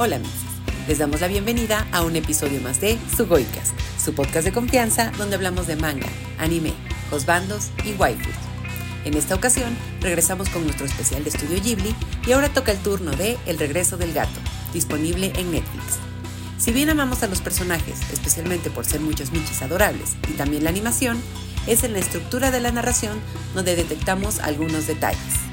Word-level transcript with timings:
Hola 0.00 0.20
Mixes, 0.20 0.42
les 0.86 0.98
damos 0.98 1.20
la 1.20 1.26
bienvenida 1.26 1.84
a 1.90 2.02
un 2.02 2.14
episodio 2.14 2.60
más 2.60 2.80
de 2.80 2.96
Sugoicast, 3.16 3.72
su 4.00 4.14
podcast 4.14 4.44
de 4.44 4.52
confianza 4.52 5.10
donde 5.18 5.34
hablamos 5.34 5.66
de 5.66 5.74
manga, 5.74 6.06
anime, 6.38 6.72
bandos 7.26 7.70
y 7.84 7.94
waifus. 7.94 8.32
En 9.04 9.14
esta 9.14 9.34
ocasión 9.34 9.76
regresamos 10.00 10.50
con 10.50 10.62
nuestro 10.62 10.86
especial 10.86 11.24
de 11.24 11.30
Estudio 11.30 11.60
Ghibli 11.60 11.96
y 12.24 12.30
ahora 12.30 12.48
toca 12.48 12.70
el 12.70 12.78
turno 12.78 13.10
de 13.10 13.38
El 13.44 13.58
regreso 13.58 13.96
del 13.96 14.12
gato, 14.12 14.38
disponible 14.72 15.32
en 15.34 15.50
Netflix. 15.50 15.98
Si 16.58 16.70
bien 16.70 16.90
amamos 16.90 17.24
a 17.24 17.26
los 17.26 17.40
personajes, 17.40 17.98
especialmente 18.12 18.70
por 18.70 18.86
ser 18.86 19.00
muchos 19.00 19.32
michis 19.32 19.62
adorables, 19.62 20.14
y 20.28 20.34
también 20.34 20.62
la 20.62 20.70
animación, 20.70 21.20
es 21.66 21.82
en 21.82 21.92
la 21.92 21.98
estructura 21.98 22.52
de 22.52 22.60
la 22.60 22.70
narración 22.70 23.18
donde 23.52 23.74
detectamos 23.74 24.38
algunos 24.38 24.86
detalles. 24.86 25.47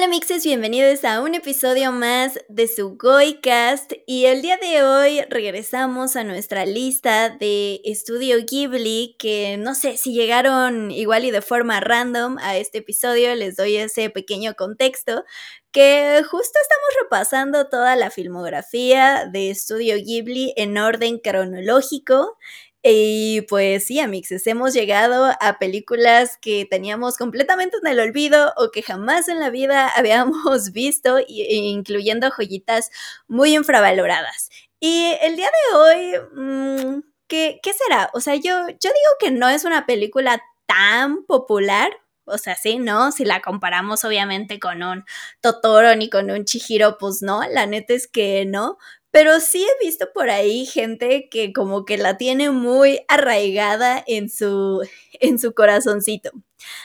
Hola 0.00 0.08
mixes, 0.08 0.46
bienvenidos 0.46 1.04
a 1.04 1.20
un 1.20 1.34
episodio 1.34 1.92
más 1.92 2.40
de 2.48 2.68
su 2.68 2.96
Goicast 2.96 3.92
y 4.06 4.24
el 4.24 4.40
día 4.40 4.56
de 4.56 4.82
hoy 4.82 5.20
regresamos 5.28 6.16
a 6.16 6.24
nuestra 6.24 6.64
lista 6.64 7.28
de 7.28 7.82
Estudio 7.84 8.38
Ghibli 8.50 9.16
que 9.18 9.58
no 9.58 9.74
sé 9.74 9.98
si 9.98 10.14
llegaron 10.14 10.90
igual 10.90 11.26
y 11.26 11.30
de 11.30 11.42
forma 11.42 11.80
random 11.80 12.38
a 12.38 12.56
este 12.56 12.78
episodio, 12.78 13.34
les 13.34 13.56
doy 13.56 13.76
ese 13.76 14.08
pequeño 14.08 14.54
contexto 14.54 15.22
que 15.70 16.22
justo 16.22 16.58
estamos 16.62 17.02
repasando 17.02 17.68
toda 17.68 17.94
la 17.94 18.10
filmografía 18.10 19.28
de 19.30 19.50
Estudio 19.50 19.96
Ghibli 19.96 20.54
en 20.56 20.78
orden 20.78 21.18
cronológico 21.18 22.38
y 22.82 23.42
pues 23.42 23.86
sí, 23.86 24.00
amixes, 24.00 24.46
hemos 24.46 24.72
llegado 24.72 25.32
a 25.40 25.58
películas 25.58 26.38
que 26.40 26.66
teníamos 26.68 27.18
completamente 27.18 27.76
en 27.82 27.86
el 27.88 28.00
olvido 28.00 28.54
o 28.56 28.70
que 28.70 28.82
jamás 28.82 29.28
en 29.28 29.38
la 29.38 29.50
vida 29.50 29.88
habíamos 29.96 30.72
visto, 30.72 31.18
incluyendo 31.28 32.30
joyitas 32.30 32.90
muy 33.28 33.54
infravaloradas. 33.54 34.48
Y 34.80 35.12
el 35.20 35.36
día 35.36 35.48
de 35.48 35.76
hoy, 35.76 36.14
mm, 36.34 37.00
¿qué, 37.28 37.60
¿qué, 37.62 37.72
será? 37.74 38.10
O 38.14 38.20
sea, 38.20 38.34
yo, 38.36 38.68
yo 38.68 38.90
digo 38.90 39.12
que 39.20 39.30
no 39.30 39.48
es 39.48 39.64
una 39.64 39.84
película 39.84 40.42
tan 40.66 41.24
popular. 41.26 41.92
O 42.24 42.38
sea, 42.38 42.54
sí, 42.54 42.78
¿no? 42.78 43.12
Si 43.12 43.24
la 43.24 43.42
comparamos 43.42 44.04
obviamente 44.04 44.60
con 44.60 44.82
un 44.82 45.04
Totoro 45.40 45.96
ni 45.96 46.08
con 46.08 46.30
un 46.30 46.44
Chihiro, 46.44 46.96
pues 46.98 47.22
no, 47.22 47.42
la 47.50 47.66
neta 47.66 47.92
es 47.92 48.06
que 48.06 48.46
no. 48.46 48.78
Pero 49.12 49.40
sí 49.40 49.64
he 49.64 49.84
visto 49.84 50.06
por 50.14 50.30
ahí 50.30 50.66
gente 50.66 51.28
que 51.30 51.52
como 51.52 51.84
que 51.84 51.98
la 51.98 52.16
tiene 52.16 52.50
muy 52.50 53.00
arraigada 53.08 54.02
en 54.06 54.28
su, 54.30 54.82
en 55.20 55.38
su 55.38 55.52
corazoncito. 55.54 56.30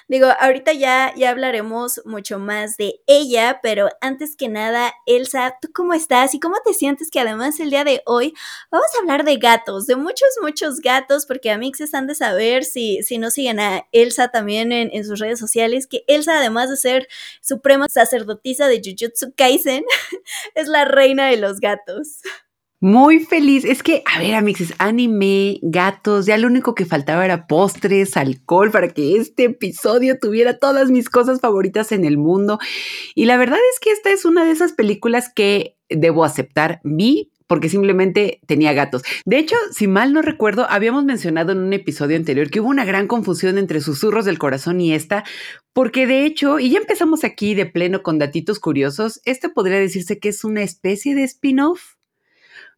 Digo, 0.07 0.27
ahorita 0.39 0.73
ya, 0.73 1.13
ya 1.15 1.29
hablaremos 1.31 2.01
mucho 2.05 2.39
más 2.39 2.77
de 2.77 3.01
ella, 3.07 3.59
pero 3.61 3.89
antes 4.01 4.35
que 4.35 4.49
nada, 4.49 4.93
Elsa, 5.05 5.57
¿tú 5.61 5.69
cómo 5.73 5.93
estás? 5.93 6.33
¿Y 6.33 6.39
cómo 6.39 6.55
te 6.63 6.73
sientes 6.73 7.09
que 7.11 7.19
además 7.19 7.59
el 7.59 7.69
día 7.69 7.83
de 7.83 8.01
hoy 8.05 8.33
vamos 8.71 8.87
a 8.95 9.01
hablar 9.01 9.23
de 9.25 9.37
gatos, 9.37 9.87
de 9.87 9.95
muchos, 9.95 10.29
muchos 10.41 10.79
gatos, 10.79 11.25
porque 11.25 11.51
a 11.51 11.59
se 11.75 11.83
están 11.85 12.07
de 12.07 12.15
saber 12.15 12.63
si, 12.63 13.01
si 13.03 13.17
no 13.17 13.31
siguen 13.31 13.59
a 13.59 13.87
Elsa 13.91 14.27
también 14.29 14.71
en, 14.71 14.89
en 14.93 15.03
sus 15.03 15.19
redes 15.19 15.39
sociales, 15.39 15.87
que 15.87 16.03
Elsa, 16.07 16.37
además 16.37 16.69
de 16.69 16.77
ser 16.77 17.07
suprema 17.41 17.87
sacerdotisa 17.89 18.67
de 18.67 18.81
Jujutsu 18.83 19.33
Kaisen, 19.35 19.83
es 20.55 20.67
la 20.67 20.85
reina 20.85 21.27
de 21.27 21.37
los 21.37 21.59
gatos. 21.59 22.21
Muy 22.85 23.17
feliz. 23.17 23.65
Es 23.65 23.81
que, 23.81 24.03
a 24.05 24.19
ver, 24.19 24.35
amixes, 24.35 24.75
anime, 24.77 25.57
gatos, 25.63 26.27
ya 26.27 26.37
lo 26.37 26.45
único 26.45 26.75
que 26.75 26.85
faltaba 26.85 27.25
era 27.25 27.47
postres, 27.47 28.15
alcohol, 28.15 28.69
para 28.69 28.89
que 28.89 29.17
este 29.17 29.45
episodio 29.45 30.19
tuviera 30.19 30.59
todas 30.59 30.91
mis 30.91 31.09
cosas 31.09 31.41
favoritas 31.41 31.91
en 31.91 32.05
el 32.05 32.19
mundo. 32.19 32.59
Y 33.15 33.25
la 33.25 33.37
verdad 33.37 33.57
es 33.73 33.79
que 33.79 33.89
esta 33.89 34.11
es 34.11 34.23
una 34.23 34.45
de 34.45 34.51
esas 34.51 34.73
películas 34.73 35.31
que 35.35 35.77
debo 35.89 36.23
aceptar. 36.23 36.79
Vi 36.83 37.31
porque 37.47 37.69
simplemente 37.69 38.39
tenía 38.45 38.73
gatos. 38.73 39.01
De 39.25 39.39
hecho, 39.39 39.55
si 39.71 39.87
mal 39.87 40.13
no 40.13 40.21
recuerdo, 40.21 40.67
habíamos 40.69 41.05
mencionado 41.05 41.53
en 41.53 41.59
un 41.59 41.73
episodio 41.73 42.17
anterior 42.17 42.51
que 42.51 42.59
hubo 42.59 42.69
una 42.69 42.85
gran 42.85 43.07
confusión 43.07 43.57
entre 43.57 43.81
Susurros 43.81 44.25
del 44.25 44.37
Corazón 44.37 44.79
y 44.79 44.93
esta, 44.93 45.23
porque 45.73 46.05
de 46.05 46.25
hecho, 46.25 46.59
y 46.59 46.69
ya 46.69 46.77
empezamos 46.77 47.23
aquí 47.23 47.55
de 47.55 47.65
pleno 47.65 48.03
con 48.03 48.19
datitos 48.19 48.59
curiosos, 48.59 49.21
este 49.25 49.49
podría 49.49 49.79
decirse 49.79 50.19
que 50.19 50.29
es 50.29 50.43
una 50.43 50.61
especie 50.61 51.15
de 51.15 51.23
spin-off 51.23 51.94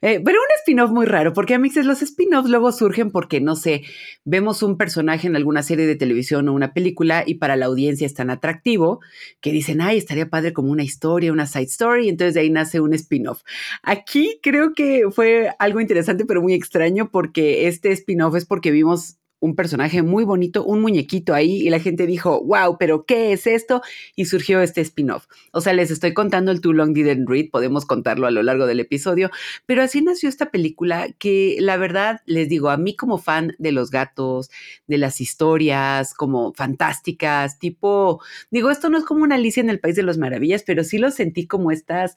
eh, 0.02 0.22
pero 0.24 0.38
un 0.40 0.48
spin-off 0.60 0.92
muy 0.92 1.06
raro, 1.06 1.34
porque 1.34 1.56
a 1.56 1.60
mixes 1.60 1.86
los 1.86 2.02
spin-offs 2.02 2.50
luego 2.50 2.72
surgen 2.72 3.12
porque, 3.12 3.42
no 3.42 3.56
sé, 3.56 3.84
vemos 4.26 4.62
un 4.62 4.78
personaje 4.78 5.28
en 5.28 5.36
alguna 5.36 5.64
serie 5.64 5.88
de 5.88 5.96
televisión 5.96 6.48
o 6.50 6.54
una 6.54 6.74
película 6.74 7.24
y 7.26 7.36
para 7.36 7.56
la 7.56 7.66
audiencia 7.66 8.06
es 8.06 8.14
tan 8.14 8.30
atractivo 8.30 9.00
que 9.42 9.52
dicen, 9.52 9.82
ay, 9.82 9.98
estaría 9.98 10.30
padre 10.30 10.54
como 10.54 10.72
una 10.72 10.84
historia, 10.84 11.32
una 11.32 11.48
side 11.48 11.64
story, 11.64 12.06
y 12.06 12.10
entonces 12.10 12.36
de 12.36 12.42
ahí 12.42 12.50
nace 12.50 12.80
un 12.80 12.94
spin-off. 12.94 13.42
Aquí 13.82 14.40
creo 14.44 14.74
que 14.74 15.06
fue 15.12 15.50
algo 15.60 15.80
interesante, 15.80 16.26
pero 16.26 16.42
muy 16.42 16.54
extraño, 16.54 17.10
porque 17.12 17.68
este 17.68 17.92
spin-off 17.92 18.36
es 18.36 18.46
porque 18.46 18.72
vimos 18.72 19.18
un 19.40 19.56
personaje 19.56 20.02
muy 20.02 20.24
bonito, 20.24 20.64
un 20.64 20.82
muñequito 20.82 21.34
ahí, 21.34 21.68
y 21.68 21.70
la 21.70 21.80
gente 21.80 22.08
dijo, 22.08 22.44
wow, 22.44 22.78
pero 22.80 23.06
¿qué 23.06 23.34
es 23.34 23.48
esto? 23.48 23.82
Y 24.16 24.26
surgió 24.26 24.62
este 24.62 24.82
spin-off. 24.82 25.28
O 25.52 25.62
sea, 25.62 25.74
les 25.74 25.92
estoy 25.92 26.14
contando 26.14 26.52
el 26.52 26.62
Too 26.62 26.74
Long 26.74 26.94
Didn't 26.94 27.30
Read, 27.30 27.50
podemos 27.52 27.86
contarlo 27.86 28.28
a 28.28 28.32
lo 28.32 28.42
largo 28.44 28.66
del 28.66 28.80
episodio, 28.80 29.30
pero 29.66 29.84
así 29.84 30.02
nació 30.02 30.30
esta 30.30 30.52
película 30.52 31.10
que 31.20 31.58
la 31.60 31.78
verdad, 31.78 32.22
les 32.26 32.50
digo, 32.50 32.70
a 32.70 32.78
mí 32.78 32.96
como 32.96 33.18
fan 33.18 33.56
de 33.60 33.72
los 33.72 33.92
gatos, 33.92 34.50
de 34.88 34.98
las 34.98 35.22
historias 35.22 36.14
como 36.14 36.54
fantásticas, 36.54 37.60
tipo, 37.60 38.22
digo, 38.50 38.72
esto 38.72 38.90
no 38.90 38.98
es 38.98 39.06
como 39.06 39.24
una 39.24 39.36
Alicia 39.36 39.62
en 39.62 39.70
el 39.70 39.80
País 39.80 39.96
de 39.96 40.04
las 40.04 40.18
Maravillas, 40.18 40.64
pero 40.64 40.84
sí 40.84 40.98
lo 40.98 41.12
sentí 41.12 41.46
como 41.46 41.72
estas 41.72 42.16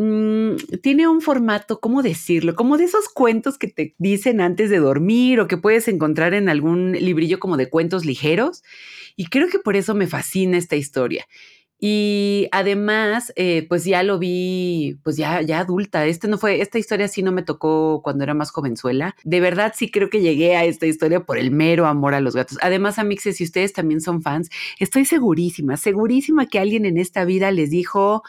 Mm, 0.00 0.54
tiene 0.80 1.08
un 1.08 1.20
formato, 1.20 1.80
¿cómo 1.80 2.02
decirlo? 2.02 2.54
Como 2.54 2.78
de 2.78 2.84
esos 2.84 3.08
cuentos 3.08 3.58
que 3.58 3.66
te 3.66 3.96
dicen 3.98 4.40
antes 4.40 4.70
de 4.70 4.78
dormir 4.78 5.40
o 5.40 5.48
que 5.48 5.56
puedes 5.56 5.88
encontrar 5.88 6.34
en 6.34 6.48
algún 6.48 6.92
librillo 6.92 7.40
como 7.40 7.56
de 7.56 7.68
cuentos 7.68 8.04
ligeros. 8.04 8.62
Y 9.16 9.26
creo 9.26 9.48
que 9.48 9.58
por 9.58 9.74
eso 9.74 9.96
me 9.96 10.06
fascina 10.06 10.56
esta 10.56 10.76
historia. 10.76 11.26
Y 11.80 12.48
además, 12.50 13.32
eh, 13.36 13.66
pues 13.68 13.84
ya 13.84 14.02
lo 14.02 14.18
vi, 14.18 14.98
pues 15.04 15.16
ya, 15.16 15.42
ya 15.42 15.60
adulta. 15.60 16.06
Este 16.06 16.26
no 16.26 16.36
fue, 16.36 16.60
esta 16.60 16.78
historia 16.78 17.06
sí 17.06 17.22
no 17.22 17.30
me 17.30 17.42
tocó 17.42 18.00
cuando 18.02 18.24
era 18.24 18.34
más 18.34 18.50
jovenzuela. 18.50 19.14
De 19.22 19.40
verdad 19.40 19.72
sí 19.76 19.90
creo 19.90 20.10
que 20.10 20.20
llegué 20.20 20.56
a 20.56 20.64
esta 20.64 20.86
historia 20.86 21.20
por 21.20 21.38
el 21.38 21.52
mero 21.52 21.86
amor 21.86 22.14
a 22.14 22.20
los 22.20 22.34
gatos. 22.34 22.58
Además, 22.62 22.98
amixes, 22.98 23.36
si 23.36 23.44
ustedes 23.44 23.72
también 23.72 24.00
son 24.00 24.22
fans, 24.22 24.50
estoy 24.80 25.04
segurísima, 25.04 25.76
segurísima 25.76 26.46
que 26.46 26.58
alguien 26.58 26.84
en 26.84 26.98
esta 26.98 27.24
vida 27.24 27.52
les 27.52 27.70
dijo, 27.70 28.22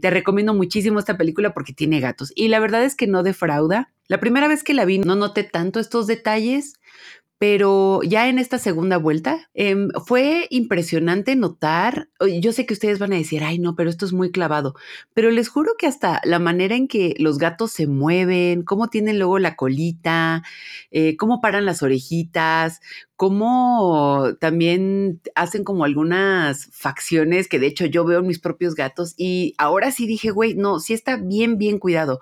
te 0.00 0.10
recomiendo 0.10 0.52
muchísimo 0.52 0.98
esta 0.98 1.16
película 1.16 1.54
porque 1.54 1.72
tiene 1.72 2.00
gatos. 2.00 2.32
Y 2.34 2.48
la 2.48 2.60
verdad 2.60 2.84
es 2.84 2.96
que 2.96 3.06
no 3.06 3.22
defrauda. 3.22 3.90
La 4.08 4.18
primera 4.18 4.48
vez 4.48 4.64
que 4.64 4.74
la 4.74 4.84
vi 4.84 4.98
no 4.98 5.14
noté 5.14 5.44
tanto 5.44 5.78
estos 5.78 6.08
detalles, 6.08 6.79
pero 7.40 8.02
ya 8.02 8.28
en 8.28 8.38
esta 8.38 8.58
segunda 8.58 8.98
vuelta 8.98 9.48
em, 9.54 9.88
fue 10.04 10.46
impresionante 10.50 11.36
notar, 11.36 12.10
yo 12.38 12.52
sé 12.52 12.66
que 12.66 12.74
ustedes 12.74 12.98
van 12.98 13.14
a 13.14 13.16
decir, 13.16 13.42
ay 13.42 13.58
no, 13.58 13.74
pero 13.74 13.88
esto 13.88 14.04
es 14.04 14.12
muy 14.12 14.30
clavado, 14.30 14.74
pero 15.14 15.30
les 15.30 15.48
juro 15.48 15.72
que 15.78 15.86
hasta 15.86 16.20
la 16.24 16.38
manera 16.38 16.76
en 16.76 16.86
que 16.86 17.14
los 17.18 17.38
gatos 17.38 17.72
se 17.72 17.86
mueven, 17.86 18.62
cómo 18.62 18.88
tienen 18.88 19.18
luego 19.18 19.38
la 19.38 19.56
colita, 19.56 20.42
eh, 20.90 21.16
cómo 21.16 21.40
paran 21.40 21.64
las 21.64 21.82
orejitas, 21.82 22.82
cómo 23.16 24.34
también 24.38 25.22
hacen 25.34 25.64
como 25.64 25.84
algunas 25.84 26.68
facciones 26.72 27.48
que 27.48 27.58
de 27.58 27.68
hecho 27.68 27.86
yo 27.86 28.04
veo 28.04 28.18
en 28.20 28.26
mis 28.26 28.38
propios 28.38 28.74
gatos 28.74 29.14
y 29.16 29.54
ahora 29.56 29.92
sí 29.92 30.06
dije, 30.06 30.30
güey, 30.30 30.56
no, 30.56 30.78
sí 30.78 30.92
está 30.92 31.16
bien, 31.16 31.56
bien 31.56 31.78
cuidado 31.78 32.20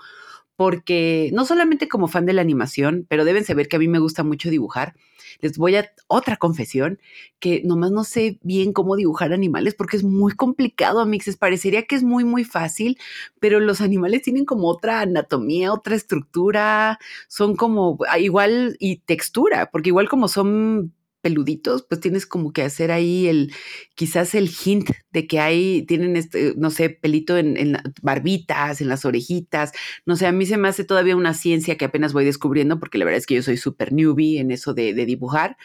porque 0.58 1.30
no 1.32 1.44
solamente 1.46 1.86
como 1.86 2.08
fan 2.08 2.26
de 2.26 2.32
la 2.32 2.42
animación, 2.42 3.06
pero 3.08 3.24
deben 3.24 3.44
saber 3.44 3.68
que 3.68 3.76
a 3.76 3.78
mí 3.78 3.86
me 3.86 4.00
gusta 4.00 4.24
mucho 4.24 4.50
dibujar. 4.50 4.96
Les 5.38 5.56
voy 5.56 5.76
a 5.76 5.88
otra 6.08 6.36
confesión, 6.36 6.98
que 7.38 7.62
nomás 7.64 7.92
no 7.92 8.02
sé 8.02 8.40
bien 8.42 8.72
cómo 8.72 8.96
dibujar 8.96 9.32
animales 9.32 9.76
porque 9.76 9.96
es 9.96 10.02
muy 10.02 10.32
complicado, 10.32 10.98
amixes. 10.98 11.36
Parecería 11.36 11.84
que 11.84 11.94
es 11.94 12.02
muy, 12.02 12.24
muy 12.24 12.42
fácil, 12.42 12.98
pero 13.38 13.60
los 13.60 13.80
animales 13.80 14.22
tienen 14.22 14.44
como 14.44 14.66
otra 14.66 15.02
anatomía, 15.02 15.72
otra 15.72 15.94
estructura, 15.94 16.98
son 17.28 17.54
como 17.54 17.96
ah, 18.10 18.18
igual 18.18 18.76
y 18.80 18.96
textura, 18.96 19.70
porque 19.70 19.90
igual 19.90 20.08
como 20.08 20.26
son 20.26 20.92
peluditos, 21.20 21.84
pues 21.88 22.00
tienes 22.00 22.26
como 22.26 22.52
que 22.52 22.62
hacer 22.62 22.90
ahí 22.90 23.26
el, 23.26 23.52
quizás 23.94 24.34
el 24.34 24.48
hint 24.48 24.90
de 25.10 25.26
que 25.26 25.40
hay, 25.40 25.82
tienen 25.86 26.16
este, 26.16 26.54
no 26.56 26.70
sé, 26.70 26.90
pelito 26.90 27.36
en, 27.36 27.76
barbitas, 28.02 28.80
en 28.80 28.88
las 28.88 29.04
orejitas, 29.04 29.72
no 30.06 30.16
sé, 30.16 30.26
a 30.26 30.32
mí 30.32 30.46
se 30.46 30.56
me 30.56 30.68
hace 30.68 30.84
todavía 30.84 31.16
una 31.16 31.34
ciencia 31.34 31.76
que 31.76 31.84
apenas 31.84 32.12
voy 32.12 32.24
descubriendo, 32.24 32.78
porque 32.78 32.98
la 32.98 33.04
verdad 33.04 33.18
es 33.18 33.26
que 33.26 33.34
yo 33.34 33.42
soy 33.42 33.56
súper 33.56 33.92
newbie 33.92 34.38
en 34.38 34.50
eso 34.50 34.74
de, 34.74 34.94
de 34.94 35.06
dibujar, 35.06 35.56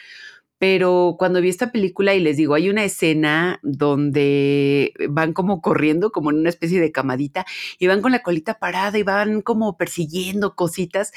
pero 0.64 1.18
cuando 1.20 1.42
vi 1.42 1.50
esta 1.50 1.74
película 1.74 2.16
y 2.16 2.22
les 2.22 2.38
digo, 2.38 2.54
hay 2.54 2.70
una 2.70 2.86
escena 2.86 3.60
donde 3.64 4.94
van 5.10 5.34
como 5.34 5.62
corriendo, 5.62 6.12
como 6.12 6.32
en 6.32 6.38
una 6.38 6.48
especie 6.48 6.80
de 6.80 6.94
camadita, 6.94 7.46
y 7.80 7.88
van 7.88 8.02
con 8.02 8.14
la 8.14 8.24
colita 8.24 8.60
parada 8.60 8.98
y 8.98 9.04
van 9.04 9.42
como 9.42 9.76
persiguiendo 9.76 10.56
cositas 10.56 11.12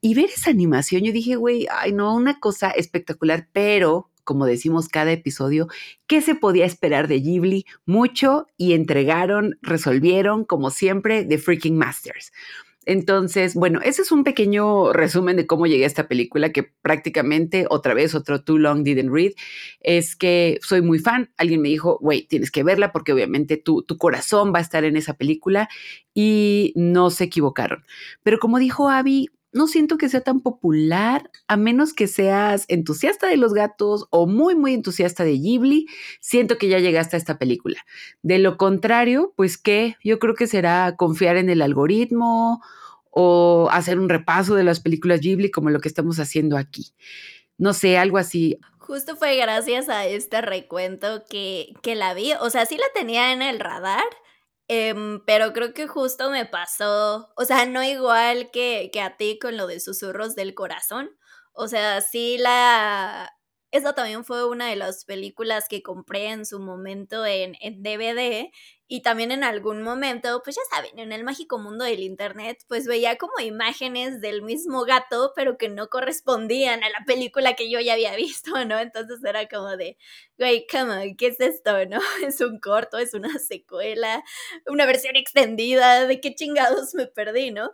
y 0.00 0.14
ver 0.14 0.26
esa 0.26 0.50
animación, 0.50 1.02
yo 1.02 1.12
dije, 1.12 1.36
güey, 1.36 1.66
ay, 1.70 1.92
no, 1.92 2.14
una 2.14 2.38
cosa 2.38 2.70
espectacular, 2.70 3.48
pero 3.52 4.10
como 4.26 4.44
decimos 4.44 4.88
cada 4.88 5.12
episodio, 5.12 5.68
qué 6.08 6.20
se 6.20 6.34
podía 6.34 6.66
esperar 6.66 7.06
de 7.06 7.20
Ghibli, 7.20 7.64
mucho 7.86 8.48
y 8.58 8.72
entregaron, 8.74 9.56
resolvieron, 9.62 10.44
como 10.44 10.70
siempre, 10.70 11.24
The 11.24 11.38
Freaking 11.38 11.78
Masters. 11.78 12.32
Entonces, 12.86 13.54
bueno, 13.54 13.80
ese 13.82 14.02
es 14.02 14.12
un 14.12 14.22
pequeño 14.22 14.92
resumen 14.92 15.36
de 15.36 15.46
cómo 15.46 15.66
llegué 15.66 15.84
a 15.84 15.88
esta 15.88 16.06
película, 16.06 16.52
que 16.52 16.62
prácticamente, 16.62 17.66
otra 17.68 17.94
vez, 17.94 18.14
otro 18.14 18.42
Too 18.44 18.58
Long 18.58 18.84
Didn't 18.84 19.12
Read, 19.12 19.32
es 19.80 20.14
que 20.14 20.58
soy 20.62 20.82
muy 20.82 21.00
fan. 21.00 21.30
Alguien 21.36 21.62
me 21.62 21.68
dijo, 21.68 21.98
güey, 22.00 22.26
tienes 22.26 22.52
que 22.52 22.62
verla 22.62 22.92
porque 22.92 23.12
obviamente 23.12 23.56
tu, 23.56 23.82
tu 23.82 23.98
corazón 23.98 24.52
va 24.54 24.60
a 24.60 24.62
estar 24.62 24.84
en 24.84 24.96
esa 24.96 25.14
película 25.14 25.68
y 26.14 26.72
no 26.76 27.10
se 27.10 27.24
equivocaron. 27.24 27.84
Pero 28.22 28.38
como 28.38 28.60
dijo 28.60 28.88
Abby, 28.88 29.30
no 29.52 29.66
siento 29.66 29.96
que 29.96 30.08
sea 30.08 30.20
tan 30.20 30.40
popular, 30.40 31.30
a 31.48 31.56
menos 31.56 31.94
que 31.94 32.06
seas 32.06 32.66
entusiasta 32.68 33.26
de 33.26 33.36
los 33.36 33.54
gatos 33.54 34.06
o 34.10 34.26
muy, 34.26 34.54
muy 34.54 34.74
entusiasta 34.74 35.24
de 35.24 35.38
Ghibli, 35.38 35.86
siento 36.20 36.58
que 36.58 36.68
ya 36.68 36.78
llegaste 36.78 37.16
a 37.16 37.18
esta 37.18 37.38
película. 37.38 37.78
De 38.22 38.38
lo 38.38 38.56
contrario, 38.56 39.32
pues 39.36 39.56
que 39.56 39.96
yo 40.04 40.18
creo 40.18 40.34
que 40.34 40.46
será 40.46 40.96
confiar 40.96 41.36
en 41.36 41.48
el 41.48 41.62
algoritmo 41.62 42.60
o 43.10 43.68
hacer 43.70 43.98
un 43.98 44.08
repaso 44.08 44.54
de 44.54 44.64
las 44.64 44.80
películas 44.80 45.20
Ghibli 45.20 45.50
como 45.50 45.70
lo 45.70 45.80
que 45.80 45.88
estamos 45.88 46.18
haciendo 46.18 46.58
aquí. 46.58 46.92
No 47.56 47.72
sé, 47.72 47.96
algo 47.96 48.18
así. 48.18 48.58
Justo 48.78 49.16
fue 49.16 49.36
gracias 49.36 49.88
a 49.88 50.06
este 50.06 50.42
recuento 50.42 51.24
que, 51.28 51.72
que 51.82 51.94
la 51.94 52.12
vi. 52.12 52.34
O 52.40 52.50
sea, 52.50 52.66
sí 52.66 52.76
la 52.76 52.86
tenía 52.94 53.32
en 53.32 53.42
el 53.42 53.58
radar, 53.58 54.04
Em, 54.68 55.20
pero 55.24 55.52
creo 55.52 55.72
que 55.74 55.86
justo 55.86 56.30
me 56.30 56.44
pasó, 56.44 57.32
o 57.36 57.44
sea, 57.44 57.66
no 57.66 57.84
igual 57.84 58.50
que, 58.50 58.90
que 58.92 59.00
a 59.00 59.16
ti 59.16 59.38
con 59.40 59.56
lo 59.56 59.66
de 59.68 59.78
susurros 59.80 60.34
del 60.34 60.54
corazón. 60.54 61.10
O 61.52 61.68
sea, 61.68 62.00
sí 62.00 62.36
la... 62.38 63.32
Esa 63.70 63.94
también 63.94 64.24
fue 64.24 64.46
una 64.48 64.68
de 64.68 64.76
las 64.76 65.04
películas 65.04 65.66
que 65.68 65.82
compré 65.82 66.28
en 66.30 66.46
su 66.46 66.58
momento 66.60 67.24
en, 67.26 67.56
en 67.60 67.82
DVD 67.82 68.50
y 68.88 69.02
también 69.02 69.32
en 69.32 69.42
algún 69.44 69.82
momento, 69.82 70.40
pues 70.44 70.56
ya 70.56 70.62
saben, 70.76 70.98
en 70.98 71.12
el 71.12 71.24
mágico 71.24 71.58
mundo 71.58 71.84
del 71.84 72.00
internet, 72.00 72.64
pues 72.68 72.86
veía 72.86 73.16
como 73.18 73.32
imágenes 73.40 74.20
del 74.20 74.42
mismo 74.42 74.84
gato, 74.84 75.32
pero 75.34 75.58
que 75.58 75.68
no 75.68 75.88
correspondían 75.88 76.84
a 76.84 76.88
la 76.90 77.04
película 77.06 77.54
que 77.54 77.70
yo 77.70 77.80
ya 77.80 77.94
había 77.94 78.14
visto, 78.16 78.64
¿no? 78.64 78.78
Entonces 78.78 79.18
era 79.24 79.48
como 79.48 79.76
de, 79.76 79.96
güey, 80.38 80.66
come 80.70 80.92
on, 81.10 81.16
¿qué 81.16 81.28
es 81.28 81.40
esto, 81.40 81.72
no? 81.88 82.00
Es 82.24 82.40
un 82.40 82.60
corto, 82.60 82.98
es 82.98 83.14
una 83.14 83.38
secuela, 83.38 84.22
una 84.66 84.86
versión 84.86 85.16
extendida, 85.16 86.06
¿de 86.06 86.20
qué 86.20 86.34
chingados 86.34 86.94
me 86.94 87.06
perdí, 87.06 87.50
no? 87.50 87.72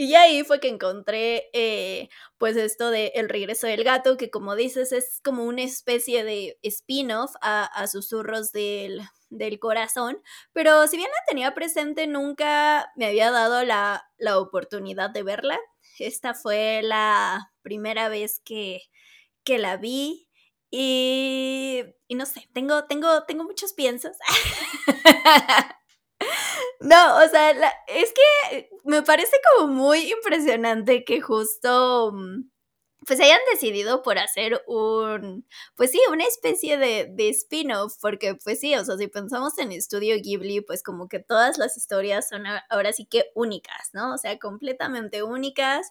Y 0.00 0.14
ahí 0.14 0.44
fue 0.44 0.60
que 0.60 0.68
encontré 0.68 1.50
eh, 1.52 2.08
pues 2.38 2.56
esto 2.56 2.90
de 2.92 3.08
El 3.16 3.28
regreso 3.28 3.66
del 3.66 3.82
gato, 3.82 4.16
que 4.16 4.30
como 4.30 4.54
dices 4.54 4.92
es 4.92 5.20
como 5.24 5.42
una 5.42 5.62
especie 5.62 6.22
de 6.22 6.56
spin-off 6.62 7.32
a, 7.42 7.84
susurros 7.88 8.52
del, 8.52 9.00
del, 9.28 9.58
corazón, 9.58 10.22
pero 10.52 10.86
si 10.86 10.98
bien 10.98 11.10
la 11.10 11.24
tenía 11.26 11.52
presente 11.52 12.06
nunca 12.06 12.92
me 12.94 13.06
había 13.06 13.32
dado 13.32 13.64
la, 13.64 14.08
la 14.18 14.38
oportunidad 14.38 15.10
de 15.10 15.24
verla. 15.24 15.58
Esta 15.98 16.32
fue 16.32 16.80
la 16.84 17.50
primera 17.62 18.08
vez 18.08 18.40
que, 18.44 18.82
que 19.42 19.58
la 19.58 19.78
vi 19.78 20.28
y, 20.70 21.82
y 22.06 22.14
no 22.14 22.24
sé, 22.24 22.48
tengo, 22.52 22.84
tengo, 22.84 23.24
tengo 23.24 23.42
muchos 23.42 23.72
piensos. 23.72 24.16
No, 26.80 27.16
o 27.24 27.28
sea, 27.28 27.50
es 27.88 28.12
que 28.12 28.70
me 28.84 29.02
parece 29.02 29.36
como 29.56 29.72
muy 29.72 30.12
impresionante 30.12 31.04
que 31.04 31.20
justo 31.20 32.12
mm, 32.12 32.48
pues 33.06 33.20
hayan 33.20 33.40
decidido 33.50 34.02
por 34.02 34.18
hacer 34.18 34.62
un, 34.66 35.46
pues 35.76 35.90
sí, 35.90 36.00
una 36.10 36.24
especie 36.24 36.76
de, 36.78 37.08
de 37.10 37.30
spin-off, 37.30 37.96
porque 38.00 38.34
pues 38.36 38.60
sí, 38.60 38.74
o 38.76 38.84
sea, 38.84 38.96
si 38.96 39.08
pensamos 39.08 39.58
en 39.58 39.72
Estudio 39.72 40.16
Ghibli, 40.22 40.60
pues 40.60 40.82
como 40.82 41.08
que 41.08 41.18
todas 41.18 41.58
las 41.58 41.76
historias 41.76 42.28
son 42.28 42.44
ahora 42.68 42.92
sí 42.92 43.06
que 43.06 43.24
únicas, 43.34 43.90
¿no? 43.92 44.14
O 44.14 44.18
sea, 44.18 44.38
completamente 44.38 45.22
únicas 45.22 45.90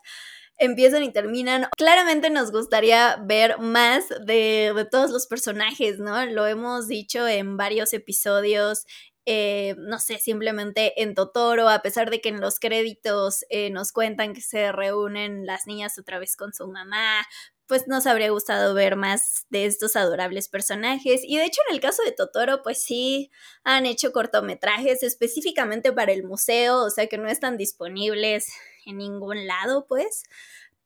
empiezan 0.57 1.03
y 1.03 1.11
terminan. 1.11 1.67
Claramente 1.77 2.29
nos 2.29 2.51
gustaría 2.51 3.17
ver 3.23 3.59
más 3.59 4.09
de, 4.25 4.73
de, 4.75 4.85
todos 4.85 5.11
los 5.11 5.27
personajes, 5.27 5.99
¿no? 5.99 6.25
Lo 6.27 6.47
hemos 6.47 6.87
dicho 6.87 7.27
en 7.27 7.57
varios 7.57 7.93
episodios 7.93 8.85
eh, 9.29 9.75
no 9.77 9.99
sé, 9.99 10.19
simplemente 10.19 11.01
en 11.03 11.13
Totoro, 11.13 11.67
a 11.67 11.81
pesar 11.81 12.09
de 12.09 12.21
que 12.21 12.29
en 12.29 12.39
los 12.39 12.59
créditos 12.61 13.43
eh, 13.49 13.69
nos 13.69 13.91
cuentan 13.91 14.33
que 14.33 14.39
se 14.39 14.71
reúnen 14.71 15.45
las 15.45 15.67
niñas 15.67 15.99
otra 15.99 16.17
vez 16.17 16.37
con 16.37 16.53
su 16.53 16.65
mamá, 16.65 17.27
pues 17.67 17.89
nos 17.89 18.07
habría 18.07 18.29
gustado 18.29 18.73
ver 18.73 18.95
más 18.95 19.45
de 19.49 19.65
estos 19.65 19.97
adorables 19.97 20.47
personajes. 20.47 21.21
Y 21.25 21.35
de 21.35 21.43
hecho 21.43 21.59
en 21.67 21.75
el 21.75 21.81
caso 21.81 22.03
de 22.03 22.13
Totoro, 22.13 22.63
pues 22.63 22.81
sí, 22.81 23.29
han 23.65 23.85
hecho 23.85 24.13
cortometrajes 24.13 25.03
específicamente 25.03 25.91
para 25.91 26.13
el 26.13 26.23
museo, 26.23 26.85
o 26.85 26.89
sea 26.89 27.07
que 27.07 27.17
no 27.17 27.27
están 27.27 27.57
disponibles 27.57 28.47
en 28.85 28.97
ningún 28.97 29.45
lado, 29.45 29.87
pues. 29.87 30.23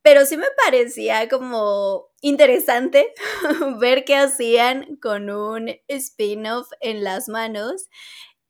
Pero 0.02 0.26
sí 0.26 0.36
me 0.36 0.48
parecía 0.64 1.28
como 1.28 2.08
interesante 2.20 3.14
ver 3.78 4.04
qué 4.04 4.16
hacían 4.16 4.96
con 4.96 5.30
un 5.30 5.70
spin-off 5.86 6.68
en 6.80 7.04
las 7.04 7.28
manos. 7.28 7.88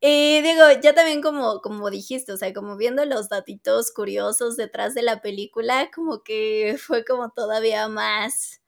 Y 0.05 0.41
digo, 0.43 0.65
ya 0.83 0.95
también 0.95 1.23
como, 1.23 1.61
como 1.63 1.89
dijiste, 1.89 2.33
o 2.33 2.37
sea, 2.37 2.53
como 2.53 2.77
viendo 2.77 3.05
los 3.05 3.29
datitos 3.29 3.93
curiosos 3.93 4.57
detrás 4.57 4.95
de 4.95 5.03
la 5.03 5.23
película, 5.23 5.91
como 5.95 6.23
que 6.25 6.77
fue 6.81 7.05
como 7.05 7.31
todavía 7.31 7.89
más 7.89 8.61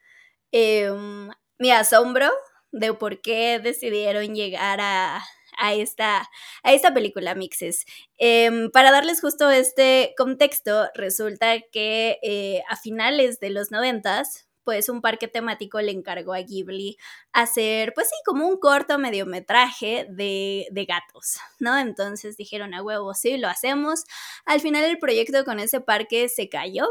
em, 0.53 1.31
mi 1.59 1.71
asombro 1.73 2.31
de 2.73 2.95
por 2.95 3.21
qué 3.23 3.61
decidieron 3.63 4.35
llegar 4.35 4.81
a, 4.81 5.23
a 5.59 5.75
esta, 5.75 6.29
a 6.63 6.73
esta 6.73 6.95
película 6.95 7.35
Mixes. 7.35 7.85
Eh, 8.19 8.69
para 8.73 8.93
darles 8.93 9.21
justo 9.21 9.51
este 9.51 10.15
contexto, 10.17 10.89
resulta 10.95 11.61
que 11.73 12.19
eh, 12.23 12.63
a 12.69 12.77
finales 12.77 13.41
de 13.41 13.51
los 13.51 13.71
noventas, 13.73 14.49
pues 14.65 14.89
un 14.89 15.01
parque 15.01 15.29
temático 15.29 15.81
le 15.81 15.93
encargó 15.93 16.35
a 16.35 16.41
Ghibli 16.41 16.97
hacer, 17.33 17.93
pues 17.95 18.09
sí, 18.09 18.17
como 18.25 18.47
un 18.49 18.59
corto 18.59 18.99
mediometraje 18.99 20.07
de, 20.11 20.67
de 20.71 20.85
gatos, 20.85 21.39
¿no? 21.61 21.79
Entonces 21.79 22.37
dijeron 22.37 22.75
a 22.75 22.83
huevo, 22.83 23.15
sí, 23.15 23.37
lo 23.37 23.49
hacemos. 23.49 24.05
Al 24.45 24.61
final 24.61 24.85
el 24.85 24.99
proyecto 24.99 25.45
con 25.45 25.61
ese 25.61 25.81
parque 25.81 26.29
se 26.29 26.49
cayó, 26.49 26.87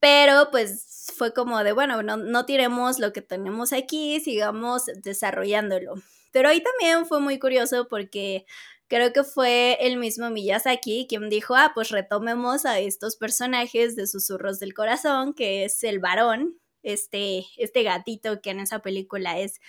pero 0.00 0.50
pues 0.50 1.12
fue 1.16 1.34
como 1.34 1.62
de, 1.62 1.72
bueno, 1.72 2.02
no, 2.02 2.16
no 2.16 2.46
tiremos 2.46 2.98
lo 2.98 3.12
que 3.12 3.22
tenemos 3.22 3.72
aquí, 3.72 4.20
sigamos 4.20 4.86
desarrollándolo. 5.02 5.94
Pero 6.32 6.48
ahí 6.48 6.62
también 6.62 7.06
fue 7.06 7.20
muy 7.20 7.38
curioso 7.38 7.88
porque 7.88 8.46
creo 8.88 9.12
que 9.12 9.24
fue 9.24 9.78
el 9.80 9.96
mismo 9.98 10.30
Miyazaki 10.30 11.06
quien 11.08 11.28
dijo, 11.28 11.54
ah, 11.54 11.72
pues 11.74 11.90
retomemos 11.90 12.64
a 12.66 12.78
estos 12.80 13.16
personajes 13.16 13.96
de 13.96 14.06
Susurros 14.06 14.58
del 14.58 14.74
Corazón, 14.74 15.34
que 15.34 15.64
es 15.64 15.84
el 15.84 16.00
varón, 16.00 16.58
este, 16.82 17.46
este 17.56 17.82
gatito 17.82 18.40
que 18.40 18.50
en 18.50 18.60
esa 18.60 18.80
película 18.80 19.38
es, 19.38 19.60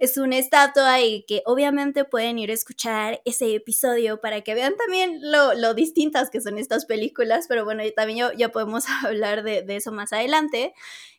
es 0.00 0.16
una 0.16 0.38
estatua 0.38 1.02
y 1.02 1.24
que 1.24 1.42
obviamente 1.44 2.04
pueden 2.04 2.38
ir 2.38 2.50
a 2.50 2.54
escuchar 2.54 3.20
ese 3.24 3.54
episodio 3.54 4.20
para 4.20 4.40
que 4.40 4.54
vean 4.54 4.74
también 4.76 5.18
lo, 5.22 5.54
lo 5.54 5.74
distintas 5.74 6.30
que 6.30 6.40
son 6.40 6.58
estas 6.58 6.86
películas, 6.86 7.46
pero 7.48 7.64
bueno, 7.64 7.82
también 7.94 8.30
ya 8.36 8.48
podemos 8.50 8.84
hablar 9.04 9.42
de, 9.42 9.64
eso 9.68 9.92
más 9.92 10.12
adelante. 10.12 10.72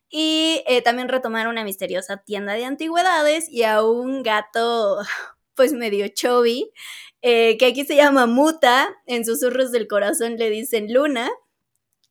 Y 0.09 0.63
eh, 0.67 0.81
también 0.81 1.07
retomar 1.07 1.47
una 1.47 1.63
misteriosa 1.63 2.17
tienda 2.17 2.53
de 2.53 2.65
antigüedades 2.65 3.47
y 3.49 3.63
a 3.63 3.81
un 3.83 4.23
gato 4.23 4.97
pues 5.55 5.73
medio 5.73 6.07
chubby, 6.09 6.71
eh, 7.21 7.57
que 7.57 7.67
aquí 7.67 7.85
se 7.85 7.95
llama 7.95 8.25
Muta, 8.25 8.89
en 9.05 9.25
susurros 9.25 9.71
del 9.71 9.87
corazón 9.87 10.37
le 10.37 10.49
dicen 10.49 10.91
Luna, 10.91 11.29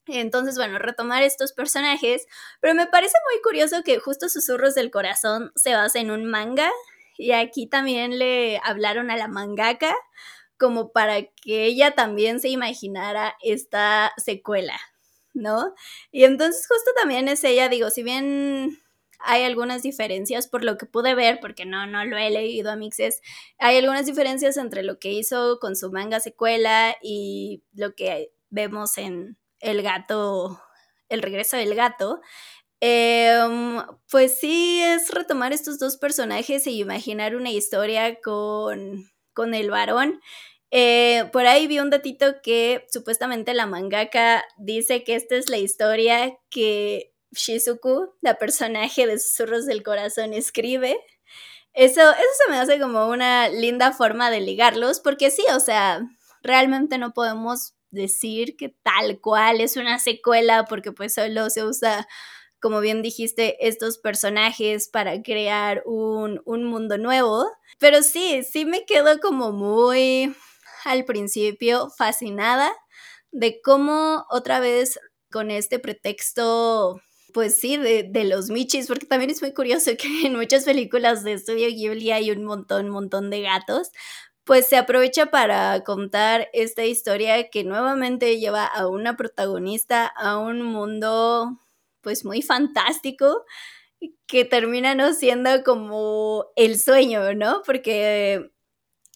entonces, 0.06 0.56
bueno, 0.56 0.78
retomar 0.78 1.22
estos 1.22 1.52
personajes, 1.52 2.26
pero 2.60 2.74
me 2.74 2.86
parece 2.86 3.14
muy 3.30 3.40
curioso 3.42 3.82
que 3.84 3.98
justo 3.98 4.28
Susurros 4.28 4.74
del 4.74 4.90
Corazón 4.90 5.52
se 5.54 5.74
basa 5.74 6.00
en 6.00 6.10
un 6.10 6.24
manga 6.24 6.70
y 7.16 7.32
aquí 7.32 7.66
también 7.66 8.18
le 8.18 8.60
hablaron 8.64 9.10
a 9.10 9.16
la 9.16 9.28
mangaka 9.28 9.94
como 10.58 10.92
para 10.92 11.22
que 11.22 11.64
ella 11.64 11.92
también 11.92 12.40
se 12.40 12.48
imaginara 12.48 13.34
esta 13.42 14.12
secuela, 14.16 14.78
¿no? 15.32 15.74
Y 16.12 16.24
entonces 16.24 16.66
justo 16.68 16.90
también 17.00 17.28
es 17.28 17.44
ella, 17.44 17.68
digo, 17.68 17.90
si 17.90 18.02
bien 18.02 18.78
hay 19.20 19.44
algunas 19.44 19.82
diferencias 19.82 20.48
por 20.48 20.64
lo 20.64 20.76
que 20.76 20.86
pude 20.86 21.14
ver, 21.14 21.40
porque 21.40 21.66
no, 21.66 21.86
no 21.86 22.04
lo 22.04 22.16
he 22.16 22.30
leído 22.30 22.70
a 22.70 22.76
mixes, 22.76 23.20
hay 23.58 23.78
algunas 23.78 24.06
diferencias 24.06 24.56
entre 24.56 24.82
lo 24.82 24.98
que 24.98 25.12
hizo 25.12 25.58
con 25.60 25.76
su 25.76 25.90
manga 25.90 26.20
secuela 26.20 26.96
y 27.02 27.62
lo 27.72 27.94
que 27.94 28.32
vemos 28.50 28.98
en 28.98 29.38
el 29.60 29.82
gato, 29.82 30.60
el 31.08 31.22
regreso 31.22 31.56
del 31.56 31.74
gato, 31.74 32.20
em, 32.80 33.82
pues 34.10 34.38
sí 34.38 34.80
es 34.82 35.10
retomar 35.10 35.52
estos 35.52 35.78
dos 35.78 35.96
personajes 35.96 36.66
e 36.66 36.72
imaginar 36.72 37.36
una 37.36 37.50
historia 37.50 38.20
con, 38.20 39.10
con 39.34 39.54
el 39.54 39.70
varón. 39.70 40.20
Eh, 40.70 41.28
por 41.32 41.46
ahí 41.46 41.66
vi 41.66 41.80
un 41.80 41.90
datito 41.90 42.40
que 42.42 42.86
supuestamente 42.90 43.54
la 43.54 43.66
mangaka 43.66 44.44
dice 44.56 45.02
que 45.04 45.16
esta 45.16 45.36
es 45.36 45.48
la 45.48 45.58
historia 45.58 46.38
que 46.48 47.12
Shizuku, 47.32 48.14
la 48.20 48.38
personaje 48.38 49.06
de 49.06 49.18
Susurros 49.18 49.66
del 49.66 49.82
Corazón, 49.82 50.32
escribe. 50.34 50.98
Eso, 51.72 52.00
eso 52.00 52.30
se 52.44 52.50
me 52.50 52.58
hace 52.58 52.80
como 52.80 53.08
una 53.08 53.48
linda 53.48 53.92
forma 53.92 54.30
de 54.30 54.40
ligarlos, 54.40 55.00
porque 55.00 55.30
sí, 55.30 55.44
o 55.54 55.60
sea, 55.60 56.02
realmente 56.42 56.98
no 56.98 57.12
podemos 57.12 57.74
decir 57.90 58.56
que 58.56 58.68
tal 58.82 59.20
cual 59.20 59.60
es 59.60 59.76
una 59.76 59.98
secuela, 59.98 60.64
porque 60.66 60.92
pues 60.92 61.14
solo 61.14 61.50
se 61.50 61.64
usa, 61.64 62.06
como 62.60 62.80
bien 62.80 63.02
dijiste, 63.02 63.66
estos 63.66 63.98
personajes 63.98 64.88
para 64.88 65.22
crear 65.22 65.82
un, 65.86 66.42
un 66.44 66.64
mundo 66.64 66.98
nuevo. 66.98 67.46
Pero 67.78 68.02
sí, 68.02 68.42
sí 68.42 68.64
me 68.64 68.84
quedo 68.84 69.18
como 69.20 69.52
muy 69.52 70.34
al 70.84 71.04
principio 71.04 71.90
fascinada 71.96 72.72
de 73.32 73.60
cómo 73.62 74.26
otra 74.30 74.60
vez 74.60 74.98
con 75.30 75.50
este 75.50 75.78
pretexto 75.78 77.00
pues 77.32 77.58
sí, 77.60 77.76
de, 77.76 78.24
los 78.24 78.50
Michis, 78.50 78.86
porque 78.86 79.06
también 79.06 79.30
es 79.30 79.42
muy 79.42 79.52
curioso 79.52 79.92
que 79.98 80.26
en 80.26 80.36
muchas 80.36 80.64
películas 80.64 81.24
de 81.24 81.38
Studio 81.38 81.68
Ghibli 81.68 82.10
hay 82.10 82.30
un 82.30 82.44
montón, 82.44 82.88
montón 82.88 83.30
de 83.30 83.42
gatos, 83.42 83.90
pues 84.50 84.66
se 84.66 84.76
aprovecha 84.76 85.26
para 85.26 85.84
contar 85.84 86.48
esta 86.52 86.84
historia 86.84 87.50
que 87.50 87.62
nuevamente 87.62 88.40
lleva 88.40 88.66
a 88.66 88.88
una 88.88 89.16
protagonista 89.16 90.06
a 90.08 90.38
un 90.38 90.62
mundo 90.62 91.60
pues 92.00 92.24
muy 92.24 92.42
fantástico 92.42 93.44
que 94.26 94.44
termina 94.44 94.96
no 94.96 95.14
siendo 95.14 95.62
como 95.62 96.46
el 96.56 96.80
sueño, 96.80 97.32
¿no? 97.34 97.62
Porque 97.64 98.50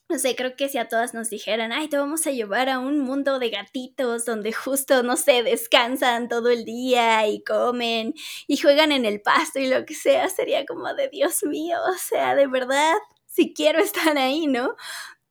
no 0.08 0.20
sé, 0.20 0.36
creo 0.36 0.54
que 0.54 0.68
si 0.68 0.78
a 0.78 0.88
todas 0.88 1.14
nos 1.14 1.30
dijeran, 1.30 1.72
ay, 1.72 1.88
te 1.88 1.98
vamos 1.98 2.26
a 2.28 2.30
llevar 2.30 2.68
a 2.68 2.78
un 2.78 3.00
mundo 3.00 3.40
de 3.40 3.50
gatitos 3.50 4.24
donde 4.26 4.52
justo, 4.52 5.02
no 5.02 5.16
sé, 5.16 5.42
descansan 5.42 6.28
todo 6.28 6.50
el 6.50 6.64
día 6.64 7.26
y 7.26 7.42
comen 7.42 8.14
y 8.46 8.56
juegan 8.58 8.92
en 8.92 9.04
el 9.04 9.20
pasto 9.20 9.58
y 9.58 9.68
lo 9.68 9.84
que 9.84 9.94
sea, 9.94 10.28
sería 10.28 10.64
como 10.64 10.94
de 10.94 11.08
Dios 11.08 11.42
mío, 11.44 11.78
o 11.92 11.98
sea, 11.98 12.36
de 12.36 12.46
verdad, 12.46 12.94
si 13.26 13.52
quiero 13.52 13.80
estar 13.80 14.16
ahí, 14.16 14.46
¿no? 14.46 14.76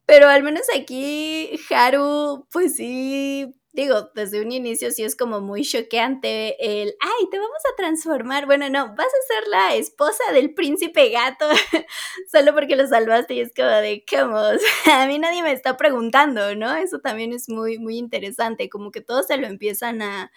Pero 0.05 0.27
al 0.27 0.43
menos 0.43 0.63
aquí 0.75 1.57
Haru, 1.71 2.45
pues 2.51 2.75
sí, 2.75 3.53
digo, 3.71 4.11
desde 4.15 4.41
un 4.41 4.51
inicio 4.51 4.91
sí 4.91 5.03
es 5.03 5.15
como 5.15 5.41
muy 5.41 5.63
choqueante 5.63 6.57
el, 6.83 6.95
ay, 6.99 7.29
te 7.31 7.39
vamos 7.39 7.61
a 7.71 7.75
transformar. 7.77 8.45
Bueno, 8.45 8.69
no, 8.69 8.87
vas 8.95 9.07
a 9.07 9.33
ser 9.33 9.47
la 9.49 9.75
esposa 9.75 10.23
del 10.33 10.53
príncipe 10.53 11.09
gato 11.09 11.45
solo 12.31 12.53
porque 12.53 12.75
lo 12.75 12.85
salvaste 12.87 13.33
y 13.35 13.39
es 13.41 13.51
como 13.55 13.69
de, 13.69 14.03
¿cómo? 14.09 14.37
a 14.93 15.07
mí 15.07 15.19
nadie 15.19 15.41
me 15.43 15.53
está 15.53 15.77
preguntando, 15.77 16.53
¿no? 16.55 16.75
Eso 16.75 16.99
también 16.99 17.33
es 17.33 17.49
muy, 17.49 17.79
muy 17.79 17.97
interesante, 17.97 18.69
como 18.69 18.91
que 18.91 19.01
todos 19.01 19.27
se 19.27 19.37
lo 19.37 19.47
empiezan 19.47 20.01
a, 20.01 20.31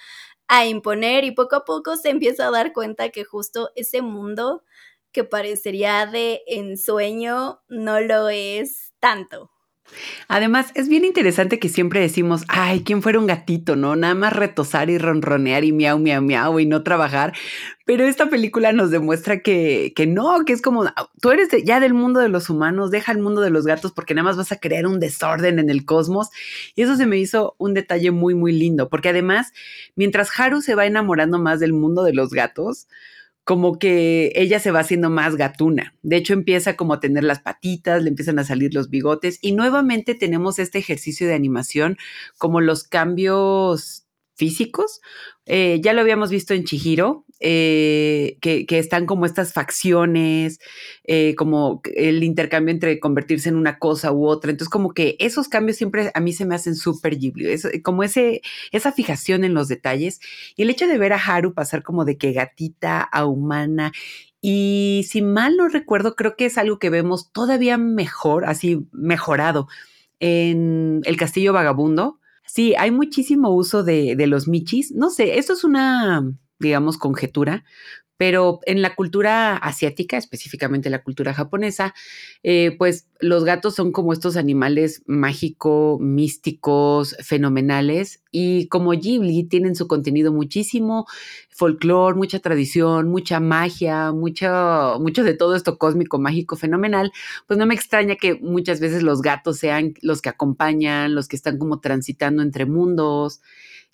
a 0.49 0.67
imponer 0.67 1.25
y 1.25 1.33
poco 1.33 1.57
a 1.57 1.65
poco 1.65 1.97
se 1.97 2.11
empieza 2.11 2.47
a 2.49 2.51
dar 2.53 2.73
cuenta 2.73 3.11
que 3.11 3.25
justo 3.25 3.71
ese 3.77 4.01
mundo 4.03 4.65
que 5.13 5.25
parecería 5.25 6.07
de 6.07 6.43
ensueño 6.47 7.63
no 7.69 8.01
lo 8.01 8.29
es 8.29 8.93
tanto. 9.01 9.51
Además, 10.29 10.73
es 10.75 10.89
bien 10.89 11.05
interesante 11.05 11.59
que 11.59 11.69
siempre 11.69 12.01
decimos, 12.01 12.43
ay, 12.49 12.83
¿quién 12.85 13.03
fuera 13.03 13.19
un 13.19 13.27
gatito, 13.27 13.77
no? 13.77 13.97
Nada 13.97 14.15
más 14.15 14.33
retosar 14.33 14.91
y 14.91 14.99
ronronear 14.99 15.65
y 15.65 15.73
miau, 15.73 15.99
miau, 15.99 16.23
miau 16.23 16.59
y 16.59 16.67
no 16.67 16.83
trabajar. 16.83 17.33
Pero 17.85 18.05
esta 18.05 18.29
película 18.29 18.73
nos 18.73 18.91
demuestra 18.91 19.41
que, 19.41 19.93
que 19.95 20.07
no, 20.07 20.45
que 20.45 20.53
es 20.53 20.61
como, 20.61 20.85
ah, 20.85 21.11
tú 21.21 21.31
eres 21.31 21.49
ya 21.65 21.79
del 21.81 21.95
mundo 21.95 22.21
de 22.21 22.29
los 22.29 22.51
humanos, 22.51 22.91
deja 22.91 23.13
el 23.13 23.19
mundo 23.19 23.41
de 23.41 23.51
los 23.51 23.65
gatos 23.65 23.93
porque 23.93 24.15
nada 24.15 24.25
más 24.25 24.37
vas 24.37 24.53
a 24.53 24.59
crear 24.59 24.87
un 24.87 24.99
desorden 24.99 25.59
en 25.59 25.71
el 25.71 25.85
cosmos. 25.85 26.31
Y 26.75 26.83
eso 26.83 26.97
se 26.97 27.07
me 27.07 27.19
hizo 27.19 27.55
un 27.59 27.75
detalle 27.75 28.11
muy, 28.11 28.35
muy 28.35 28.53
lindo, 28.53 28.89
porque 28.89 29.11
además, 29.11 29.53
mientras 29.95 30.29
Haru 30.39 30.61
se 30.63 30.75
va 30.75 30.87
enamorando 30.87 31.39
más 31.39 31.61
del 31.61 31.73
mundo 31.73 32.03
de 32.03 32.13
los 32.13 32.31
gatos, 32.31 32.89
como 33.47 33.79
que 33.79 34.33
ella 34.35 34.59
se 34.59 34.73
va 34.73 34.81
haciendo 34.81 35.09
más 35.09 35.37
gatuna. 35.37 35.95
De 36.03 36.17
hecho, 36.17 36.33
empieza 36.33 36.75
como 36.75 36.95
a 36.95 37.01
tener 37.01 37.23
las 37.23 37.39
patitas, 37.39 38.03
le 38.03 38.09
empiezan 38.09 38.41
a 38.41 38.45
salir 38.45 38.75
los 38.75 38.91
bigotes 38.91 39.39
y 39.41 39.53
nuevamente 39.53 40.17
tenemos 40.17 40.59
este 40.59 40.81
ejercicio 40.81 41.29
de 41.29 41.35
animación 41.35 41.97
como 42.39 42.61
los 42.61 42.83
cambios 42.83 44.05
físicos. 44.35 45.01
Eh, 45.47 45.81
ya 45.83 45.93
lo 45.93 46.01
habíamos 46.01 46.31
visto 46.31 46.55
en 46.55 46.65
Chihiro, 46.65 47.25
eh, 47.39 48.37
que, 48.41 48.67
están 48.71 49.07
como 49.07 49.27
estas 49.27 49.53
facciones, 49.53 50.59
eh, 51.05 51.35
como 51.37 51.81
el 51.95 52.25
intercambio 52.25 52.73
entre 52.73 52.99
convertirse 52.99 53.49
en 53.49 53.57
una 53.57 53.79
cosa 53.79 54.13
u 54.13 54.27
otra. 54.27 54.51
Entonces, 54.51 54.71
como 54.71 54.93
que 54.93 55.17
esos 55.21 55.49
cambios 55.49 55.77
siempre 55.77 56.11
a 56.15 56.21
mí 56.21 56.33
se 56.33 56.47
me 56.47 56.55
hacen 56.57 56.75
súper 56.75 57.17
Ghibli, 57.17 57.57
como 57.83 58.03
ese, 58.03 58.43
esa 58.73 58.93
fijación 58.93 59.45
en 59.45 59.55
los 59.55 59.69
detalles. 59.69 60.21
Y 60.57 60.63
el 60.63 60.71
hecho 60.71 60.89
de 60.89 60.99
ver 60.99 61.13
a 61.13 61.17
Haru 61.17 61.55
pasar 61.55 61.83
como 61.83 62.05
de 62.05 62.19
que 62.19 62.33
gatita 62.33 63.01
a 63.01 63.27
humana 63.27 63.93
y 64.49 65.05
si 65.09 65.23
mal 65.23 65.57
no 65.57 65.69
recuerdo, 65.69 66.15
creo 66.15 66.37
que 66.37 66.47
es 66.47 66.57
algo 66.57 66.79
que 66.79 66.91
vemos 66.91 67.33
todavía 67.33 67.79
mejor, 67.79 68.45
así 68.45 68.87
mejorado, 68.93 69.67
en 70.21 71.01
El 71.05 71.17
Castillo 71.17 71.53
Vagabundo. 71.53 72.21
Sí, 72.47 72.75
hay 72.77 72.91
muchísimo 72.91 73.55
uso 73.55 73.83
de, 73.85 74.15
de 74.17 74.27
los 74.27 74.49
michis. 74.49 74.93
No 74.93 75.11
sé, 75.11 75.39
esto 75.39 75.53
es 75.53 75.65
una 75.65 76.33
digamos, 76.59 76.99
conjetura, 76.99 77.65
pero 78.17 78.61
en 78.67 78.83
la 78.83 78.95
cultura 78.95 79.57
asiática, 79.57 80.17
específicamente 80.17 80.91
la 80.91 81.03
cultura 81.03 81.35
japonesa, 81.35 81.95
eh, 82.43 82.75
pues 82.79 83.09
los 83.21 83.45
gatos 83.45 83.75
son 83.75 83.93
como 83.93 84.13
estos 84.13 84.37
animales 84.37 85.03
mágicos, 85.07 86.01
místicos, 86.01 87.17
fenomenales, 87.23 88.23
y 88.31 88.69
como 88.69 88.91
Ghibli 88.93 89.45
tienen 89.45 89.75
su 89.75 89.87
contenido 89.89 90.33
muchísimo 90.33 91.07
folclore, 91.51 92.17
mucha 92.17 92.39
tradición, 92.41 93.09
mucha 93.09 93.41
magia, 93.41 94.13
mucho, 94.13 94.99
mucho 95.01 95.25
de 95.25 95.35
todo 95.35 95.57
esto 95.57 95.79
cósmico, 95.79 96.19
mágico, 96.19 96.57
fenomenal, 96.57 97.13
pues 97.47 97.59
no 97.59 97.67
me 97.67 97.75
extraña 97.75 98.17
que 98.17 98.35
muchas 98.35 98.81
veces 98.81 99.03
los 99.03 99.23
gatos 99.23 99.59
sean 99.59 99.95
los 100.03 100.21
que 100.21 100.29
acompañan, 100.29 101.15
los 101.15 101.29
que 101.29 101.37
están 101.37 101.59
como 101.59 101.81
transitando 101.81 102.43
entre 102.43 102.67
mundos. 102.67 103.41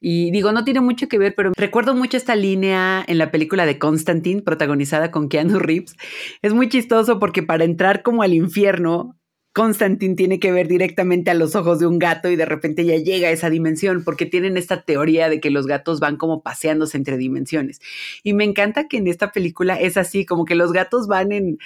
Y 0.04 0.32
digo, 0.32 0.50
no 0.50 0.64
tiene 0.64 0.80
mucho 0.80 1.06
que 1.06 1.16
ver, 1.16 1.34
pero 1.36 1.52
recuerdo 1.56 1.94
mucho 1.94 2.16
esta 2.16 2.34
línea 2.34 3.04
en 3.06 3.18
la 3.18 3.30
película 3.30 3.64
de 3.64 3.78
Constantine, 3.78 4.42
protagonizada 4.42 5.12
con 5.12 5.28
Keanu 5.28 5.60
Reeves. 5.60 5.94
Es 6.42 6.52
muy 6.52 6.68
chistoso 6.68 7.20
porque 7.20 7.44
para 7.44 7.62
entrar 7.62 8.02
como 8.02 8.24
al 8.24 8.34
infierno, 8.34 9.16
Constantine 9.52 10.14
tiene 10.14 10.40
que 10.40 10.50
ver 10.50 10.66
directamente 10.66 11.30
a 11.30 11.34
los 11.34 11.54
ojos 11.54 11.78
de 11.78 11.86
un 11.86 11.98
gato 11.98 12.30
y 12.30 12.36
de 12.36 12.46
repente 12.46 12.86
ya 12.86 12.96
llega 12.96 13.28
a 13.28 13.32
esa 13.32 13.50
dimensión 13.50 14.02
porque 14.02 14.24
tienen 14.24 14.56
esta 14.56 14.82
teoría 14.82 15.28
de 15.28 15.40
que 15.40 15.50
los 15.50 15.66
gatos 15.66 16.00
van 16.00 16.16
como 16.16 16.42
paseándose 16.42 16.96
entre 16.96 17.18
dimensiones. 17.18 17.80
Y 18.22 18.32
me 18.32 18.44
encanta 18.44 18.88
que 18.88 18.96
en 18.96 19.08
esta 19.08 19.30
película 19.30 19.74
es 19.76 19.98
así, 19.98 20.24
como 20.24 20.46
que 20.46 20.54
los 20.54 20.72
gatos 20.72 21.06
van 21.06 21.32
en, 21.32 21.58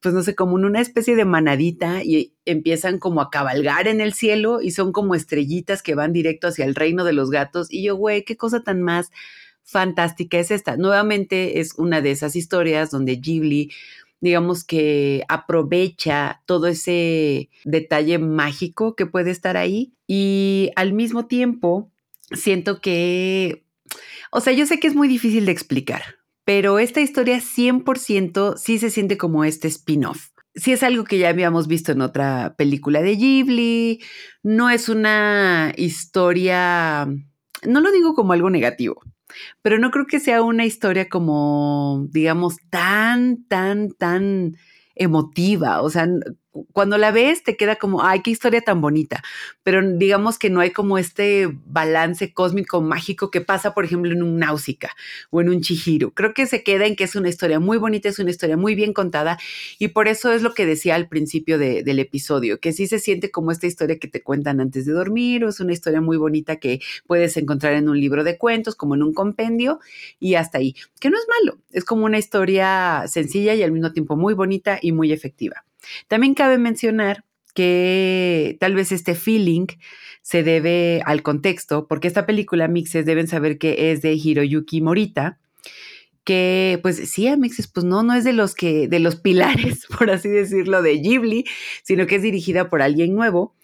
pues 0.00 0.14
no 0.14 0.22
sé, 0.22 0.36
como 0.36 0.56
en 0.56 0.66
una 0.66 0.80
especie 0.80 1.16
de 1.16 1.24
manadita 1.24 2.04
y 2.04 2.32
empiezan 2.44 2.98
como 2.98 3.20
a 3.20 3.30
cabalgar 3.30 3.88
en 3.88 4.00
el 4.00 4.12
cielo 4.12 4.60
y 4.62 4.70
son 4.70 4.92
como 4.92 5.16
estrellitas 5.16 5.82
que 5.82 5.96
van 5.96 6.12
directo 6.12 6.46
hacia 6.46 6.64
el 6.64 6.76
reino 6.76 7.02
de 7.04 7.12
los 7.12 7.30
gatos. 7.30 7.66
Y 7.70 7.82
yo, 7.82 7.96
güey, 7.96 8.24
qué 8.24 8.36
cosa 8.36 8.62
tan 8.62 8.82
más 8.82 9.10
fantástica 9.64 10.38
es 10.38 10.50
esta. 10.50 10.76
Nuevamente 10.76 11.60
es 11.60 11.74
una 11.76 12.00
de 12.00 12.10
esas 12.10 12.36
historias 12.36 12.90
donde 12.90 13.16
Ghibli, 13.16 13.72
digamos 14.22 14.64
que 14.64 15.24
aprovecha 15.28 16.42
todo 16.46 16.68
ese 16.68 17.50
detalle 17.64 18.18
mágico 18.18 18.94
que 18.94 19.04
puede 19.04 19.32
estar 19.32 19.56
ahí 19.56 19.92
y 20.06 20.70
al 20.76 20.92
mismo 20.92 21.26
tiempo 21.26 21.90
siento 22.30 22.80
que, 22.80 23.66
o 24.30 24.40
sea, 24.40 24.52
yo 24.52 24.64
sé 24.64 24.78
que 24.78 24.86
es 24.86 24.94
muy 24.94 25.08
difícil 25.08 25.44
de 25.44 25.52
explicar, 25.52 26.02
pero 26.44 26.78
esta 26.78 27.00
historia 27.00 27.38
100% 27.38 28.56
sí 28.56 28.78
se 28.78 28.90
siente 28.90 29.18
como 29.18 29.44
este 29.44 29.66
spin-off. 29.66 30.28
Sí 30.54 30.70
es 30.72 30.84
algo 30.84 31.02
que 31.02 31.18
ya 31.18 31.28
habíamos 31.28 31.66
visto 31.66 31.90
en 31.90 32.00
otra 32.00 32.54
película 32.56 33.02
de 33.02 33.16
Ghibli, 33.16 34.04
no 34.44 34.70
es 34.70 34.88
una 34.88 35.72
historia, 35.76 37.08
no 37.66 37.80
lo 37.80 37.90
digo 37.90 38.14
como 38.14 38.34
algo 38.34 38.50
negativo, 38.50 39.02
pero 39.62 39.78
no 39.78 39.90
creo 39.90 40.06
que 40.06 40.20
sea 40.20 40.42
una 40.42 40.64
historia 40.64 41.08
como, 41.08 42.06
digamos, 42.10 42.56
tan, 42.70 43.44
tan, 43.46 43.90
tan 43.92 44.56
emotiva. 44.94 45.82
O 45.82 45.90
sea, 45.90 46.06
cuando 46.72 46.98
la 46.98 47.10
ves 47.10 47.42
te 47.42 47.56
queda 47.56 47.76
como, 47.76 48.04
ay, 48.04 48.20
qué 48.22 48.30
historia 48.30 48.60
tan 48.60 48.80
bonita, 48.80 49.22
pero 49.62 49.82
digamos 49.82 50.38
que 50.38 50.50
no 50.50 50.60
hay 50.60 50.70
como 50.70 50.98
este 50.98 51.48
balance 51.66 52.32
cósmico 52.32 52.82
mágico 52.82 53.30
que 53.30 53.40
pasa, 53.40 53.74
por 53.74 53.84
ejemplo, 53.84 54.12
en 54.12 54.22
un 54.22 54.38
Náusica 54.38 54.90
o 55.30 55.40
en 55.40 55.48
un 55.48 55.62
Chihiro. 55.62 56.12
Creo 56.12 56.34
que 56.34 56.46
se 56.46 56.62
queda 56.62 56.86
en 56.86 56.96
que 56.96 57.04
es 57.04 57.14
una 57.14 57.28
historia 57.28 57.60
muy 57.60 57.78
bonita, 57.78 58.08
es 58.08 58.18
una 58.18 58.30
historia 58.30 58.56
muy 58.56 58.74
bien 58.74 58.92
contada 58.92 59.38
y 59.78 59.88
por 59.88 60.08
eso 60.08 60.32
es 60.32 60.42
lo 60.42 60.54
que 60.54 60.66
decía 60.66 60.94
al 60.94 61.08
principio 61.08 61.58
del 61.58 61.98
episodio, 61.98 62.60
que 62.60 62.72
sí 62.72 62.86
se 62.86 62.98
siente 62.98 63.30
como 63.30 63.50
esta 63.50 63.66
historia 63.66 63.98
que 63.98 64.08
te 64.08 64.22
cuentan 64.22 64.60
antes 64.60 64.84
de 64.86 64.92
dormir 64.92 65.44
o 65.44 65.48
es 65.48 65.60
una 65.60 65.72
historia 65.72 66.00
muy 66.00 66.16
bonita 66.16 66.56
que 66.56 66.80
puedes 67.06 67.36
encontrar 67.36 67.74
en 67.74 67.88
un 67.88 67.98
libro 67.98 68.24
de 68.24 68.38
cuentos, 68.38 68.76
como 68.76 68.94
en 68.94 69.02
un 69.02 69.14
compendio 69.14 69.80
y 70.20 70.34
hasta 70.34 70.58
ahí, 70.58 70.74
que 71.00 71.10
no 71.10 71.16
es 71.18 71.26
malo, 71.40 71.58
es 71.70 71.84
como 71.84 72.04
una 72.04 72.18
historia 72.18 73.04
sencilla 73.06 73.54
y 73.54 73.62
al 73.62 73.72
mismo 73.72 73.92
tiempo 73.92 74.16
muy 74.16 74.34
bonita 74.34 74.78
y 74.80 74.92
muy 74.92 75.12
efectiva. 75.12 75.64
También 76.08 76.34
cabe 76.34 76.58
mencionar 76.58 77.24
que 77.54 78.56
tal 78.60 78.74
vez 78.74 78.92
este 78.92 79.14
feeling 79.14 79.66
se 80.22 80.42
debe 80.42 81.02
al 81.04 81.22
contexto, 81.22 81.86
porque 81.88 82.08
esta 82.08 82.26
película 82.26 82.68
Mixes 82.68 83.04
deben 83.04 83.28
saber 83.28 83.58
que 83.58 83.92
es 83.92 84.02
de 84.02 84.14
Hiroyuki 84.14 84.80
Morita 84.80 85.38
que 86.24 86.78
pues 86.82 87.10
sí, 87.10 87.26
Amixes, 87.26 87.66
pues 87.66 87.84
no, 87.84 88.02
no 88.02 88.14
es 88.14 88.24
de 88.24 88.32
los 88.32 88.54
que, 88.54 88.86
de 88.88 89.00
los 89.00 89.16
pilares, 89.16 89.86
por 89.98 90.10
así 90.10 90.28
decirlo, 90.28 90.82
de 90.82 90.98
Ghibli, 90.98 91.44
sino 91.82 92.06
que 92.06 92.16
es 92.16 92.22
dirigida 92.22 92.70
por 92.70 92.82
alguien 92.82 93.14
nuevo. 93.14 93.56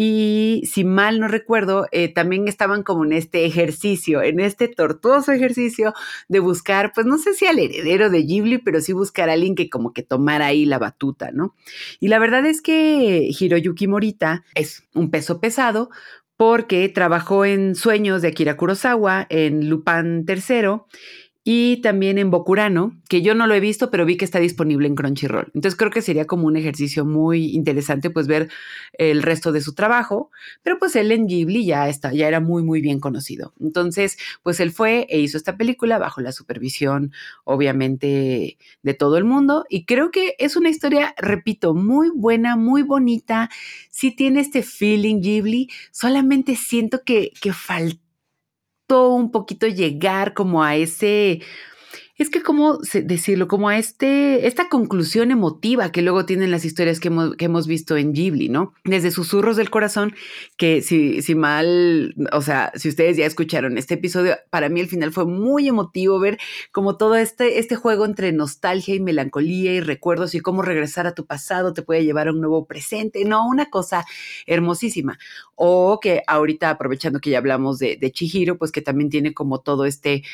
Y 0.00 0.62
si 0.64 0.84
mal 0.84 1.18
no 1.18 1.26
recuerdo, 1.26 1.88
eh, 1.90 2.06
también 2.06 2.46
estaban 2.46 2.84
como 2.84 3.04
en 3.04 3.12
este 3.12 3.44
ejercicio, 3.46 4.22
en 4.22 4.38
este 4.38 4.68
tortuoso 4.68 5.32
ejercicio 5.32 5.92
de 6.28 6.38
buscar, 6.38 6.92
pues 6.94 7.04
no 7.04 7.18
sé 7.18 7.34
si 7.34 7.46
al 7.46 7.58
heredero 7.58 8.08
de 8.08 8.22
Ghibli, 8.22 8.58
pero 8.58 8.80
sí 8.80 8.92
buscar 8.92 9.28
a 9.28 9.32
alguien 9.32 9.56
que 9.56 9.68
como 9.68 9.92
que 9.92 10.04
tomara 10.04 10.46
ahí 10.46 10.66
la 10.66 10.78
batuta, 10.78 11.32
¿no? 11.32 11.56
Y 11.98 12.06
la 12.06 12.20
verdad 12.20 12.46
es 12.46 12.62
que 12.62 13.28
Hiroyuki 13.28 13.88
Morita 13.88 14.44
es 14.54 14.84
un 14.94 15.10
peso 15.10 15.40
pesado 15.40 15.90
porque 16.36 16.88
trabajó 16.88 17.44
en 17.44 17.74
Sueños 17.74 18.22
de 18.22 18.28
Akira 18.28 18.56
Kurosawa, 18.56 19.26
en 19.30 19.68
Lupin 19.68 20.24
III 20.28 20.78
y 21.50 21.78
también 21.78 22.18
en 22.18 22.30
Bokurano, 22.30 23.00
que 23.08 23.22
yo 23.22 23.34
no 23.34 23.46
lo 23.46 23.54
he 23.54 23.60
visto, 23.60 23.90
pero 23.90 24.04
vi 24.04 24.18
que 24.18 24.26
está 24.26 24.38
disponible 24.38 24.86
en 24.86 24.94
Crunchyroll. 24.94 25.50
Entonces 25.54 25.78
creo 25.78 25.90
que 25.90 26.02
sería 26.02 26.26
como 26.26 26.46
un 26.46 26.58
ejercicio 26.58 27.06
muy 27.06 27.52
interesante 27.56 28.10
pues 28.10 28.26
ver 28.26 28.50
el 28.92 29.22
resto 29.22 29.50
de 29.50 29.62
su 29.62 29.74
trabajo, 29.74 30.30
pero 30.62 30.78
pues 30.78 30.94
él 30.94 31.10
en 31.10 31.26
Ghibli 31.26 31.64
ya 31.64 31.88
está, 31.88 32.12
ya 32.12 32.28
era 32.28 32.40
muy 32.40 32.62
muy 32.62 32.82
bien 32.82 33.00
conocido. 33.00 33.54
Entonces, 33.60 34.18
pues 34.42 34.60
él 34.60 34.72
fue 34.72 35.06
e 35.08 35.20
hizo 35.20 35.38
esta 35.38 35.56
película 35.56 35.96
bajo 35.96 36.20
la 36.20 36.32
supervisión 36.32 37.12
obviamente 37.44 38.58
de 38.82 38.92
todo 38.92 39.16
el 39.16 39.24
mundo 39.24 39.64
y 39.70 39.86
creo 39.86 40.10
que 40.10 40.34
es 40.38 40.54
una 40.54 40.68
historia, 40.68 41.14
repito, 41.16 41.72
muy 41.72 42.10
buena, 42.14 42.56
muy 42.56 42.82
bonita. 42.82 43.48
Sí 43.90 44.14
tiene 44.14 44.40
este 44.40 44.62
feeling 44.62 45.22
Ghibli, 45.22 45.70
solamente 45.92 46.56
siento 46.56 47.04
que 47.06 47.32
que 47.40 47.54
un 48.88 49.30
poquito 49.30 49.66
llegar 49.66 50.34
como 50.34 50.62
a 50.62 50.76
ese 50.76 51.40
es 52.18 52.30
que, 52.30 52.42
¿cómo 52.42 52.78
decirlo? 52.78 53.46
Como 53.46 53.68
a 53.68 53.78
este, 53.78 54.48
esta 54.48 54.68
conclusión 54.68 55.30
emotiva 55.30 55.92
que 55.92 56.02
luego 56.02 56.26
tienen 56.26 56.50
las 56.50 56.64
historias 56.64 56.98
que 56.98 57.08
hemos, 57.38 57.66
visto 57.68 57.96
en 57.96 58.12
Ghibli, 58.12 58.48
¿no? 58.48 58.74
Desde 58.84 59.12
Susurros 59.12 59.56
del 59.56 59.70
Corazón, 59.70 60.14
que 60.56 60.82
si, 60.82 61.22
si 61.22 61.36
mal, 61.36 62.14
o 62.32 62.42
sea, 62.42 62.72
si 62.74 62.88
ustedes 62.88 63.16
ya 63.16 63.24
escucharon 63.24 63.78
este 63.78 63.94
episodio, 63.94 64.36
para 64.50 64.68
mí 64.68 64.80
el 64.80 64.88
final 64.88 65.12
fue 65.12 65.26
muy 65.26 65.68
emotivo 65.68 66.18
ver 66.18 66.38
como 66.72 66.96
todo 66.96 67.14
este, 67.14 67.60
este 67.60 67.76
juego 67.76 68.04
entre 68.04 68.32
nostalgia 68.32 68.96
y 68.96 69.00
melancolía 69.00 69.72
y 69.74 69.80
recuerdos 69.80 70.34
y 70.34 70.40
cómo 70.40 70.62
regresar 70.62 71.06
a 71.06 71.14
tu 71.14 71.24
pasado 71.24 71.72
te 71.72 71.82
puede 71.82 72.04
llevar 72.04 72.26
a 72.26 72.32
un 72.32 72.40
nuevo 72.40 72.66
presente, 72.66 73.24
¿no? 73.24 73.46
Una 73.46 73.70
cosa 73.70 74.04
hermosísima. 74.46 75.20
O 75.54 76.00
que 76.00 76.22
ahorita, 76.26 76.70
aprovechando 76.70 77.20
que 77.20 77.30
ya 77.30 77.38
hablamos 77.38 77.78
de, 77.78 77.96
de 77.96 78.10
Chihiro, 78.10 78.58
pues 78.58 78.72
que 78.72 78.82
también 78.82 79.08
tiene 79.08 79.34
como 79.34 79.60
todo 79.60 79.84
este 79.84 80.24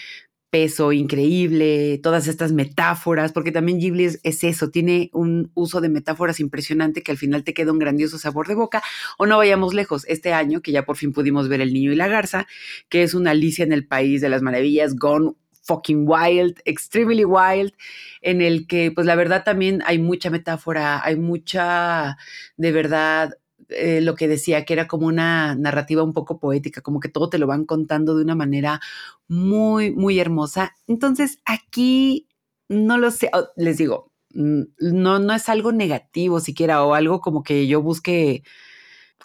peso 0.54 0.92
increíble, 0.92 1.98
todas 2.00 2.28
estas 2.28 2.52
metáforas, 2.52 3.32
porque 3.32 3.50
también 3.50 3.80
Ghibli 3.80 4.04
es, 4.04 4.20
eso, 4.22 4.70
tiene 4.70 5.10
un 5.12 5.50
uso 5.54 5.80
de 5.80 5.88
metáforas 5.88 6.38
impresionante 6.38 7.02
que 7.02 7.10
al 7.10 7.18
final 7.18 7.42
te 7.42 7.52
queda 7.54 7.72
un 7.72 7.80
grandioso 7.80 8.18
sabor 8.18 8.46
de 8.46 8.54
boca. 8.54 8.80
O 9.18 9.26
no 9.26 9.36
vayamos 9.36 9.74
lejos, 9.74 10.04
este 10.06 10.32
año 10.32 10.60
que 10.60 10.70
ya 10.70 10.84
por 10.84 10.96
fin 10.96 11.12
pudimos 11.12 11.48
ver 11.48 11.60
El 11.60 11.74
Niño 11.74 11.90
y 11.90 11.96
la 11.96 12.06
Garza, 12.06 12.46
que 12.88 13.02
es 13.02 13.14
una 13.14 13.32
Alicia 13.32 13.64
en 13.64 13.72
el 13.72 13.84
País 13.84 14.20
de 14.20 14.28
las 14.28 14.42
Maravillas, 14.42 14.94
Gone 14.94 15.32
fucking 15.64 16.04
wild, 16.06 16.60
extremely 16.66 17.24
wild, 17.24 17.72
en 18.20 18.40
el 18.40 18.68
que 18.68 18.92
pues 18.92 19.08
la 19.08 19.16
verdad 19.16 19.42
también 19.42 19.82
hay 19.86 19.98
mucha 19.98 20.30
metáfora, 20.30 21.04
hay 21.04 21.16
mucha 21.16 22.16
de 22.56 22.70
verdad 22.70 23.38
eh, 23.76 24.00
lo 24.00 24.14
que 24.14 24.28
decía, 24.28 24.64
que 24.64 24.72
era 24.74 24.86
como 24.88 25.06
una 25.06 25.54
narrativa 25.54 26.02
un 26.02 26.12
poco 26.12 26.38
poética, 26.38 26.80
como 26.80 27.00
que 27.00 27.08
todo 27.08 27.28
te 27.30 27.38
lo 27.38 27.46
van 27.46 27.64
contando 27.64 28.16
de 28.16 28.24
una 28.24 28.34
manera 28.34 28.80
muy, 29.28 29.92
muy 29.92 30.18
hermosa. 30.18 30.74
Entonces, 30.86 31.40
aquí 31.44 32.28
no 32.68 32.98
lo 32.98 33.10
sé, 33.10 33.30
les 33.56 33.78
digo, 33.78 34.12
mm, 34.34 34.62
no, 34.78 35.18
no 35.18 35.34
es 35.34 35.48
algo 35.48 35.72
negativo 35.72 36.40
siquiera 36.40 36.84
o 36.84 36.94
algo 36.94 37.20
como 37.20 37.42
que 37.42 37.66
yo 37.66 37.82
busque 37.82 38.42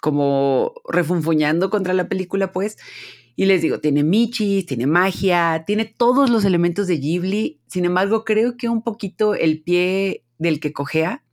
como 0.00 0.74
refunfuñando 0.88 1.70
contra 1.70 1.94
la 1.94 2.08
película, 2.08 2.52
pues. 2.52 2.78
Y 3.36 3.46
les 3.46 3.62
digo, 3.62 3.80
tiene 3.80 4.04
michis, 4.04 4.66
tiene 4.66 4.86
magia, 4.86 5.64
tiene 5.66 5.84
todos 5.86 6.30
los 6.30 6.44
elementos 6.44 6.86
de 6.86 6.98
Ghibli. 6.98 7.60
Sin 7.68 7.84
embargo, 7.84 8.24
creo 8.24 8.56
que 8.56 8.68
un 8.68 8.82
poquito 8.82 9.34
el 9.34 9.62
pie 9.62 10.24
del 10.38 10.60
que 10.60 10.72
cojea 10.72 11.24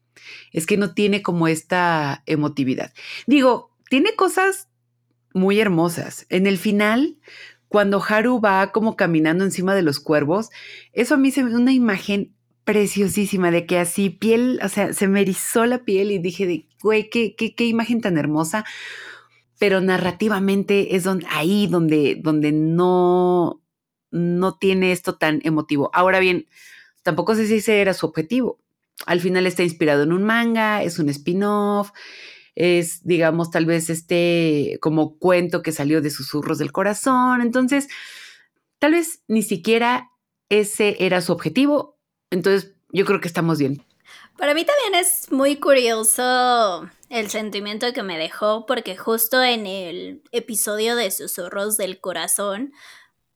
es 0.52 0.66
que 0.66 0.78
no 0.78 0.94
tiene 0.94 1.22
como 1.22 1.48
esta 1.48 2.24
emotividad. 2.26 2.94
Digo, 3.26 3.72
tiene 3.90 4.16
cosas 4.16 4.68
muy 5.34 5.60
hermosas. 5.60 6.26
En 6.30 6.48
el 6.48 6.58
final, 6.58 7.18
cuando 7.68 8.04
Haru 8.04 8.40
va 8.40 8.72
como 8.72 8.96
caminando 8.96 9.44
encima 9.44 9.76
de 9.76 9.82
los 9.82 10.00
cuervos, 10.00 10.50
eso 10.94 11.16
a 11.16 11.18
mí 11.18 11.32
se 11.32 11.44
me 11.44 11.56
una 11.56 11.74
imagen 11.74 12.34
preciosísima 12.64 13.50
de 13.50 13.66
que 13.66 13.80
así 13.80 14.10
piel, 14.10 14.60
o 14.62 14.68
sea, 14.68 14.94
se 14.94 15.08
me 15.08 15.22
erizó 15.22 15.66
la 15.66 15.86
piel 15.86 16.12
y 16.12 16.20
dije 16.20 16.46
de, 16.46 16.68
güey, 16.82 17.10
qué, 17.10 17.56
imagen 17.60 18.02
tan 18.02 18.18
hermosa. 18.18 18.66
Pero 19.60 19.82
narrativamente 19.82 20.96
es 20.96 21.08
ahí 21.30 21.66
donde, 21.68 22.20
donde 22.22 22.52
no, 22.52 23.62
no 24.12 24.58
tiene 24.58 24.92
esto 24.92 25.16
tan 25.16 25.40
emotivo. 25.44 25.90
Ahora 25.94 26.20
bien, 26.20 26.48
tampoco 27.04 27.36
sé 27.36 27.48
si 27.48 27.56
ese 27.56 27.82
era 27.82 27.94
su 27.94 28.06
objetivo. 28.06 28.60
Al 29.06 29.22
final 29.22 29.46
está 29.46 29.64
inspirado 29.64 30.04
en 30.04 30.12
un 30.12 30.24
manga, 30.24 30.84
es 30.84 31.00
un 31.00 31.10
spin-off, 31.10 31.92
es, 32.56 33.04
digamos, 33.04 33.52
tal 33.52 33.66
vez 33.66 33.90
este 33.90 34.80
como 34.82 35.18
cuento 35.20 35.62
que 35.62 35.72
salió 35.72 36.02
de 36.02 36.10
susurros 36.10 36.58
del 36.58 36.72
corazón. 36.72 37.42
Entonces, 37.42 37.88
tal 38.80 38.94
vez 38.94 39.22
ni 39.28 39.44
siquiera 39.44 40.10
ese 40.50 40.96
era 41.00 41.22
su 41.22 41.32
objetivo. 41.32 42.00
Entonces, 42.32 42.74
yo 42.92 43.06
creo 43.06 43.22
que 43.22 43.28
estamos 43.28 43.60
bien. 43.60 43.84
Para 44.38 44.54
mí 44.54 44.66
también 44.66 44.96
es 45.04 45.32
muy 45.32 45.58
curioso 45.58 46.90
el 47.10 47.30
sentimiento 47.30 47.92
que 47.94 48.04
me 48.04 48.18
dejó 48.18 48.66
porque 48.66 48.96
justo 48.96 49.42
en 49.42 49.66
el 49.66 50.22
episodio 50.32 50.96
de 50.96 51.12
Susurros 51.12 51.78
del 51.78 52.00
Corazón 52.00 52.72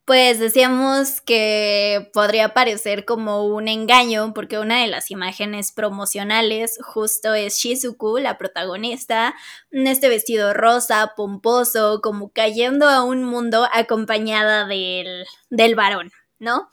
pues 0.04 0.40
decíamos 0.40 1.20
que 1.20 2.10
podría 2.12 2.54
parecer 2.54 3.04
como 3.04 3.46
un 3.46 3.68
engaño 3.68 4.32
porque 4.34 4.58
una 4.58 4.80
de 4.80 4.88
las 4.88 5.10
imágenes 5.10 5.70
promocionales 5.70 6.78
justo 6.82 7.34
es 7.34 7.56
Shizuku, 7.58 8.18
la 8.18 8.36
protagonista, 8.36 9.34
en 9.70 9.86
este 9.86 10.08
vestido 10.08 10.54
rosa, 10.54 11.12
pomposo, 11.16 12.00
como 12.02 12.30
cayendo 12.30 12.88
a 12.88 13.04
un 13.04 13.22
mundo 13.22 13.68
acompañada 13.72 14.66
del, 14.66 15.24
del 15.50 15.74
varón. 15.74 16.10
¿No? 16.40 16.68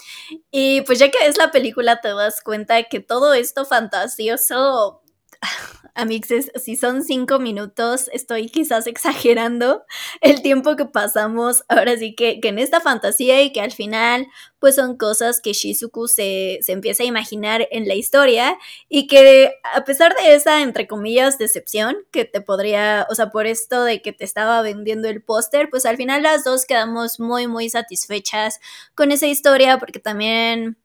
Y 0.49 0.81
pues 0.81 0.97
ya 0.97 1.11
que 1.11 1.27
es 1.27 1.37
la 1.37 1.51
película 1.51 2.01
te 2.01 2.07
das 2.07 2.41
cuenta 2.41 2.81
que 2.85 3.01
todo 3.01 3.35
esto 3.35 3.65
fantasioso 3.65 5.03
Amixes, 5.95 6.51
si 6.55 6.75
son 6.75 7.03
cinco 7.03 7.39
minutos, 7.39 8.09
estoy 8.13 8.49
quizás 8.49 8.87
exagerando 8.87 9.83
el 10.21 10.41
tiempo 10.41 10.75
que 10.75 10.85
pasamos 10.85 11.63
ahora 11.67 11.97
sí 11.97 12.15
que, 12.15 12.39
que 12.39 12.49
en 12.49 12.59
esta 12.59 12.79
fantasía 12.79 13.41
y 13.41 13.51
que 13.51 13.61
al 13.61 13.71
final 13.71 14.27
pues 14.59 14.75
son 14.75 14.97
cosas 14.97 15.41
que 15.41 15.53
Shizuku 15.53 16.07
se, 16.07 16.59
se, 16.61 16.73
empieza 16.73 17.03
a 17.03 17.05
imaginar 17.05 17.67
en 17.71 17.87
la 17.87 17.95
historia 17.95 18.57
y 18.89 19.07
que 19.07 19.53
a 19.73 19.83
pesar 19.85 20.13
de 20.15 20.35
esa, 20.35 20.61
entre 20.61 20.87
comillas, 20.87 21.37
decepción 21.37 21.97
que 22.11 22.25
te 22.25 22.41
podría, 22.41 23.07
o 23.09 23.15
sea, 23.15 23.29
por 23.29 23.45
esto 23.45 23.83
de 23.83 24.01
que 24.01 24.11
te 24.11 24.25
estaba 24.25 24.61
vendiendo 24.61 25.07
el 25.07 25.21
póster, 25.21 25.69
pues 25.69 25.85
al 25.85 25.97
final 25.97 26.23
las 26.23 26.43
dos 26.43 26.65
quedamos 26.65 27.19
muy, 27.19 27.47
muy 27.47 27.69
satisfechas 27.69 28.59
con 28.95 29.11
esa 29.11 29.27
historia 29.27 29.77
porque 29.79 29.99
también, 29.99 30.77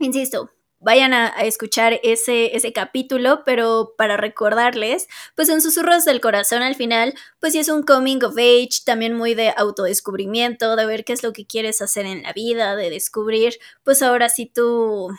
insisto, 0.00 0.50
vayan 0.82 1.14
a, 1.14 1.28
escuchar 1.42 2.00
ese, 2.02 2.56
ese 2.56 2.72
capítulo, 2.72 3.42
pero 3.44 3.94
para 3.96 4.16
recordarles, 4.16 5.08
pues 5.34 5.48
en 5.48 5.60
Susurros 5.60 6.04
del 6.04 6.20
Corazón 6.20 6.62
al 6.62 6.74
final, 6.74 7.14
pues 7.40 7.52
sí 7.52 7.60
es 7.60 7.68
un 7.68 7.82
coming 7.82 8.22
of 8.24 8.36
age, 8.36 8.82
también 8.84 9.14
muy 9.14 9.34
de 9.34 9.54
autodescubrimiento, 9.56 10.76
de 10.76 10.86
ver 10.86 11.04
qué 11.04 11.12
es 11.12 11.22
lo 11.22 11.32
que 11.32 11.46
quieres 11.46 11.80
hacer 11.80 12.06
en 12.06 12.22
la 12.22 12.32
vida, 12.32 12.76
de 12.76 12.90
descubrir, 12.90 13.54
pues 13.84 14.02
ahora 14.02 14.28
sí 14.28 14.46
tú... 14.46 15.10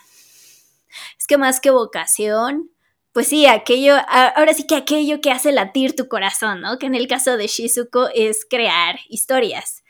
Es 1.18 1.26
que 1.26 1.38
más 1.38 1.60
que 1.60 1.72
vocación, 1.72 2.70
pues 3.14 3.28
sí, 3.28 3.46
aquello, 3.46 3.96
ahora 4.10 4.54
sí 4.54 4.68
que 4.68 4.76
aquello 4.76 5.22
que 5.22 5.32
hace 5.32 5.52
latir 5.52 5.96
tu 5.96 6.08
corazón, 6.08 6.62
¿no? 6.62 6.78
Que 6.78 6.88
en 6.88 6.96
el 6.96 7.08
caso 7.08 7.38
de 7.38 7.48
Shizuko 7.48 8.10
es 8.14 8.46
crear 8.48 9.00
historias. 9.08 9.84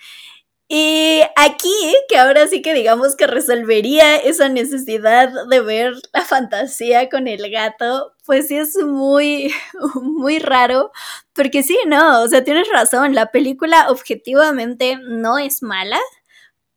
Y 0.75 1.21
aquí, 1.35 1.69
que 2.09 2.17
ahora 2.17 2.47
sí 2.47 2.63
que 2.63 2.73
digamos 2.73 3.15
que 3.15 3.27
resolvería 3.27 4.15
esa 4.15 4.49
necesidad 4.49 5.29
de 5.47 5.61
ver 5.61 5.93
la 6.11 6.21
fantasía 6.21 7.09
con 7.09 7.27
el 7.27 7.51
gato, 7.51 8.15
pues 8.25 8.47
sí 8.47 8.57
es 8.57 8.75
muy, 8.77 9.53
muy 10.01 10.39
raro, 10.39 10.91
porque 11.33 11.61
sí, 11.61 11.77
no, 11.85 12.23
o 12.23 12.27
sea, 12.27 12.43
tienes 12.43 12.67
razón, 12.69 13.13
la 13.13 13.27
película 13.27 13.91
objetivamente 13.91 14.97
no 14.99 15.37
es 15.37 15.61
mala, 15.61 15.99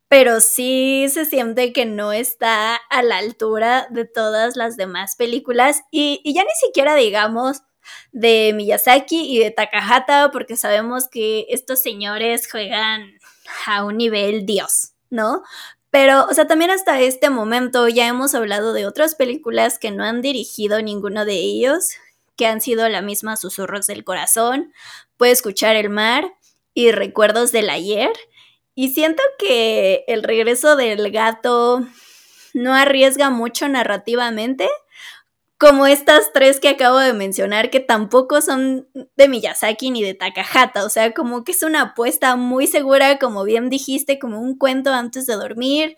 pero 0.07 0.41
sí 0.41 1.07
se 1.09 1.25
siente 1.25 1.73
que 1.73 1.87
no 1.87 2.13
está 2.13 2.75
a 2.75 3.01
la 3.01 3.17
altura 3.17 3.87
de 3.89 4.05
todas 4.05 4.55
las 4.55 4.77
demás 4.77 5.15
películas 5.15 5.81
y, 5.89 6.21
ya 6.35 6.43
ni 6.43 6.67
siquiera 6.67 6.93
digamos 6.93 7.63
de 8.11 8.53
Miyazaki 8.53 9.35
y 9.35 9.39
de 9.39 9.49
Takahata, 9.49 10.29
porque 10.31 10.55
sabemos 10.55 11.07
que 11.09 11.47
estos 11.49 11.81
señores 11.81 12.47
juegan 12.51 13.16
a 13.65 13.83
un 13.83 13.97
nivel 13.97 14.45
Dios, 14.45 14.91
¿no? 15.09 15.43
Pero, 15.89 16.25
o 16.25 16.33
sea, 16.33 16.47
también 16.47 16.71
hasta 16.71 16.99
este 17.01 17.29
momento 17.29 17.87
ya 17.87 18.07
hemos 18.07 18.35
hablado 18.35 18.73
de 18.73 18.85
otras 18.85 19.15
películas 19.15 19.79
que 19.79 19.91
no 19.91 20.03
han 20.03 20.21
dirigido 20.21 20.81
ninguno 20.81 21.25
de 21.25 21.35
ellos, 21.35 21.91
que 22.35 22.45
han 22.45 22.61
sido 22.61 22.87
la 22.89 23.01
misma 23.01 23.35
Susurros 23.37 23.87
del 23.87 24.03
Corazón, 24.03 24.73
Puede 25.17 25.31
escuchar 25.31 25.75
el 25.75 25.89
mar 25.89 26.31
y 26.75 26.91
Recuerdos 26.91 27.51
del 27.51 27.69
ayer. 27.71 28.11
Y 28.75 28.89
siento 28.89 29.23
que 29.39 30.05
el 30.07 30.21
regreso 30.21 30.75
del 30.75 31.11
gato 31.11 31.83
no 32.53 32.75
arriesga 32.75 33.31
mucho 33.31 33.67
narrativamente, 33.67 34.69
como 35.57 35.87
estas 35.87 36.31
tres 36.33 36.59
que 36.59 36.69
acabo 36.69 36.99
de 36.99 37.13
mencionar, 37.13 37.69
que 37.69 37.79
tampoco 37.79 38.41
son 38.41 38.87
de 39.15 39.27
Miyazaki 39.27 39.89
ni 39.91 40.03
de 40.03 40.13
Takahata, 40.13 40.85
o 40.85 40.89
sea, 40.89 41.13
como 41.13 41.43
que 41.43 41.51
es 41.51 41.63
una 41.63 41.81
apuesta 41.81 42.35
muy 42.35 42.67
segura, 42.67 43.17
como 43.17 43.43
bien 43.43 43.69
dijiste, 43.69 44.19
como 44.19 44.39
un 44.39 44.57
cuento 44.57 44.93
antes 44.93 45.25
de 45.25 45.33
dormir, 45.33 45.97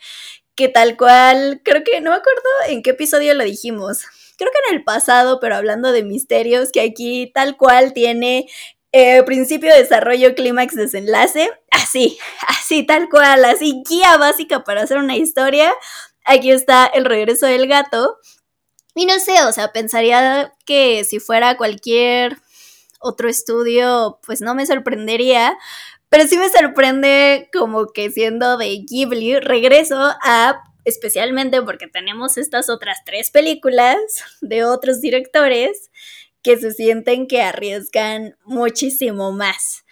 que 0.55 0.69
tal 0.69 0.97
cual, 0.97 1.61
creo 1.63 1.83
que 1.83 1.99
no 2.01 2.11
me 2.11 2.17
acuerdo 2.17 2.41
en 2.69 2.81
qué 2.83 2.91
episodio 2.91 3.33
lo 3.33 3.43
dijimos, 3.43 4.03
creo 4.37 4.49
que 4.51 4.69
en 4.69 4.77
el 4.77 4.83
pasado, 4.83 5.39
pero 5.41 5.55
hablando 5.55 5.91
de 5.91 6.03
misterios, 6.03 6.71
que 6.71 6.81
aquí 6.81 7.31
tal 7.33 7.57
cual 7.57 7.93
tiene 7.93 8.47
eh, 8.91 9.23
principio, 9.23 9.73
desarrollo, 9.73 10.33
clímax, 10.35 10.75
desenlace, 10.75 11.51
así, 11.71 12.17
así, 12.47 12.83
tal 12.85 13.09
cual, 13.09 13.43
así, 13.45 13.83
guía 13.87 14.17
básica 14.17 14.63
para 14.63 14.83
hacer 14.83 14.97
una 14.97 15.17
historia. 15.17 15.73
Aquí 16.25 16.51
está 16.51 16.85
el 16.85 17.05
regreso 17.05 17.45
del 17.45 17.67
gato, 17.67 18.17
y 18.99 19.05
no 19.05 19.17
sé, 19.17 19.41
o 19.47 19.51
sea, 19.53 19.71
pensaría 19.71 20.53
que 20.65 21.05
si 21.05 21.21
fuera 21.21 21.55
cualquier 21.55 22.37
otro 22.99 23.29
estudio, 23.29 24.19
pues 24.25 24.41
no 24.41 24.55
me 24.55 24.65
sorprendería, 24.65 25.57
pero 26.09 26.27
sí 26.27 26.37
me 26.37 26.49
sorprende 26.49 27.49
como 27.53 27.93
que 27.93 28.11
siendo 28.11 28.57
de 28.57 28.83
Ghibli, 28.85 29.39
regreso 29.39 29.95
a, 30.21 30.61
especialmente 30.83 31.61
porque 31.61 31.87
tenemos 31.87 32.37
estas 32.37 32.69
otras 32.69 32.97
tres 33.05 33.31
películas 33.31 33.95
de 34.41 34.65
otros 34.65 34.99
directores 34.99 35.91
que 36.43 36.57
se 36.57 36.71
sienten 36.71 37.27
que 37.27 37.41
arriesgan 37.41 38.35
muchísimo 38.43 39.31
más. 39.31 39.85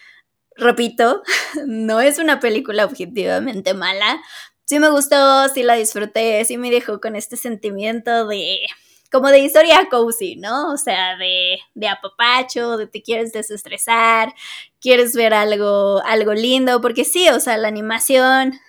Repito, 0.57 1.23
no 1.65 2.01
es 2.01 2.19
una 2.19 2.41
película 2.41 2.83
objetivamente 2.83 3.73
mala. 3.73 4.21
Sí 4.65 4.79
me 4.79 4.89
gustó, 4.89 5.47
sí 5.47 5.63
la 5.63 5.75
disfruté, 5.75 6.43
sí 6.43 6.57
me 6.57 6.69
dejó 6.71 6.99
con 6.99 7.15
este 7.15 7.37
sentimiento 7.37 8.27
de 8.27 8.67
como 9.11 9.29
de 9.29 9.39
historia 9.39 9.87
cozy, 9.89 10.35
¿no? 10.35 10.71
O 10.73 10.77
sea, 10.77 11.15
de, 11.17 11.59
de 11.75 11.87
apapacho, 11.87 12.77
de 12.77 12.87
te 12.87 13.01
quieres 13.01 13.31
desestresar, 13.31 14.33
quieres 14.81 15.15
ver 15.15 15.33
algo, 15.33 16.01
algo 16.05 16.33
lindo, 16.33 16.81
porque 16.81 17.05
sí, 17.05 17.29
o 17.29 17.39
sea, 17.39 17.57
la 17.57 17.67
animación, 17.67 18.59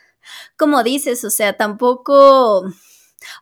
como 0.57 0.83
dices, 0.83 1.25
o 1.25 1.31
sea, 1.31 1.55
tampoco, 1.57 2.65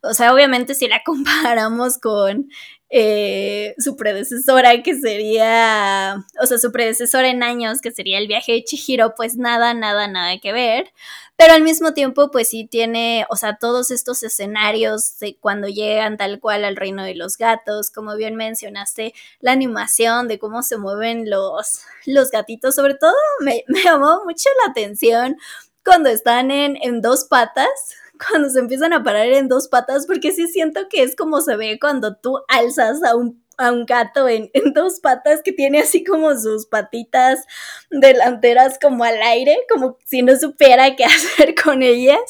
o 0.03 0.15
sea, 0.15 0.33
obviamente 0.35 0.75
si 0.75 0.89
la 0.89 1.03
comparamos 1.05 1.99
con 1.99 2.49
eh, 2.89 3.75
su 3.79 3.97
predecesora, 3.97 4.83
que 4.83 4.95
sería, 4.95 6.25
o 6.41 6.47
sea, 6.47 6.59
su 6.59 6.71
predecesora 6.73 7.29
en 7.29 7.43
años, 7.43 7.81
que 7.81 7.91
sería 7.91 8.19
el 8.19 8.29
viaje 8.29 8.53
de 8.53 8.65
Chihiro, 8.65 9.15
pues 9.17 9.37
nada, 9.37 9.75
nada, 9.75 10.07
nada 10.09 10.39
que 10.39 10.53
ver. 10.53 10.93
Pero 11.37 11.53
al 11.53 11.63
mismo 11.63 11.93
tiempo, 11.93 12.31
pues 12.31 12.49
sí 12.49 12.67
tiene, 12.67 13.27
o 13.29 13.37
sea, 13.37 13.59
todos 13.59 13.91
estos 13.91 14.23
escenarios 14.23 15.19
de 15.19 15.37
cuando 15.39 15.69
llegan 15.69 16.17
tal 16.17 16.41
cual 16.41 16.65
al 16.65 16.77
reino 16.77 17.05
de 17.05 17.15
los 17.15 17.37
gatos, 17.37 17.91
como 17.91 18.17
bien 18.17 18.37
mencionaste, 18.37 19.13
la 19.41 19.53
animación 19.53 20.29
de 20.29 20.39
cómo 20.39 20.63
se 20.63 20.79
mueven 20.79 21.29
los, 21.29 21.83
los 22.07 22.31
gatitos, 22.31 22.75
sobre 22.75 22.95
todo 22.95 23.13
me, 23.41 23.65
llamó 23.85 24.23
mucho 24.25 24.49
la 24.65 24.71
atención 24.71 25.37
cuando 25.85 26.09
están 26.09 26.51
en, 26.51 26.79
en 26.81 27.03
dos 27.03 27.27
patas, 27.27 27.69
cuando 28.31 28.49
se 28.49 28.61
empiezan 28.61 28.95
a 28.95 29.03
parar 29.03 29.27
en 29.27 29.49
dos 29.49 29.69
patas, 29.69 30.07
porque 30.07 30.33
sí 30.33 30.49
siento 30.49 30.89
que 30.89 31.03
es 31.03 31.17
como 31.17 31.43
se 31.43 31.57
ve 31.57 31.79
cuando 31.79 32.17
tú 32.17 32.39
alzas 32.49 33.03
a 33.03 33.15
un 33.15 33.46
a 33.59 33.73
un 33.73 33.87
gato 33.87 34.29
en, 34.29 34.51
dos 34.75 35.01
patas 35.01 35.41
que 35.45 35.53
tiene 35.53 35.81
así 35.81 36.05
como 36.05 36.35
sus 36.39 36.67
patitas 36.67 37.45
delanteras 37.91 38.79
como 38.81 39.05
al 39.05 39.21
aire, 39.23 39.59
como 39.71 39.99
si 40.07 40.23
no 40.23 40.37
supiera 40.37 40.97
qué 40.97 41.05
hacer 41.07 41.55
con 41.55 41.83
ellas. 41.83 42.21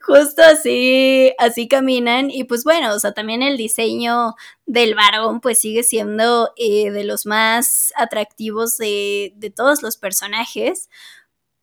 Justo 0.00 0.42
así, 0.42 1.32
así 1.38 1.68
caminan. 1.68 2.30
Y 2.30 2.44
pues 2.44 2.64
bueno, 2.64 2.94
o 2.94 2.98
sea, 2.98 3.12
también 3.12 3.42
el 3.42 3.56
diseño 3.56 4.34
del 4.66 4.94
varón 4.94 5.40
pues 5.40 5.58
sigue 5.58 5.82
siendo 5.82 6.52
eh, 6.56 6.90
de 6.90 7.04
los 7.04 7.26
más 7.26 7.92
atractivos 7.96 8.76
de, 8.78 9.32
de 9.36 9.50
todos 9.50 9.82
los 9.82 9.96
personajes. 9.96 10.88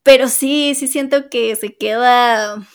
Pero 0.02 0.28
sí, 0.28 0.74
sí 0.74 0.88
siento 0.88 1.30
que 1.30 1.54
se 1.54 1.76
queda 1.76 2.66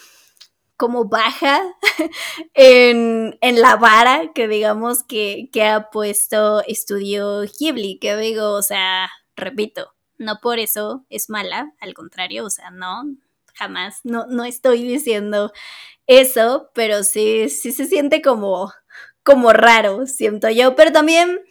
como 0.78 1.06
baja 1.06 1.62
en, 2.54 3.36
la 3.42 3.76
vara 3.76 4.32
que 4.34 4.48
digamos 4.48 5.04
que, 5.04 5.50
ha 5.62 5.90
puesto 5.90 6.62
Estudio 6.66 7.42
Ghibli, 7.42 7.98
que 8.00 8.16
digo, 8.16 8.52
o 8.52 8.62
sea, 8.62 9.10
repito, 9.36 9.94
no 10.18 10.40
por 10.40 10.60
eso 10.60 11.06
es 11.10 11.30
mala, 11.30 11.74
al 11.82 11.94
contrario, 11.94 12.46
o 12.46 12.50
sea, 12.50 12.70
no, 12.70 13.04
jamás, 13.56 14.02
no, 14.04 14.28
no 14.28 14.46
estoy 14.46 14.84
diciendo 14.84 15.52
eso, 16.06 16.70
pero 16.74 17.04
sí, 17.04 17.50
sí 17.50 17.72
se 17.72 17.86
siente 17.86 18.22
como, 18.22 18.72
como 19.24 19.52
raro, 19.52 20.06
siento 20.06 20.50
yo, 20.50 20.76
pero 20.76 20.92
también 20.92 21.42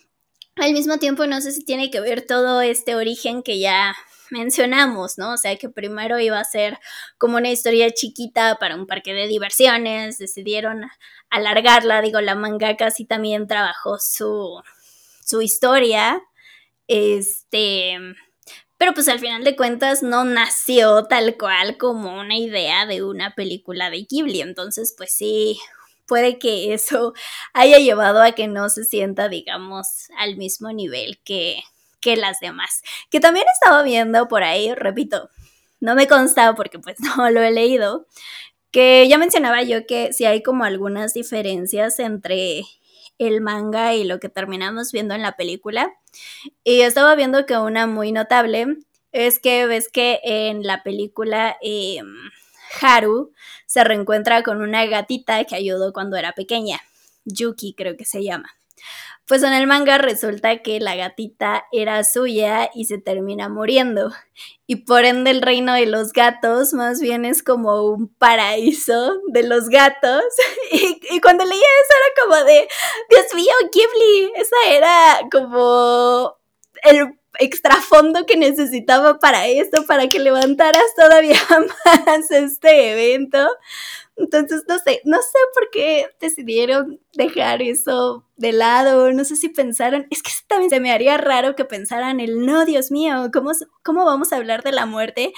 al 0.57 0.73
mismo 0.73 0.99
tiempo 0.99 1.27
no 1.27 1.41
sé 1.41 1.53
si 1.53 1.65
tiene 1.65 1.91
que 1.91 2.01
ver 2.01 2.27
todo 2.27 2.63
este 2.63 2.95
origen 2.95 3.43
que 3.43 3.59
ya 3.59 3.95
mencionamos, 4.31 5.19
¿no? 5.19 5.35
O 5.35 5.37
sea, 5.37 5.57
que 5.57 5.69
primero 5.69 6.19
iba 6.19 6.39
a 6.39 6.45
ser 6.45 6.79
como 7.19 7.37
una 7.37 7.51
historia 7.51 7.91
chiquita 7.91 8.57
para 8.59 8.77
un 8.77 8.87
parque 8.87 9.15
de 9.15 9.27
diversiones, 9.27 10.19
decidieron 10.19 10.87
alargarla, 11.31 12.03
digo, 12.03 12.21
la 12.21 12.35
manga 12.35 12.77
casi 12.77 13.05
también 13.05 13.47
trabajó 13.47 13.99
su, 13.99 14.63
su 15.25 15.43
historia, 15.43 16.23
este, 16.89 17.99
pero 18.79 18.95
pues 18.95 19.09
al 19.09 19.19
final 19.19 19.45
de 19.45 19.57
cuentas 19.57 20.03
no 20.03 20.25
nació 20.25 21.05
tal 21.05 21.37
cual 21.37 21.79
como 21.79 22.21
una 22.21 22.37
idea 22.37 22.87
de 22.87 23.03
una 23.03 23.35
película 23.35 23.91
de 23.91 24.05
Ghibli, 24.05 24.41
entonces 24.43 24.95
pues 24.97 25.13
sí, 25.13 25.59
puede 26.07 26.39
que 26.39 26.75
eso 26.75 27.15
haya 27.53 27.79
llevado 27.79 28.23
a 28.23 28.33
que 28.33 28.49
no 28.49 28.69
se 28.69 28.85
sienta, 28.85 29.29
digamos, 29.29 30.09
al 30.19 30.37
mismo 30.37 30.73
nivel 30.73 31.19
que, 31.25 31.63
que 32.01 32.17
las 32.17 32.41
demás. 32.41 32.83
Que 33.11 33.21
también 33.21 33.47
estaba 33.53 33.83
viendo 33.83 34.29
por 34.29 34.43
ahí, 34.43 34.75
repito, 34.75 35.31
no 35.81 35.95
me 35.95 36.07
consta 36.07 36.55
porque 36.55 36.79
pues 36.79 36.97
no 37.17 37.31
lo 37.31 37.43
he 37.43 37.51
leído, 37.51 38.07
que 38.71 39.07
ya 39.09 39.19
mencionaba 39.19 39.63
yo 39.63 39.87
que 39.87 40.13
si 40.13 40.25
hay 40.25 40.43
como 40.43 40.65
algunas 40.65 41.15
diferencias 41.15 41.99
entre 41.99 42.65
el 43.19 43.41
manga 43.41 43.95
y 43.95 44.05
lo 44.05 44.21
que 44.21 44.29
terminamos 44.29 44.93
viendo 44.93 45.15
en 45.15 45.23
la 45.23 45.37
película. 45.37 45.95
Y 46.65 46.83
estaba 46.83 47.15
viendo 47.15 47.47
que 47.47 47.57
una 47.57 47.87
muy 47.87 48.13
notable 48.13 48.77
es 49.13 49.39
que 49.39 49.67
ves 49.67 49.89
que 49.89 50.21
en 50.23 50.63
la 50.63 50.83
película 50.83 51.57
em, 51.63 52.31
Haru 52.81 53.33
se 53.67 53.83
reencuentra 53.85 54.43
con 54.43 54.61
una 54.61 54.85
gatita 54.87 55.45
que 55.45 55.57
ayudó 55.57 55.93
cuando 55.93 56.17
era 56.17 56.33
pequeña. 56.33 56.81
Yuki 57.25 57.75
creo 57.75 57.97
que 57.97 58.05
se 58.05 58.23
llama. 58.23 58.51
Pues 59.27 59.43
en 59.43 59.53
el 59.53 59.67
manga 59.67 59.99
resulta 59.99 60.63
que 60.63 60.79
la 60.79 60.95
gatita 60.95 61.67
era 61.73 62.05
suya 62.05 62.71
y 62.73 62.85
se 62.85 62.99
termina 62.99 63.49
muriendo. 63.49 64.13
Y 64.69 64.77
por 64.85 65.05
ende 65.05 65.33
el 65.33 65.43
reino 65.43 65.75
de 65.75 65.87
los 65.87 66.13
gatos 66.13 66.73
más 66.73 67.01
bien 67.01 67.25
es 67.25 67.43
como 67.43 67.91
un 67.91 68.07
paraíso 68.07 69.21
de 69.29 69.43
los 69.43 69.69
gatos. 69.69 70.23
Y, 71.09 71.21
cuando 71.21 71.45
leía 71.45 71.61
eso 71.61 71.95
era 71.97 72.25
como 72.25 72.45
de, 72.45 72.69
Dios 73.09 73.35
mío, 73.35 73.53
Ghibli, 73.73 74.33
esa 74.37 74.57
era 74.69 75.21
como 75.31 76.37
el 76.83 77.15
extrafondo 77.39 78.27
que 78.27 78.37
necesitaba 78.37 79.19
para 79.19 79.47
esto, 79.47 79.85
para 79.87 80.09
que 80.09 80.19
levantaras 80.19 80.85
todavía 80.97 81.39
más 82.07 82.31
este 82.31 82.93
evento. 82.93 83.49
Entonces, 84.17 84.63
no 84.67 84.79
sé, 84.79 85.03
no 85.05 85.19
sé 85.21 85.39
por 85.53 85.69
qué 85.71 86.09
decidieron 86.21 87.01
dejar 87.13 87.61
eso 87.61 88.25
de 88.37 88.53
lado, 88.53 89.13
no 89.13 89.25
sé 89.25 89.37
si 89.37 89.51
pensaron, 89.51 90.07
es 90.11 90.23
que 90.23 90.31
también 90.47 90.71
se 90.71 90.81
me 90.81 90.91
haría 90.91 91.19
raro 91.19 91.55
que 91.55 91.67
pensaran 91.67 92.19
el, 92.21 92.47
no, 92.47 92.65
Dios 92.65 92.91
mío, 92.91 93.31
¿cómo, 93.33 93.53
cómo 93.83 94.07
vamos 94.07 94.33
a 94.33 94.37
hablar 94.37 94.63
de 94.63 94.73
la 94.73 94.87
muerte? 94.87 95.33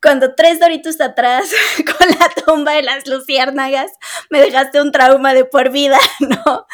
Cuando 0.00 0.34
tres 0.36 0.60
doritos 0.60 1.00
atrás, 1.00 1.52
con 1.98 2.08
la 2.08 2.44
tumba 2.44 2.72
de 2.72 2.82
las 2.82 3.06
luciérnagas, 3.08 3.90
me 4.30 4.40
dejaste 4.40 4.80
un 4.80 4.92
trauma 4.92 5.34
de 5.34 5.44
por 5.44 5.70
vida, 5.70 5.98
¿no? 6.20 6.66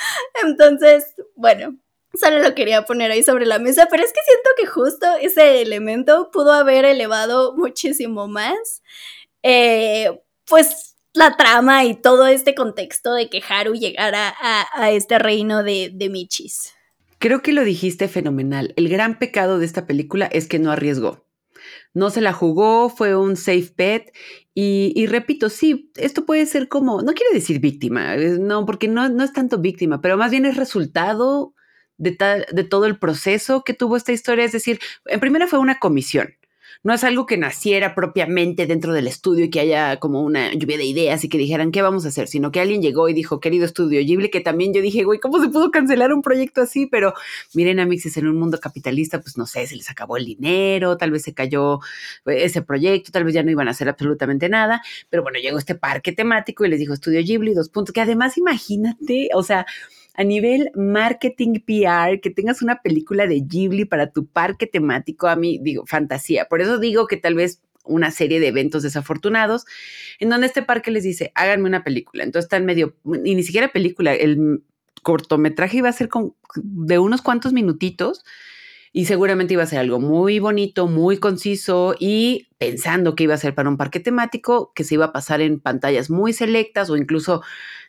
Entonces, 0.43 1.15
bueno, 1.37 1.77
solo 2.15 2.39
lo 2.41 2.55
quería 2.55 2.85
poner 2.85 3.11
ahí 3.11 3.23
sobre 3.23 3.47
la 3.47 3.59
mesa, 3.59 3.89
pero 3.91 4.03
es 4.05 4.13
que 4.13 4.21
siento 4.27 4.51
que 4.59 4.67
justo 4.67 5.07
ese 5.21 5.63
elemento 5.63 6.31
pudo 6.31 6.53
haber 6.53 6.85
elevado 6.85 7.55
muchísimo 7.57 8.29
más. 8.29 8.83
Eh, 9.43 10.21
pues 10.47 10.96
la 11.17 11.37
trama 11.37 11.85
y 11.85 11.95
todo 11.95 12.27
este 12.27 12.55
contexto 12.55 13.15
de 13.15 13.29
que 13.29 13.43
Haru 13.49 13.75
llegara 13.75 14.35
a, 14.41 14.91
este 14.91 15.19
reino 15.19 15.63
de, 15.63 15.91
de 15.93 16.09
Michis. 16.09 16.75
Creo 17.19 17.43
que 17.43 17.53
lo 17.53 17.65
dijiste 17.65 18.09
fenomenal. 18.09 18.75
El 18.77 18.89
gran 18.89 19.19
pecado 19.19 19.59
de 19.59 19.67
esta 19.67 19.87
película 19.87 20.27
es 20.27 20.47
que 20.47 20.59
no 20.59 20.71
arriesgó. 20.71 21.27
no 21.95 22.11
se 22.11 22.21
la 22.21 22.33
jugó, 22.33 22.89
fue 22.91 23.17
un 23.17 23.37
safe 23.37 23.73
bet. 23.77 24.13
Y, 24.55 25.07
repito, 25.07 25.51
sí, 25.51 25.91
esto 25.97 26.25
puede 26.25 26.47
ser 26.47 26.69
como, 26.69 27.03
no 27.03 27.13
quiero 27.13 27.33
decir 27.33 27.61
víctima, 27.61 28.17
no, 28.17 28.65
porque 28.65 28.89
no, 28.89 29.09
no 29.09 29.25
es 29.25 29.33
tanto 29.33 29.59
víctima, 29.59 30.01
pero 30.01 30.17
más 30.17 30.31
bien 30.31 30.47
es 30.47 30.57
resultado 30.57 31.55
de 31.99 32.13
todo 32.69 32.87
el 32.87 32.99
proceso 32.99 33.65
que 33.65 33.75
tuvo 33.75 33.97
esta 33.97 34.13
historia. 34.13 34.45
Es 34.45 34.53
decir, 34.53 34.79
en 35.07 35.21
primera 35.21 35.47
fue 35.47 35.59
una 35.59 35.79
comisión 35.79 36.35
no 36.83 36.95
es 36.95 37.05
algo 37.05 37.27
que 37.27 37.37
naciera 37.37 37.95
propiamente 37.95 38.67
dentro 38.67 38.93
del 38.93 39.07
estudio 39.07 39.47
y 39.47 39.51
que 39.51 39.61
haya 39.61 39.99
como 39.99 40.23
una 40.23 40.53
lluvia 40.55 40.77
de 40.77 40.85
ideas 40.85 41.25
y 41.25 41.29
que 41.29 41.39
dijeran, 41.39 41.73
¿qué 41.73 41.83
vamos 41.83 42.05
a 42.05 42.09
hacer? 42.09 42.29
Sino 42.29 42.53
que 42.53 42.61
alguien 42.61 42.83
llegó 42.83 43.09
y 43.09 43.15
dijo, 43.15 43.41
querido 43.41 43.65
estudio 43.65 44.01
Ghibli, 44.01 44.31
que 44.31 44.41
también 44.41 44.73
yo 44.73 44.81
dije, 44.81 45.05
güey, 45.05 45.19
¿cómo 45.19 45.41
se 45.41 45.49
pudo 45.49 45.71
cancelar 45.71 46.13
un 46.13 46.23
proyecto 46.23 46.63
así? 46.63 46.87
Pero 46.87 47.15
miren, 47.55 47.81
Amixes, 47.81 48.17
en 48.17 48.29
un 48.29 48.39
mundo 48.39 48.59
capitalista, 48.59 49.21
pues 49.21 49.37
no 49.37 49.47
sé, 49.47 49.67
se 49.67 49.77
les 49.77 49.91
acabó 49.91 50.17
el 50.17 50.25
dinero, 50.25 50.97
tal 50.97 51.11
vez 51.11 51.23
se 51.23 51.35
cayó 51.35 51.81
ese 52.27 52.63
proyecto, 52.63 53.13
tal 53.13 53.25
vez 53.25 53.35
ya 53.35 53.43
no 53.43 53.51
iban 53.51 53.69
a 53.69 53.73
hacer 53.73 53.89
absolutamente 53.89 54.49
nada, 54.49 54.83
pero 55.11 55.23
bueno, 55.23 55.39
llegó 55.39 55.59
este 55.59 55.75
parque 55.75 56.13
temático 56.13 56.65
y 56.65 56.69
les 56.69 56.79
dijo, 56.79 56.95
estudio 56.95 57.21
Ghibli, 57.23 57.55
dos 57.55 57.69
puntos, 57.69 57.93
que 57.93 58.01
además 58.01 58.39
imagínate, 58.39 59.29
o 59.35 59.43
sea, 59.43 59.67
a 60.17 60.25
nivel 60.25 60.71
marketing 60.75 61.61
PR, 61.61 62.21
que 62.21 62.31
tengas 62.31 62.63
una 62.63 62.81
película 62.81 63.27
de 63.27 63.41
Ghibli 63.41 63.85
para 63.85 64.11
tu 64.11 64.27
parque 64.27 64.67
temático, 64.67 65.29
a 65.29 65.37
mí 65.37 65.59
digo, 65.63 65.85
fantasía. 65.87 66.47
Por 66.47 66.63
eso 66.63 66.79
digo 66.79 67.07
que 67.07 67.19
tal 67.19 67.35
vez 67.35 67.61
una 67.85 68.11
serie 68.11 68.41
de 68.41 68.49
eventos 68.49 68.83
desafortunados, 68.83 69.67
en 70.19 70.31
donde 70.31 70.47
este 70.47 70.63
parque 70.63 70.91
les 70.91 71.05
dice, 71.05 71.33
háganme 71.35 71.69
una 71.69 71.85
película. 71.85 72.25
Entonces 72.25 72.47
están 72.47 72.65
medio, 72.65 72.97
y 73.25 73.35
ni 73.35 73.43
siquiera 73.43 73.69
película, 73.69 74.15
el 74.15 74.63
cortometraje 75.03 75.79
iba 75.79 75.89
a 75.89 75.93
ser 75.93 76.09
de 76.57 76.99
unos 76.99 77.23
cuantos 77.23 77.53
minutitos 77.53 78.25
y 78.93 79.05
seguramente 79.05 79.53
iba 79.53 79.63
a 79.63 79.67
ser 79.67 79.79
algo 79.79 80.01
muy 80.01 80.39
bonito, 80.39 80.89
muy 80.89 81.19
conciso 81.19 81.95
y 81.99 82.49
pensando 82.57 83.15
que 83.15 83.25
iba 83.25 83.35
a 83.35 83.39
ser 83.39 83.55
para 83.55 83.69
un 83.69 83.77
parque 83.77 84.01
temático, 84.01 84.73
que 84.75 84.85
se 84.85 84.95
iba 84.95 85.05
a 85.05 85.13
pasar 85.13 85.43
en 85.43 85.61
pantallas 85.61 86.09
muy 86.09 86.33
selectas 86.33 86.89
o 86.89 86.97
incluso 86.97 87.43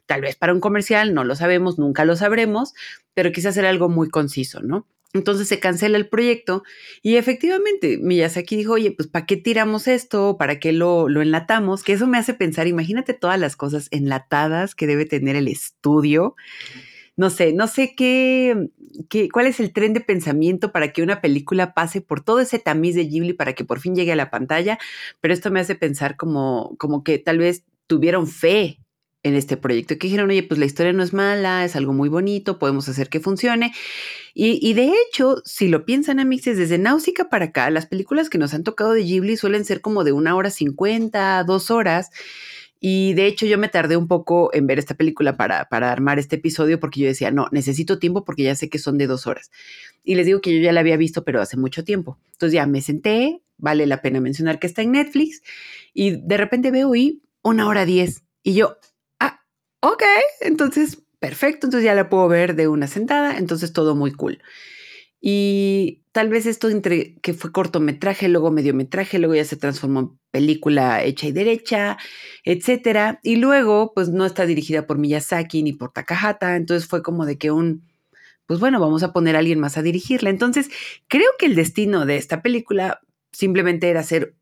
tal 0.07 0.21
vez 0.21 0.35
para 0.35 0.53
un 0.53 0.59
comercial, 0.59 1.13
no 1.13 1.23
lo 1.23 1.35
sabemos, 1.35 1.77
nunca 1.77 2.05
lo 2.05 2.15
sabremos, 2.15 2.73
pero 3.13 3.31
quizás 3.31 3.55
era 3.57 3.69
algo 3.69 3.89
muy 3.89 4.09
conciso, 4.09 4.61
¿no? 4.61 4.87
Entonces 5.13 5.47
se 5.47 5.59
cancela 5.59 5.97
el 5.97 6.07
proyecto 6.07 6.63
y 7.01 7.15
efectivamente 7.15 7.97
Miyazaki 7.97 8.57
dijo, 8.57 8.73
oye, 8.73 8.91
pues 8.91 9.07
¿para 9.07 9.25
qué 9.25 9.37
tiramos 9.37 9.87
esto? 9.87 10.37
¿Para 10.37 10.59
qué 10.59 10.73
lo, 10.73 11.07
lo 11.07 11.21
enlatamos? 11.21 11.83
Que 11.83 11.93
eso 11.93 12.07
me 12.07 12.17
hace 12.17 12.33
pensar, 12.33 12.67
imagínate 12.67 13.13
todas 13.13 13.39
las 13.39 13.55
cosas 13.55 13.87
enlatadas 13.91 14.75
que 14.75 14.87
debe 14.87 15.05
tener 15.05 15.35
el 15.35 15.47
estudio. 15.47 16.35
No 17.15 17.29
sé, 17.29 17.53
no 17.53 17.67
sé 17.67 17.95
qué, 17.95 18.69
qué, 19.09 19.29
cuál 19.29 19.47
es 19.47 19.59
el 19.59 19.73
tren 19.73 19.93
de 19.93 20.01
pensamiento 20.01 20.71
para 20.71 20.91
que 20.93 21.01
una 21.01 21.19
película 21.19 21.73
pase 21.73 22.01
por 22.01 22.21
todo 22.21 22.41
ese 22.41 22.59
tamiz 22.59 22.93
de 22.93 23.05
Ghibli 23.05 23.33
para 23.33 23.53
que 23.53 23.65
por 23.65 23.79
fin 23.79 23.95
llegue 23.95 24.11
a 24.11 24.15
la 24.17 24.29
pantalla, 24.29 24.77
pero 25.19 25.33
esto 25.33 25.49
me 25.49 25.59
hace 25.59 25.73
pensar 25.73 26.15
como, 26.15 26.75
como 26.77 27.03
que 27.03 27.17
tal 27.17 27.39
vez 27.39 27.63
tuvieron 27.87 28.27
fe 28.27 28.79
en 29.27 29.35
este 29.35 29.57
proyecto, 29.57 29.97
que 29.97 30.07
dijeron, 30.07 30.29
oye, 30.29 30.43
pues 30.43 30.59
la 30.59 30.65
historia 30.65 30.93
no 30.93 31.03
es 31.03 31.13
mala, 31.13 31.65
es 31.65 31.75
algo 31.75 31.93
muy 31.93 32.09
bonito, 32.09 32.59
podemos 32.59 32.89
hacer 32.89 33.09
que 33.09 33.19
funcione. 33.19 33.73
Y, 34.33 34.73
de 34.73 34.93
hecho, 34.93 35.41
si 35.45 35.67
lo 35.67 35.83
piensan, 35.83 36.19
amixes, 36.19 36.57
desde 36.57 36.77
Náusica 36.77 37.27
para 37.27 37.45
acá, 37.45 37.71
las 37.71 37.87
películas 37.87 38.29
que 38.29 38.37
nos 38.37 38.53
han 38.53 38.63
tocado 38.63 38.93
de 38.93 39.03
Ghibli 39.03 39.35
suelen 39.35 39.65
ser 39.65 39.81
como 39.81 40.03
de 40.03 40.11
una 40.11 40.35
hora 40.35 40.51
cincuenta, 40.51 41.43
dos 41.43 41.71
horas. 41.71 42.11
Y 42.79 43.15
de 43.15 43.25
hecho 43.25 43.47
yo 43.47 43.57
me 43.57 43.69
tardé 43.69 43.97
un 43.97 44.07
poco 44.07 44.51
en 44.53 44.67
ver 44.67 44.77
esta 44.77 44.93
película 44.93 45.35
para, 45.35 45.65
para 45.65 45.91
armar 45.91 46.19
este 46.19 46.35
episodio 46.35 46.79
porque 46.79 47.01
yo 47.01 47.07
decía, 47.07 47.31
no, 47.31 47.47
necesito 47.51 47.97
tiempo 47.97 48.23
porque 48.23 48.43
ya 48.43 48.55
sé 48.55 48.69
que 48.69 48.77
son 48.77 48.99
de 48.99 49.07
dos 49.07 49.25
horas. 49.25 49.49
Y 50.03 50.13
les 50.13 50.27
digo 50.27 50.41
que 50.41 50.55
yo 50.55 50.61
ya 50.61 50.71
la 50.71 50.81
había 50.81 50.97
visto, 50.97 51.23
pero 51.23 51.41
hace 51.41 51.57
mucho 51.57 51.83
tiempo. 51.83 52.19
Entonces 52.33 52.53
ya 52.53 52.67
me 52.67 52.81
senté, 52.81 53.41
vale 53.57 53.87
la 53.87 54.03
pena 54.03 54.21
mencionar 54.21 54.59
que 54.59 54.67
está 54.67 54.83
en 54.83 54.91
Netflix, 54.91 55.41
y 55.93 56.11
de 56.21 56.37
repente 56.37 56.69
veo 56.69 56.93
y 56.95 57.23
una 57.41 57.67
hora 57.67 57.85
diez. 57.85 58.23
Y 58.43 58.53
yo, 58.53 58.77
ok, 59.91 60.03
entonces, 60.41 61.03
perfecto, 61.19 61.67
entonces 61.67 61.85
ya 61.85 61.95
la 61.95 62.09
puedo 62.09 62.27
ver 62.27 62.55
de 62.55 62.67
una 62.67 62.87
sentada, 62.87 63.37
entonces 63.37 63.73
todo 63.73 63.95
muy 63.95 64.11
cool. 64.11 64.39
Y 65.19 66.03
tal 66.11 66.29
vez 66.29 66.45
esto 66.45 66.69
entre 66.69 67.15
que 67.21 67.33
fue 67.33 67.51
cortometraje, 67.51 68.27
luego 68.29 68.51
mediometraje, 68.51 69.19
luego 69.19 69.35
ya 69.35 69.45
se 69.45 69.57
transformó 69.57 69.99
en 69.99 70.19
película 70.31 71.03
hecha 71.03 71.27
y 71.27 71.31
derecha, 71.31 71.97
etcétera. 72.43 73.19
Y 73.23 73.37
luego, 73.37 73.93
pues 73.95 74.09
no 74.09 74.25
está 74.25 74.45
dirigida 74.45 74.85
por 74.85 74.99
Miyazaki 74.99 75.63
ni 75.63 75.73
por 75.73 75.91
Takahata, 75.91 76.55
entonces 76.55 76.87
fue 76.87 77.01
como 77.01 77.25
de 77.25 77.37
que 77.37 77.51
un, 77.51 77.83
pues 78.45 78.59
bueno, 78.59 78.79
vamos 78.79 79.03
a 79.03 79.11
poner 79.11 79.35
a 79.35 79.39
alguien 79.39 79.59
más 79.59 79.77
a 79.77 79.81
dirigirla. 79.81 80.29
Entonces, 80.29 80.69
creo 81.07 81.29
que 81.39 81.47
el 81.47 81.55
destino 81.55 82.05
de 82.05 82.17
esta 82.17 82.41
película 82.41 83.01
simplemente 83.31 83.89
era 83.89 84.03
ser, 84.03 84.35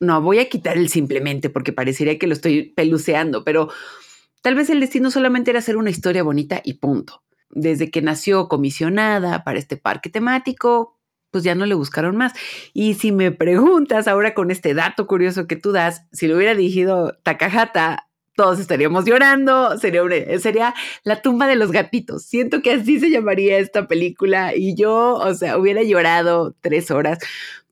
no, 0.00 0.20
voy 0.22 0.40
a 0.40 0.48
quitar 0.48 0.76
el 0.76 0.88
simplemente 0.88 1.50
porque 1.50 1.72
parecería 1.72 2.18
que 2.18 2.26
lo 2.26 2.34
estoy 2.34 2.72
peluceando, 2.74 3.44
pero 3.44 3.70
Tal 4.42 4.54
vez 4.54 4.70
el 4.70 4.80
destino 4.80 5.10
solamente 5.10 5.50
era 5.50 5.58
hacer 5.58 5.76
una 5.76 5.90
historia 5.90 6.22
bonita 6.22 6.60
y 6.64 6.74
punto. 6.74 7.22
Desde 7.50 7.90
que 7.90 8.00
nació 8.00 8.48
comisionada 8.48 9.44
para 9.44 9.58
este 9.58 9.76
parque 9.76 10.08
temático, 10.08 10.96
pues 11.30 11.44
ya 11.44 11.54
no 11.54 11.66
le 11.66 11.74
buscaron 11.74 12.16
más. 12.16 12.32
Y 12.72 12.94
si 12.94 13.12
me 13.12 13.32
preguntas 13.32 14.08
ahora 14.08 14.34
con 14.34 14.50
este 14.50 14.74
dato 14.74 15.06
curioso 15.06 15.46
que 15.46 15.56
tú 15.56 15.72
das, 15.72 16.06
si 16.12 16.26
lo 16.26 16.36
hubiera 16.36 16.54
dirigido 16.54 17.18
Takahata, 17.22 18.08
todos 18.36 18.58
estaríamos 18.58 19.04
llorando, 19.04 19.76
sería, 19.78 20.02
sería 20.38 20.74
la 21.04 21.20
tumba 21.20 21.46
de 21.46 21.56
los 21.56 21.72
gatitos. 21.72 22.24
Siento 22.24 22.62
que 22.62 22.72
así 22.72 22.98
se 22.98 23.10
llamaría 23.10 23.58
esta 23.58 23.86
película 23.86 24.54
y 24.56 24.74
yo, 24.74 25.14
o 25.14 25.34
sea, 25.34 25.58
hubiera 25.58 25.82
llorado 25.82 26.54
tres 26.60 26.90
horas 26.90 27.18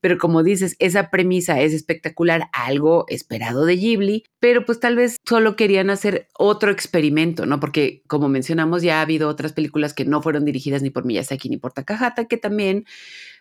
pero 0.00 0.18
como 0.18 0.42
dices, 0.42 0.76
esa 0.78 1.10
premisa 1.10 1.60
es 1.60 1.72
espectacular, 1.72 2.48
algo 2.52 3.04
esperado 3.08 3.64
de 3.64 3.76
Ghibli, 3.76 4.24
pero 4.40 4.64
pues 4.64 4.80
tal 4.80 4.96
vez 4.96 5.16
solo 5.26 5.56
querían 5.56 5.90
hacer 5.90 6.28
otro 6.38 6.70
experimento, 6.70 7.46
¿no? 7.46 7.60
Porque 7.60 8.02
como 8.06 8.28
mencionamos, 8.28 8.82
ya 8.82 8.98
ha 8.98 9.02
habido 9.02 9.28
otras 9.28 9.52
películas 9.52 9.94
que 9.94 10.04
no 10.04 10.22
fueron 10.22 10.44
dirigidas 10.44 10.82
ni 10.82 10.90
por 10.90 11.04
Miyazaki 11.04 11.48
ni 11.48 11.56
por 11.56 11.72
Takahata, 11.72 12.26
que 12.26 12.36
también 12.36 12.84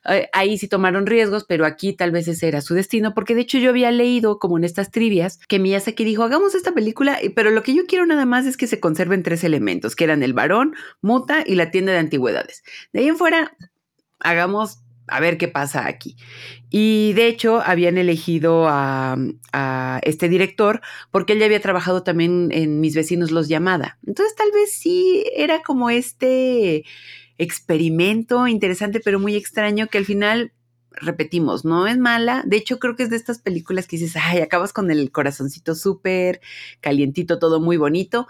eh, 0.06 0.30
ahí 0.34 0.58
sí 0.58 0.68
tomaron 0.68 1.06
riesgos, 1.06 1.46
pero 1.48 1.66
aquí 1.66 1.94
tal 1.94 2.12
vez 2.12 2.28
ese 2.28 2.48
era 2.48 2.62
su 2.62 2.74
destino, 2.74 3.14
porque 3.14 3.36
de 3.36 3.42
hecho 3.42 3.58
yo 3.58 3.70
había 3.70 3.92
leído 3.92 4.40
como 4.40 4.58
en 4.58 4.64
estas 4.64 4.92
trivias 4.92 5.40
que 5.48 5.60
Miyazaki 5.60 6.04
dijo, 6.04 6.24
hagamos 6.24 6.56
esta 6.56 6.72
película, 6.72 7.20
pero 7.36 7.52
lo 7.52 7.64
que 7.64 7.74
yo 7.74 7.86
quiero 7.86 8.06
nada 8.06 8.26
más 8.26 8.46
es 8.46 8.58
que 8.58 8.68
se 8.68 8.80
conserven 8.80 9.24
tres 9.24 9.44
elementos, 9.44 9.96
que 9.96 10.04
eran 10.04 10.24
el 10.24 10.34
varón, 10.34 10.76
Muta 11.02 11.44
y 11.46 11.56
la 11.56 11.72
tienda 11.72 11.92
de 11.92 12.00
antigüedades. 12.00 12.64
De 12.94 13.02
ahí 13.02 13.08
en 13.08 13.18
fuera, 13.18 13.56
hagamos 14.20 14.80
a 15.08 15.20
ver 15.20 15.38
qué 15.38 15.48
pasa 15.48 15.88
aquí. 15.88 16.16
Y 16.70 17.14
de 17.14 17.28
hecho 17.28 17.62
habían 17.62 17.98
elegido 17.98 18.66
a, 18.68 19.18
este 20.04 20.30
director 20.30 20.82
porque 21.10 21.34
él 21.34 21.40
ya 21.40 21.46
había 21.46 21.60
trabajado 21.60 22.04
también 22.04 22.50
en 22.52 22.80
Mis 22.80 22.96
vecinos 22.96 23.32
los 23.32 23.48
llamada. 23.48 23.98
Entonces 24.06 24.36
tal 24.36 24.52
vez 24.52 24.72
sí 24.72 25.26
era 25.36 25.64
como 25.64 25.90
este 25.90 26.84
experimento 27.40 28.48
interesante 28.48 29.00
pero 29.04 29.20
muy 29.20 29.36
extraño 29.36 29.88
que 29.88 29.98
al 29.98 30.06
final 30.06 30.52
repetimos, 30.92 31.66
no 31.66 31.88
es 31.88 31.98
mala. 31.98 32.44
De 32.46 32.58
hecho, 32.58 32.80
creo 32.80 32.96
que 32.96 33.04
es 33.04 33.10
de 33.10 33.16
estas 33.16 33.40
películas 33.40 33.88
que 33.88 33.98
dices, 33.98 34.16
ay, 34.22 34.40
acabas 34.40 34.74
con 34.74 34.92
el 34.92 35.12
corazoncito 35.12 35.76
súper 35.76 36.42
calientito, 36.82 37.40
todo 37.40 37.60
muy 37.60 37.78
bonito, 37.78 38.28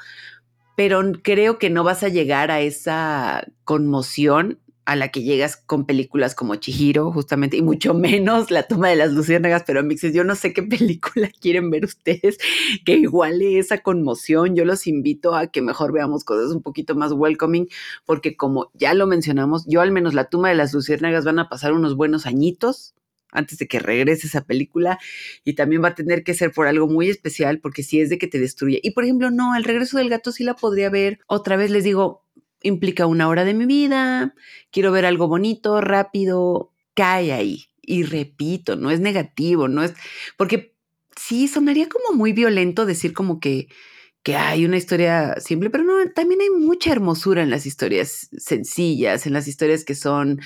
pero 0.76 1.02
creo 1.22 1.58
que 1.58 1.70
no 1.70 1.84
vas 1.84 2.04
a 2.04 2.10
llegar 2.10 2.52
a 2.52 2.62
esa 2.62 3.46
conmoción 3.64 4.60
a 4.88 4.96
la 4.96 5.10
que 5.10 5.22
llegas 5.22 5.58
con 5.58 5.86
películas 5.86 6.34
como 6.34 6.56
Chihiro, 6.56 7.12
justamente, 7.12 7.58
y 7.58 7.62
mucho 7.62 7.94
menos 7.94 8.52
La 8.52 8.64
toma 8.64 8.88
de 8.88 8.96
las 8.96 9.12
luciérnagas, 9.12 9.64
pero 9.68 9.84
mixes, 9.84 10.14
yo 10.14 10.24
no 10.24 10.34
sé 10.34 10.54
qué 10.54 10.64
película 10.64 11.30
quieren 11.42 11.70
ver 11.70 11.84
ustedes 11.84 12.38
que 12.86 12.94
iguale 12.94 13.60
esa 13.60 13.80
conmoción. 13.80 14.56
Yo 14.56 14.64
los 14.64 14.88
invito 14.88 15.36
a 15.36 15.48
que 15.48 15.62
mejor 15.62 15.92
veamos 15.92 16.24
cosas 16.24 16.56
un 16.56 16.62
poquito 16.62 16.96
más 16.96 17.12
welcoming, 17.12 17.68
porque 18.06 18.38
como 18.38 18.72
ya 18.76 18.94
lo 18.94 19.08
mencionamos, 19.08 19.66
yo 19.68 19.82
al 19.82 19.92
menos 19.92 20.14
La 20.14 20.30
toma 20.30 20.48
de 20.50 20.56
las 20.56 20.74
luciérnagas 20.74 21.26
van 21.26 21.40
a 21.40 21.50
pasar 21.50 21.74
unos 21.74 21.98
buenos 21.98 22.26
añitos 22.26 22.96
antes 23.34 23.58
de 23.58 23.68
que 23.68 23.80
regrese 23.80 24.28
esa 24.28 24.46
película 24.46 25.00
y 25.44 25.56
también 25.56 25.84
va 25.84 25.90
a 25.90 25.96
tener 25.96 26.24
que 26.24 26.34
ser 26.34 26.54
por 26.54 26.66
algo 26.66 26.88
muy 26.88 27.10
especial 27.10 27.60
porque 27.60 27.84
si 27.84 28.00
es 28.00 28.10
de 28.10 28.18
que 28.18 28.28
te 28.28 28.40
destruye. 28.40 28.80
Y 28.82 28.92
por 28.92 29.04
ejemplo, 29.04 29.32
no, 29.32 29.54
El 29.58 29.66
regreso 29.66 29.98
del 29.98 30.10
gato 30.10 30.32
sí 30.32 30.46
la 30.46 30.56
podría 30.56 30.90
ver. 30.90 31.20
Otra 31.28 31.58
vez 31.58 31.72
les 31.72 31.84
digo, 31.84 32.24
implica 32.62 33.06
una 33.06 33.28
hora 33.28 33.46
de 33.46 33.54
mi 33.54 33.66
vida, 33.66 34.34
quiero 34.72 34.92
ver 34.92 35.06
algo 35.06 35.28
bonito, 35.28 35.82
rápido, 35.82 36.74
cae 36.94 37.32
ahí. 37.34 37.66
Y 37.82 38.04
repito, 38.04 38.76
no 38.76 38.92
es 38.92 39.00
negativo, 39.00 39.68
no 39.68 39.84
es, 39.84 39.94
porque 40.38 40.76
sí, 41.16 41.48
sonaría 41.48 41.88
como 41.88 42.18
muy 42.18 42.34
violento 42.34 42.86
decir 42.86 43.14
como 43.14 43.40
que, 43.40 43.68
que 44.24 44.36
hay 44.36 44.66
una 44.66 44.78
historia 44.78 45.36
simple, 45.40 45.70
pero 45.70 45.84
no, 45.84 45.94
también 46.14 46.42
hay 46.42 46.50
mucha 46.50 46.92
hermosura 46.92 47.44
en 47.44 47.50
las 47.50 47.66
historias 47.66 48.30
sencillas, 48.38 49.26
en 49.26 49.34
las 49.34 49.48
historias 49.48 49.86
que 49.86 49.96
son 49.96 50.42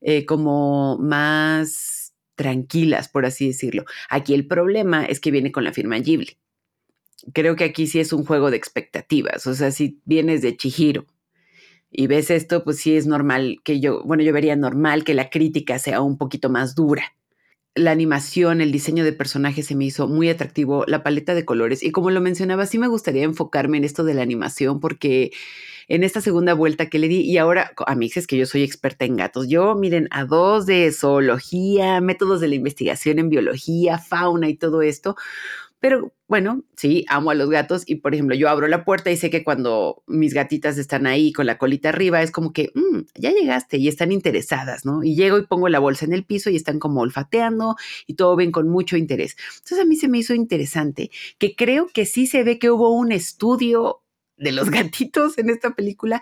eh, 0.00 0.24
como 0.26 0.98
más 0.98 2.14
tranquilas, 2.34 3.08
por 3.08 3.26
así 3.26 3.48
decirlo. 3.48 3.84
Aquí 4.08 4.34
el 4.34 4.46
problema 4.46 5.04
es 5.04 5.20
que 5.20 5.30
viene 5.30 5.52
con 5.52 5.62
la 5.62 5.72
firma 5.72 5.98
Ghibli. 5.98 6.38
Creo 7.34 7.54
que 7.54 7.64
aquí 7.64 7.86
sí 7.86 8.00
es 8.00 8.12
un 8.12 8.24
juego 8.24 8.50
de 8.50 8.56
expectativas, 8.56 9.46
o 9.46 9.54
sea, 9.54 9.70
si 9.70 10.00
vienes 10.06 10.40
de 10.40 10.56
Chihiro, 10.56 11.06
y 11.90 12.06
ves 12.06 12.30
esto, 12.30 12.64
pues 12.64 12.78
sí 12.78 12.96
es 12.96 13.06
normal 13.06 13.58
que 13.64 13.80
yo, 13.80 14.02
bueno, 14.04 14.22
yo 14.22 14.32
vería 14.32 14.56
normal 14.56 15.04
que 15.04 15.14
la 15.14 15.30
crítica 15.30 15.78
sea 15.78 16.00
un 16.02 16.18
poquito 16.18 16.50
más 16.50 16.74
dura. 16.74 17.04
la 17.76 17.92
animación, 17.92 18.60
el 18.60 18.72
diseño 18.72 19.04
de 19.04 19.12
personajes 19.12 19.66
se 19.66 19.76
me 19.76 19.84
hizo 19.84 20.08
muy 20.08 20.28
atractivo, 20.28 20.84
la 20.86 21.02
paleta 21.02 21.34
de 21.34 21.44
colores. 21.44 21.82
Y 21.82 21.92
como 21.92 22.10
lo 22.10 22.20
mencionaba, 22.20 22.66
sí 22.66 22.78
me 22.78 22.88
gustaría 22.88 23.22
enfocarme 23.24 23.78
en 23.78 23.84
esto 23.84 24.04
de 24.04 24.14
la 24.14 24.22
animación 24.22 24.80
porque 24.80 25.30
en 25.88 26.04
esta 26.04 26.20
segunda 26.20 26.54
vuelta 26.54 26.86
que 26.88 26.98
le 26.98 27.08
di, 27.08 27.20
y 27.20 27.38
ahora 27.38 27.72
a 27.86 27.94
mí 27.94 28.10
es 28.14 28.26
que 28.26 28.36
yo 28.36 28.46
soy 28.46 28.62
experta 28.64 29.04
en 29.04 29.16
gatos. 29.16 29.48
Yo, 29.48 29.74
miren, 29.76 30.08
a 30.10 30.24
dos 30.24 30.66
de 30.66 30.90
zoología, 30.92 32.00
métodos 32.00 32.40
de 32.40 32.48
la 32.48 32.54
investigación 32.56 33.18
en 33.18 33.28
biología, 33.30 33.98
fauna 33.98 34.48
y 34.48 34.56
todo 34.56 34.82
esto. 34.82 35.16
Pero 35.80 36.12
bueno, 36.28 36.62
sí, 36.76 37.04
amo 37.08 37.30
a 37.30 37.34
los 37.34 37.50
gatos 37.50 37.84
y 37.86 37.96
por 37.96 38.14
ejemplo, 38.14 38.36
yo 38.36 38.48
abro 38.48 38.68
la 38.68 38.84
puerta 38.84 39.10
y 39.10 39.16
sé 39.16 39.30
que 39.30 39.42
cuando 39.42 40.02
mis 40.06 40.34
gatitas 40.34 40.78
están 40.78 41.06
ahí 41.06 41.32
con 41.32 41.46
la 41.46 41.58
colita 41.58 41.88
arriba, 41.88 42.22
es 42.22 42.30
como 42.30 42.52
que, 42.52 42.70
mm, 42.74 43.00
ya 43.16 43.32
llegaste 43.32 43.78
y 43.78 43.88
están 43.88 44.12
interesadas, 44.12 44.84
¿no? 44.84 45.02
Y 45.02 45.16
llego 45.16 45.38
y 45.38 45.46
pongo 45.46 45.68
la 45.68 45.78
bolsa 45.78 46.04
en 46.04 46.12
el 46.12 46.24
piso 46.24 46.50
y 46.50 46.56
están 46.56 46.78
como 46.78 47.00
olfateando 47.00 47.76
y 48.06 48.14
todo 48.14 48.36
ven 48.36 48.52
con 48.52 48.68
mucho 48.68 48.96
interés. 48.96 49.36
Entonces 49.54 49.80
a 49.80 49.84
mí 49.84 49.96
se 49.96 50.08
me 50.08 50.18
hizo 50.18 50.34
interesante 50.34 51.10
que 51.38 51.56
creo 51.56 51.88
que 51.92 52.06
sí 52.06 52.26
se 52.26 52.44
ve 52.44 52.58
que 52.58 52.70
hubo 52.70 52.90
un 52.90 53.12
estudio 53.12 54.02
de 54.40 54.52
los 54.52 54.70
gatitos 54.70 55.38
en 55.38 55.50
esta 55.50 55.74
película, 55.74 56.20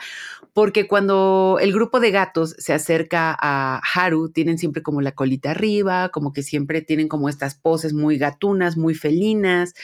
porque 0.53 0.87
cuando 0.87 1.59
el 1.61 1.73
grupo 1.73 2.01
de 2.01 2.11
gatos 2.11 2.55
se 2.59 2.75
acerca 2.75 3.37
a 3.41 3.81
Haru, 3.95 4.31
tienen 4.31 4.59
siempre 4.59 4.83
como 4.83 5.01
la 5.01 5.13
colita 5.13 5.53
arriba, 5.53 6.11
como 6.11 6.33
que 6.33 6.43
siempre 6.43 6.83
tienen 6.83 7.09
como 7.09 7.29
estas 7.29 7.55
poses 7.55 7.95
muy 7.95 8.19
gatunas, 8.19 8.77
muy 8.77 8.95
felinas, 8.95 9.75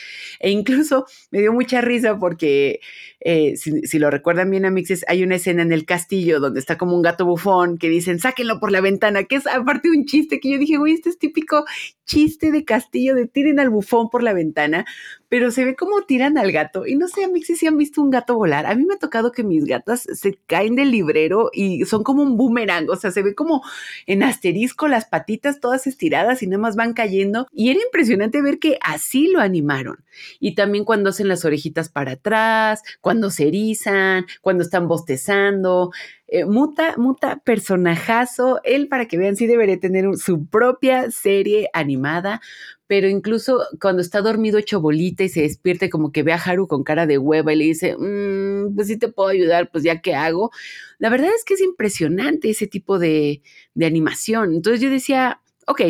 e 0.41 0.51
incluso 0.51 1.07
me 1.31 1.41
dio 1.41 1.53
mucha 1.53 1.81
risa 1.81 2.19
porque 2.19 2.81
eh, 3.21 3.57
si, 3.57 3.99
lo 3.99 4.11
recuerdan 4.11 4.51
bien, 4.51 4.67
Amixes, 4.67 5.05
hay 5.09 5.23
una 5.23 5.37
escena 5.37 5.63
en 5.63 5.73
el 5.73 5.87
castillo 5.87 6.41
donde 6.41 6.61
está 6.61 6.77
como 6.77 6.95
un 6.95 7.03
gato 7.03 7.25
bufón 7.25 7.79
que 7.79 7.89
dicen, 7.89 8.19
sáquenlo 8.19 8.61
por 8.61 8.71
la 8.71 8.81
ventana, 8.81 9.25
que 9.25 9.37
es 9.37 9.47
aparte 9.47 9.89
un 9.91 10.05
chiste 10.05 10.41
que 10.41 10.51
yo 10.51 10.59
dije, 10.59 10.77
güey, 10.77 10.93
este 10.93 11.09
es 11.09 11.19
típico 11.19 11.65
chiste 12.05 12.53
de 12.53 12.65
castillo 12.65 13.15
de 13.15 13.27
tiren 13.27 13.61
al 13.61 13.71
bufón 13.71 14.11
por 14.11 14.23
la 14.23 14.35
ventana, 14.35 14.85
pero 15.29 15.51
se 15.51 15.65
ve 15.65 15.77
como 15.77 16.03
tiran 16.03 16.39
al 16.39 16.53
gato. 16.53 16.87
Y 16.87 16.97
no 16.97 17.09
sé, 17.09 17.25
Amixes, 17.25 17.59
si 17.59 17.67
han 17.67 17.77
visto 17.77 18.01
un 18.03 18.11
gato 18.11 18.35
volar. 18.35 18.67
A 18.67 18.75
mí 18.75 18.85
me 18.85 18.95
ha 18.95 18.99
tocado 18.99 19.33
que 19.33 19.45
mis 19.45 19.65
gatas 19.65 20.03
se 20.13 20.39
caen 20.47 20.77
del 20.77 20.91
librero 20.91 21.51
y 21.53 21.85
son 21.85 22.03
como 22.05 22.23
un 22.23 22.37
boomerang, 22.37 22.89
o 22.91 22.97
sea, 22.97 23.11
se 23.11 23.23
ve 23.23 23.35
como 23.35 23.63
en 24.07 24.23
asterisco 24.23 24.89
las 24.89 25.07
patitas 25.07 25.61
todas 25.61 25.87
estiradas 25.87 26.43
y 26.43 26.47
nada 26.47 26.61
más 26.61 26.77
van 26.77 26.93
cayendo. 26.93 27.47
Y 27.53 27.71
era 27.71 27.81
impresionante 27.85 28.43
ver 28.43 28.59
que 28.59 28.79
así 28.81 29.29
lo 29.29 29.41
animaron. 29.41 30.05
Y 30.41 30.55
también 30.55 30.85
cuando 30.85 31.11
hacen 31.11 31.29
las 31.29 31.45
orejitas 31.45 31.89
para 31.89 32.13
atrás, 32.13 32.83
cuando 33.01 33.31
se 33.31 33.49
erizan, 33.49 34.27
cuando 34.41 34.63
están 34.63 34.89
bostezando. 34.89 35.91
Eh, 36.27 36.47
muta, 36.47 36.95
muta, 36.97 37.41
personajazo. 37.45 38.61
Él, 38.65 38.89
para 38.89 39.07
que 39.07 39.19
vean, 39.19 39.37
sí 39.37 39.47
debería 39.47 39.79
tener 39.79 40.17
su 40.17 40.47
propia 40.47 41.11
serie 41.11 41.69
animada, 41.73 42.41
pero 42.87 43.09
incluso 43.09 43.61
cuando 43.81 44.03
está 44.03 44.21
dormido 44.21 44.59
hecho 44.59 44.81
bolita 44.81 45.25
y 45.25 45.29
se 45.29 45.43
despierte, 45.43 45.91
como 45.91 46.13
que 46.13 46.23
ve 46.23 46.33
a 46.33 46.37
Haru 46.37 46.69
con 46.69 46.85
cara 46.85 47.07
de 47.07 47.19
hueva 47.19 47.53
y 47.53 47.57
le 47.57 47.65
dice, 47.65 47.97
mm, 47.97 48.75
pues 48.75 48.89
sí 48.89 48.99
te 48.99 49.09
puedo 49.09 49.29
ayudar, 49.31 49.71
pues 49.71 49.85
ya 49.85 50.01
qué 50.01 50.15
hago. 50.15 50.51
La 50.99 51.09
verdad 51.11 51.31
es 51.35 51.45
que 51.45 51.55
es 51.55 51.61
impresionante 51.61 52.51
ese 52.51 52.67
tipo 52.67 52.99
de, 52.99 53.43
de 53.75 53.87
animación. 53.87 54.55
Entonces 54.55 54.81
yo 54.81 54.91
decía, 54.91 55.41
ok, 55.67 55.81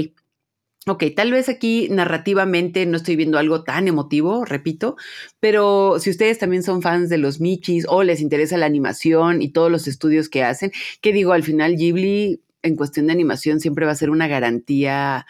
Ok, 0.86 1.02
tal 1.16 1.32
vez 1.32 1.48
aquí 1.48 1.88
narrativamente 1.88 2.84
no 2.84 2.98
estoy 2.98 3.16
viendo 3.16 3.38
algo 3.38 3.64
tan 3.64 3.88
emotivo, 3.88 4.44
repito, 4.44 4.96
pero 5.40 5.98
si 5.98 6.10
ustedes 6.10 6.38
también 6.38 6.62
son 6.62 6.82
fans 6.82 7.08
de 7.08 7.16
los 7.16 7.40
Michis 7.40 7.86
o 7.88 8.02
les 8.02 8.20
interesa 8.20 8.58
la 8.58 8.66
animación 8.66 9.40
y 9.40 9.48
todos 9.50 9.70
los 9.70 9.88
estudios 9.88 10.28
que 10.28 10.44
hacen, 10.44 10.72
que 11.00 11.14
digo, 11.14 11.32
al 11.32 11.42
final 11.42 11.76
Ghibli 11.76 12.42
en 12.62 12.76
cuestión 12.76 13.06
de 13.06 13.14
animación 13.14 13.60
siempre 13.60 13.86
va 13.86 13.92
a 13.92 13.96
ser 13.96 14.10
una 14.10 14.28
garantía 14.28 15.24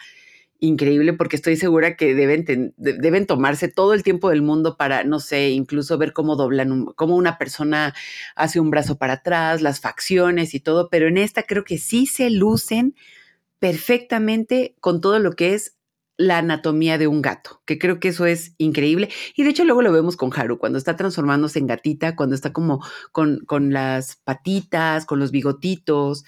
increíble 0.65 1.13
porque 1.13 1.35
estoy 1.35 1.55
segura 1.55 1.95
que 1.95 2.13
deben, 2.13 2.73
deben 2.77 3.25
tomarse 3.25 3.67
todo 3.67 3.93
el 3.93 4.03
tiempo 4.03 4.29
del 4.29 4.41
mundo 4.41 4.77
para, 4.77 5.03
no 5.03 5.19
sé, 5.19 5.49
incluso 5.49 5.97
ver 5.97 6.13
cómo 6.13 6.35
doblan, 6.35 6.85
cómo 6.95 7.15
una 7.15 7.37
persona 7.37 7.93
hace 8.35 8.59
un 8.59 8.69
brazo 8.69 8.97
para 8.97 9.13
atrás, 9.13 9.61
las 9.61 9.79
facciones 9.79 10.53
y 10.53 10.59
todo, 10.59 10.89
pero 10.89 11.07
en 11.07 11.17
esta 11.17 11.43
creo 11.43 11.63
que 11.63 11.77
sí 11.77 12.05
se 12.05 12.29
lucen 12.29 12.95
perfectamente 13.59 14.75
con 14.79 15.01
todo 15.01 15.19
lo 15.19 15.33
que 15.33 15.53
es 15.53 15.75
la 16.17 16.37
anatomía 16.37 16.97
de 16.97 17.07
un 17.07 17.21
gato, 17.21 17.61
que 17.65 17.77
creo 17.77 17.99
que 17.99 18.09
eso 18.09 18.25
es 18.25 18.53
increíble. 18.57 19.09
Y 19.35 19.43
de 19.43 19.49
hecho 19.49 19.65
luego 19.65 19.81
lo 19.81 19.91
vemos 19.91 20.15
con 20.15 20.31
Haru, 20.33 20.57
cuando 20.57 20.77
está 20.77 20.95
transformándose 20.95 21.59
en 21.59 21.67
gatita, 21.67 22.15
cuando 22.15 22.35
está 22.35 22.53
como 22.53 22.83
con, 23.11 23.39
con 23.45 23.73
las 23.73 24.17
patitas, 24.17 25.05
con 25.05 25.19
los 25.19 25.31
bigotitos. 25.31 26.23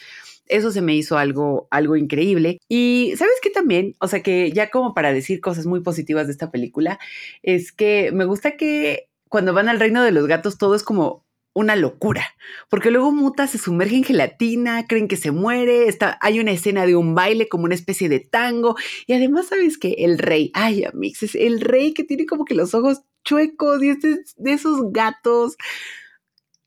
Eso 0.50 0.72
se 0.72 0.82
me 0.82 0.96
hizo 0.96 1.18
algo, 1.18 1.68
algo 1.72 1.96
increíble. 1.96 2.60
Y 2.70 3.14
sabes 3.18 3.36
qué 3.42 3.50
también, 3.50 3.96
o 4.00 4.08
sea 4.08 4.24
que 4.24 4.52
ya 4.52 4.70
como 4.70 4.94
para 4.94 5.14
decir 5.14 5.42
cosas 5.42 5.66
muy 5.66 5.82
positivas 5.82 6.28
de 6.28 6.34
esta 6.34 6.52
película, 6.52 7.00
es 7.44 7.72
que 7.72 8.12
me 8.14 8.26
gusta 8.26 8.58
que 8.58 9.10
cuando 9.30 9.54
van 9.54 9.70
al 9.70 9.80
reino 9.80 10.04
de 10.04 10.12
los 10.12 10.28
gatos 10.28 10.58
todo 10.58 10.76
es 10.76 10.84
como 10.84 11.26
una 11.54 11.76
locura, 11.76 12.24
porque 12.70 12.92
luego 12.92 13.12
Muta 13.12 13.48
se 13.48 13.58
sumerge 13.58 13.96
en 13.96 14.04
gelatina, 14.04 14.86
creen 14.86 15.08
que 15.08 15.16
se 15.16 15.32
muere, 15.32 15.88
está, 15.88 16.20
hay 16.22 16.40
una 16.40 16.52
escena 16.52 16.86
de 16.86 16.96
un 16.96 17.16
baile 17.16 17.50
como 17.50 17.64
una 17.64 17.74
especie 17.74 18.10
de 18.10 18.20
tango, 18.20 18.76
y 19.08 19.14
además 19.14 19.48
sabes 19.48 19.80
que 19.80 19.96
el 19.98 20.20
rey, 20.20 20.52
ay, 20.54 20.84
Amix, 20.84 21.24
es 21.24 21.34
el 21.34 21.60
rey 21.62 21.96
que 21.96 22.04
tiene 22.04 22.28
como 22.28 22.46
que 22.46 22.54
los 22.54 22.76
ojos 22.76 23.02
chuecos 23.24 23.82
y 23.82 23.90
este, 23.90 24.20
de 24.38 24.54
esos 24.54 24.92
gatos 24.92 25.58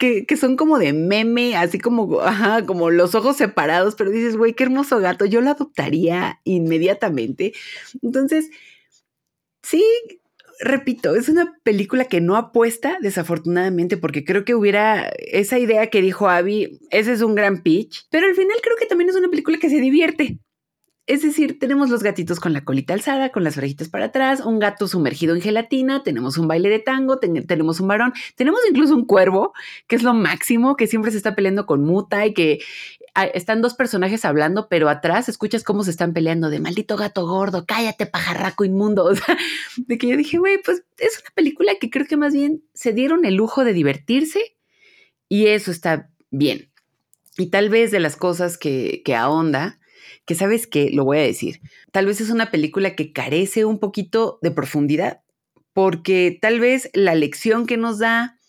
que, 0.01 0.37
son 0.39 0.57
como 0.57 0.79
de 0.79 0.95
meme, 0.95 1.57
así 1.57 1.79
como, 1.79 2.21
ajá, 2.23 2.65
como 2.65 2.91
los 2.91 3.15
ojos 3.15 3.37
separados, 3.37 3.95
pero 3.97 4.11
dices, 4.11 4.37
güey, 4.37 4.55
qué 4.55 4.65
hermoso 4.65 4.99
gato, 4.99 5.27
yo 5.27 5.43
lo 5.43 5.51
adoptaría 5.51 6.41
inmediatamente. 6.45 7.53
Entonces, 8.01 8.51
sí, 9.63 9.85
repito, 10.59 11.15
es 11.17 11.29
una 11.29 11.55
película 11.65 12.07
que 12.07 12.23
no 12.23 12.37
apuesta, 12.37 12.97
desafortunadamente, 13.03 13.99
porque 13.99 14.25
creo 14.25 14.47
que 14.47 14.55
hubiera 14.55 15.11
esa 15.19 15.59
idea 15.59 15.89
que 15.91 16.01
dijo 16.01 16.31
Abby, 16.31 16.81
ese 16.91 17.13
es 17.13 17.21
un 17.21 17.35
gran 17.35 17.63
pitch, 17.63 18.07
pero 18.11 18.27
al 18.27 18.35
final 18.35 18.57
creo 18.63 18.77
que 18.77 18.87
también 18.87 19.11
es 19.11 19.17
una 19.17 19.29
película 19.29 19.59
que 19.59 19.69
se 19.69 19.81
divierte. 19.81 20.39
Es 21.11 21.23
decir, 21.23 21.59
tenemos 21.59 21.91
los 21.91 22.05
gatitos 22.05 22.39
con 22.39 22.53
la 22.53 22.65
colita 22.65 22.95
alzada, 22.95 23.31
con 23.31 23.43
las 23.43 23.59
orejitas 23.59 23.89
para 23.89 24.05
atrás, 24.05 24.43
un 24.43 24.61
gato 24.61 24.87
sumergido 24.87 25.35
en 25.35 25.43
gelatina, 25.43 26.05
tenemos 26.05 26.39
un 26.39 26.47
baile 26.47 26.69
de 26.69 26.79
tango, 26.79 27.19
tenemos 27.19 27.81
un 27.81 27.89
varón, 27.89 28.13
tenemos 28.37 28.61
incluso 28.71 28.95
un 28.95 29.05
cuervo, 29.05 29.53
que 29.89 29.97
es 29.97 30.05
lo 30.05 30.15
máximo, 30.15 30.77
que 30.77 30.87
siempre 30.87 31.11
se 31.11 31.17
está 31.17 31.35
peleando 31.35 31.67
con 31.67 31.83
Muta 31.83 32.27
y 32.27 32.33
que 32.33 32.61
están 33.35 33.61
dos 33.61 33.75
personajes 33.75 34.25
hablando, 34.25 34.69
pero 34.69 34.89
atrás 34.89 35.29
escuchas 35.29 35.65
cómo 35.65 35.83
se 35.83 35.91
están 35.91 36.13
peleando 36.13 36.49
de 36.49 36.61
maldito 36.61 36.97
gato 36.97 37.27
gordo, 37.27 37.65
cállate 37.67 38.07
pajarraco 38.07 38.65
inmundo. 38.65 39.05
O 39.11 39.17
sea, 39.17 39.37
de 39.79 39.99
que 39.99 40.07
yo 40.07 40.17
dije, 40.17 40.39
güey, 40.39 40.63
pues 40.65 40.85
es 40.99 41.19
una 41.19 41.31
película 41.35 41.73
que 41.81 41.91
creo 41.91 42.07
que 42.07 42.17
más 42.17 42.33
bien 42.33 42.63
se 42.73 42.93
dieron 42.93 43.25
el 43.25 43.35
lujo 43.35 43.65
de 43.65 43.73
divertirse 43.73 44.57
y 45.29 45.49
eso 45.49 45.73
está 45.73 46.09
bien. 46.31 46.71
Y 47.37 47.47
tal 47.47 47.69
vez 47.69 47.91
de 47.91 47.99
las 47.99 48.15
cosas 48.15 48.57
que, 48.57 49.03
que 49.05 49.17
ahonda 49.17 49.80
que 50.25 50.35
sabes 50.35 50.67
que 50.67 50.91
lo 50.91 51.05
voy 51.05 51.19
a 51.19 51.23
decir, 51.23 51.61
tal 51.93 52.07
vez 52.07 52.21
es 52.21 52.31
una 52.31 52.51
película 52.51 52.95
que 52.95 53.13
carece 53.13 53.65
un 53.65 53.79
poquito 53.79 54.39
de 54.43 54.51
profundidad, 54.51 55.21
porque 55.73 56.39
tal 56.41 56.61
vez 56.61 56.91
la 56.95 57.15
lección 57.15 57.67
que 57.67 57.77
nos 57.77 57.99
da 57.99 58.41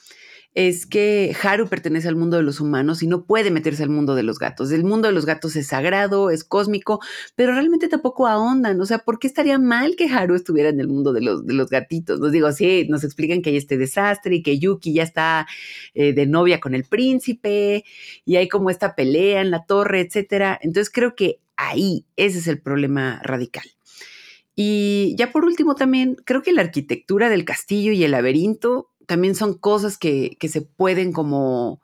es 0.54 0.86
que 0.86 1.34
Haru 1.42 1.68
pertenece 1.70 2.10
al 2.10 2.18
mundo 2.18 2.36
de 2.38 2.44
los 2.44 2.60
humanos 2.60 3.02
y 3.04 3.08
no 3.08 3.26
puede 3.26 3.52
meterse 3.52 3.84
al 3.84 3.90
mundo 3.90 4.16
de 4.16 4.24
los 4.24 4.38
gatos. 4.38 4.72
El 4.72 4.84
mundo 4.84 5.08
de 5.08 5.14
los 5.14 5.26
gatos 5.26 5.56
es 5.56 5.68
sagrado, 5.68 6.30
es 6.30 6.44
cósmico, 6.44 7.00
pero 7.36 7.54
realmente 7.54 7.88
tampoco 7.88 8.28
ahondan. 8.28 8.80
O 8.82 8.86
sea, 8.86 9.00
¿por 9.00 9.18
qué 9.20 9.28
estaría 9.28 9.58
mal 9.60 9.96
que 9.96 10.10
Haru 10.10 10.36
estuviera 10.36 10.70
en 10.70 10.80
el 10.80 10.88
mundo 10.88 11.14
de 11.14 11.22
los, 11.22 11.46
de 11.46 11.54
los 11.54 11.70
gatitos? 11.70 12.20
Nos 12.20 12.34
digo, 12.34 12.52
sí, 12.52 12.86
nos 12.90 13.04
explican 13.04 13.42
que 13.42 13.52
hay 13.52 13.58
este 13.58 13.78
desastre 13.78 14.36
y 14.36 14.44
que 14.44 14.60
Yuki 14.60 14.94
ya 14.94 15.04
está 15.04 15.48
eh, 15.94 16.14
de 16.14 16.26
novia 16.26 16.60
con 16.60 16.76
el 16.76 16.84
príncipe 16.84 17.86
y 18.26 18.36
hay 18.36 18.50
como 18.50 18.70
esta 18.70 18.96
pelea 18.96 19.42
en 19.42 19.52
la 19.52 19.66
torre, 19.66 20.02
etcétera. 20.02 20.60
Entonces 20.62 20.92
creo 20.94 21.16
que 21.16 21.40
ahí, 21.70 22.06
ese 22.16 22.40
es 22.40 22.48
el 22.48 22.62
problema 22.62 23.22
radical. 23.24 23.66
Y 24.56 25.16
ya 25.18 25.32
por 25.32 25.46
último 25.46 25.76
también, 25.76 26.18
creo 26.26 26.42
que 26.42 26.54
la 26.54 26.62
arquitectura 26.62 27.30
del 27.30 27.46
castillo 27.46 27.92
y 27.92 28.04
el 28.04 28.12
laberinto 28.12 28.92
también 29.08 29.36
son 29.36 29.58
cosas 29.58 29.98
que, 29.98 30.38
se 30.42 30.62
pueden 30.62 31.14
como, 31.14 31.82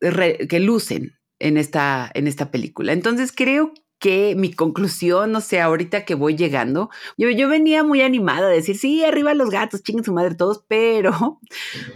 que 0.00 0.60
lucen 0.60 1.18
en 1.38 1.56
esta, 1.56 2.10
en 2.14 2.26
esta 2.26 2.50
película. 2.50 2.92
Entonces 2.92 3.32
creo 3.32 3.72
que 3.98 4.34
mi 4.36 4.52
conclusión, 4.52 5.32
no 5.32 5.40
sé, 5.40 5.60
ahorita 5.60 6.04
que 6.04 6.14
voy 6.14 6.36
llegando, 6.36 6.90
yo, 7.16 7.30
yo 7.30 7.48
venía 7.48 7.82
muy 7.82 8.02
animada 8.02 8.46
a 8.46 8.50
decir, 8.50 8.76
sí, 8.76 9.02
arriba 9.04 9.32
los 9.34 9.50
gatos, 9.50 9.82
chinguen 9.82 10.04
su 10.04 10.12
madre 10.12 10.34
todos, 10.34 10.64
pero 10.68 11.40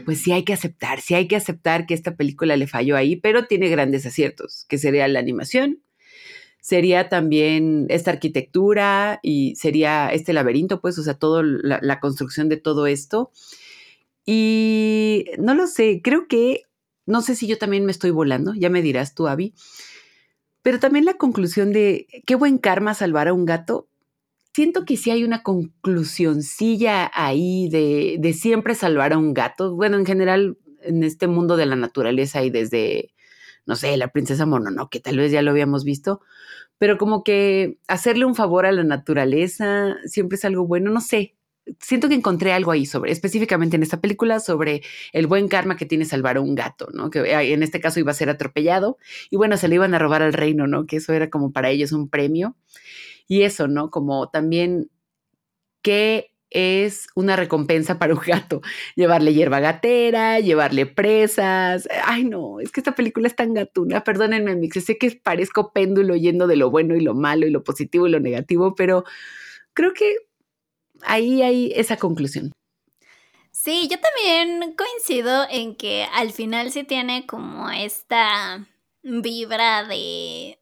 pues 0.05 0.23
sí 0.23 0.33
hay 0.33 0.45
que 0.45 0.55
aceptar, 0.55 1.01
sí 1.01 1.15
hay 1.15 1.29
que 1.29 1.37
aceptar 1.37 1.87
que 1.87 1.95
esta 1.95 2.17
película 2.17 2.57
le 2.57 2.67
falló 2.67 2.97
ahí, 2.97 3.17
pero 3.17 3.47
tiene 3.47 3.69
grandes 3.69 4.07
aciertos, 4.07 4.65
que 4.69 4.79
sería 4.79 5.09
la 5.09 5.19
animación, 5.19 5.83
sería 6.71 7.09
también 7.09 7.87
esta 7.89 8.13
arquitectura 8.13 9.19
y 9.25 9.57
sería 9.57 10.09
este 10.11 10.33
laberinto, 10.33 10.81
pues, 10.81 10.97
o 10.99 11.03
sea, 11.03 11.15
toda 11.15 11.43
la, 11.43 11.99
construcción 11.99 12.49
de 12.49 12.59
todo 12.59 12.87
esto. 12.87 13.33
Y 14.25 15.25
no 15.37 15.57
lo 15.57 15.67
sé, 15.67 16.01
creo 16.01 16.29
que, 16.29 16.63
no 17.07 17.23
sé 17.23 17.35
si 17.35 17.49
yo 17.49 17.59
también 17.59 17.85
me 17.85 17.91
estoy 17.91 18.13
volando, 18.13 18.55
ya 18.55 18.71
me 18.71 18.83
dirás 18.83 19.17
tú, 19.17 19.27
Abby, 19.27 19.53
Pero 20.63 20.79
también 20.79 21.07
la 21.07 21.15
conclusión 21.15 21.73
de 21.73 22.07
qué 22.25 22.37
buen 22.37 22.59
karma 22.59 22.95
salvar 22.95 23.27
a 23.27 23.33
un 23.33 23.47
gato. 23.47 23.89
Siento 24.55 24.85
que 24.85 24.97
sí 24.97 25.11
hay 25.11 25.25
una 25.25 25.43
conclusioncilla 25.43 27.11
ahí 27.13 27.69
de, 27.69 28.19
de 28.21 28.33
siempre 28.33 28.77
salvar 28.77 29.13
a 29.13 29.19
un 29.19 29.35
gato. 29.35 29.75
Bueno, 29.75 29.97
en 29.97 30.07
general, 30.07 30.57
en 30.83 31.03
este 31.03 31.27
mundo 31.27 31.57
de 31.57 31.67
la 31.67 31.75
naturaleza 31.75 32.45
y 32.45 32.51
desde, 32.51 33.13
no 33.71 33.77
sé, 33.77 33.97
la 33.97 34.09
princesa 34.09 34.47
Mononoke, 34.47 34.99
tal 35.01 35.17
vez 35.17 35.31
ya 35.31 35.43
lo 35.43 35.53
habíamos 35.53 35.85
visto, 35.85 36.21
pero 36.77 36.99
como 36.99 37.23
que 37.23 37.79
hacerle 37.87 38.25
un 38.25 38.35
favor 38.35 38.67
a 38.67 38.73
la 38.73 38.83
naturaleza 38.83 39.95
siempre 40.07 40.35
es 40.35 40.45
algo 40.45 40.67
bueno, 40.67 40.91
no 40.91 41.01
sé. 41.01 41.37
Siento 41.79 42.09
que 42.09 42.17
encontré 42.17 42.53
algo 42.53 42.73
ahí 42.73 42.85
sobre, 42.85 43.13
específicamente 43.13 43.77
en 43.77 43.85
esta 43.85 44.01
película, 44.01 44.41
sobre 44.41 44.83
el 45.13 45.29
buen 45.29 45.47
karma 45.47 45.77
que 45.77 45.87
tiene 45.87 46.05
salvar 46.05 46.39
a 46.39 46.41
un 46.41 46.57
gato, 46.57 46.89
¿no? 46.93 47.11
Que 47.11 47.21
en 47.53 47.63
este 47.63 47.79
caso 47.79 48.01
iba 48.01 48.11
a 48.11 48.15
ser 48.15 48.29
atropellado 48.29 48.99
y 49.31 49.37
bueno, 49.37 49.57
se 49.57 49.69
le 49.69 49.77
iban 49.77 49.95
a 49.95 50.01
robar 50.01 50.23
al 50.23 50.33
reino, 50.33 50.67
¿no? 50.67 50.87
Que 50.87 50.97
eso 50.97 51.13
era 51.13 51.31
como 51.31 51.53
para 51.53 51.71
ellos 51.71 51.93
un 51.93 52.09
premio. 52.09 52.57
Y 53.29 53.43
eso, 53.43 53.69
¿no? 53.69 53.91
Como 53.91 54.31
también 54.31 54.91
que 55.81 56.30
es 56.51 57.07
una 57.15 57.37
recompensa 57.37 57.99
para 57.99 58.15
un 58.15 58.21
gato. 58.21 58.61
Llevarle 58.97 59.35
hierba 59.35 59.61
gatera, 59.61 60.41
llevarle 60.41 60.87
presas. 60.87 61.89
Ay, 62.05 62.25
no, 62.25 62.61
es 62.61 62.73
que 62.73 62.81
esta 62.81 62.95
película 62.95 63.29
es 63.29 63.37
tan 63.37 63.55
gatuna. 63.55 64.05
Perdónenme, 64.05 64.57
Mix, 64.57 64.85
sé 64.85 64.99
que 64.99 65.11
parezco 65.13 65.73
péndulo 65.73 66.17
yendo 66.17 66.47
de 66.47 66.57
lo 66.57 66.71
bueno 66.71 66.95
y 66.95 67.01
lo 67.01 67.15
malo 67.15 67.47
y 67.47 67.51
lo 67.51 67.65
positivo 67.65 68.07
y 68.07 68.11
lo 68.11 68.21
negativo, 68.21 68.75
pero 68.75 69.05
creo 69.75 69.93
que 69.95 70.17
ahí 71.03 71.43
hay 71.43 71.73
esa 71.75 71.97
conclusión. 71.97 72.53
Sí, 73.53 73.89
yo 73.91 73.99
también 74.01 74.75
coincido 74.75 75.47
en 75.51 75.75
que 75.75 76.07
al 76.15 76.33
final 76.33 76.71
sí 76.71 76.85
tiene 76.85 77.27
como 77.27 77.69
esta 77.71 78.67
vibra 79.03 79.85
de 79.85 80.60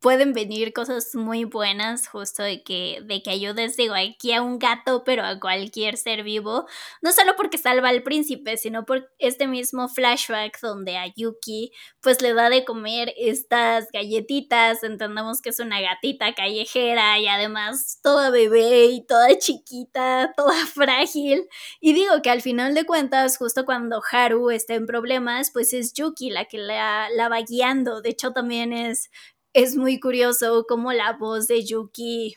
pueden 0.00 0.32
venir 0.32 0.72
cosas 0.72 1.14
muy 1.14 1.44
buenas 1.44 2.08
justo 2.08 2.42
de 2.42 2.62
que, 2.62 3.00
de 3.04 3.22
que 3.22 3.30
ayudes, 3.30 3.76
digo, 3.76 3.94
aquí 3.94 4.32
a 4.32 4.42
un 4.42 4.58
gato, 4.58 5.02
pero 5.04 5.24
a 5.24 5.40
cualquier 5.40 5.96
ser 5.96 6.22
vivo, 6.22 6.66
no 7.02 7.12
solo 7.12 7.34
porque 7.36 7.58
salva 7.58 7.88
al 7.88 8.02
príncipe, 8.02 8.56
sino 8.56 8.84
por 8.84 9.10
este 9.18 9.46
mismo 9.48 9.88
flashback 9.88 10.60
donde 10.60 10.96
a 10.96 11.06
Yuki 11.14 11.72
pues 12.00 12.22
le 12.22 12.32
da 12.34 12.48
de 12.48 12.64
comer 12.64 13.12
estas 13.16 13.88
galletitas, 13.92 14.84
entendemos 14.84 15.42
que 15.42 15.50
es 15.50 15.58
una 15.58 15.80
gatita 15.80 16.34
callejera 16.34 17.18
y 17.18 17.26
además 17.26 17.98
toda 18.02 18.30
bebé 18.30 18.86
y 18.86 19.04
toda 19.06 19.36
chiquita, 19.38 20.32
toda 20.36 20.54
frágil, 20.74 21.48
y 21.80 21.92
digo 21.92 22.22
que 22.22 22.30
al 22.30 22.42
final 22.42 22.74
de 22.74 22.84
cuentas, 22.84 23.36
justo 23.36 23.64
cuando 23.64 24.00
Haru 24.10 24.50
está 24.50 24.74
en 24.74 24.86
problemas, 24.86 25.50
pues 25.52 25.72
es 25.72 25.92
Yuki 25.92 26.30
la 26.30 26.44
que 26.44 26.58
la, 26.58 27.08
la 27.10 27.28
va 27.28 27.40
guiando, 27.42 28.00
de 28.00 28.10
hecho 28.10 28.32
también 28.32 28.72
es 28.72 29.10
es 29.52 29.76
muy 29.76 30.00
curioso 30.00 30.64
cómo 30.68 30.92
la 30.92 31.14
voz 31.14 31.48
de 31.48 31.64
Yuki, 31.64 32.36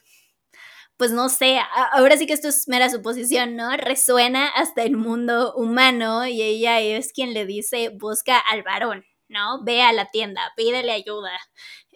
pues 0.97 1.11
no 1.11 1.29
sé, 1.29 1.59
ahora 1.93 2.15
sí 2.17 2.27
que 2.27 2.33
esto 2.33 2.47
es 2.49 2.67
mera 2.67 2.89
suposición, 2.89 3.55
¿no? 3.55 3.75
Resuena 3.75 4.47
hasta 4.49 4.83
el 4.83 4.97
mundo 4.97 5.53
humano 5.55 6.27
y 6.27 6.41
ella 6.41 6.79
es 6.79 7.11
quien 7.11 7.33
le 7.33 7.45
dice, 7.45 7.89
busca 7.89 8.37
al 8.37 8.63
varón, 8.63 9.03
¿no? 9.27 9.63
Ve 9.63 9.81
a 9.81 9.93
la 9.93 10.05
tienda, 10.11 10.53
pídele 10.55 10.91
ayuda. 10.91 11.31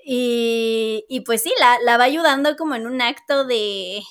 Y, 0.04 1.06
y 1.10 1.22
pues 1.22 1.44
sí, 1.44 1.54
la, 1.60 1.78
la, 1.84 1.98
va 1.98 2.06
ayudando 2.06 2.56
como 2.56 2.76
en 2.76 2.88
un 2.88 3.02
acto 3.02 3.46
de, 3.46 4.02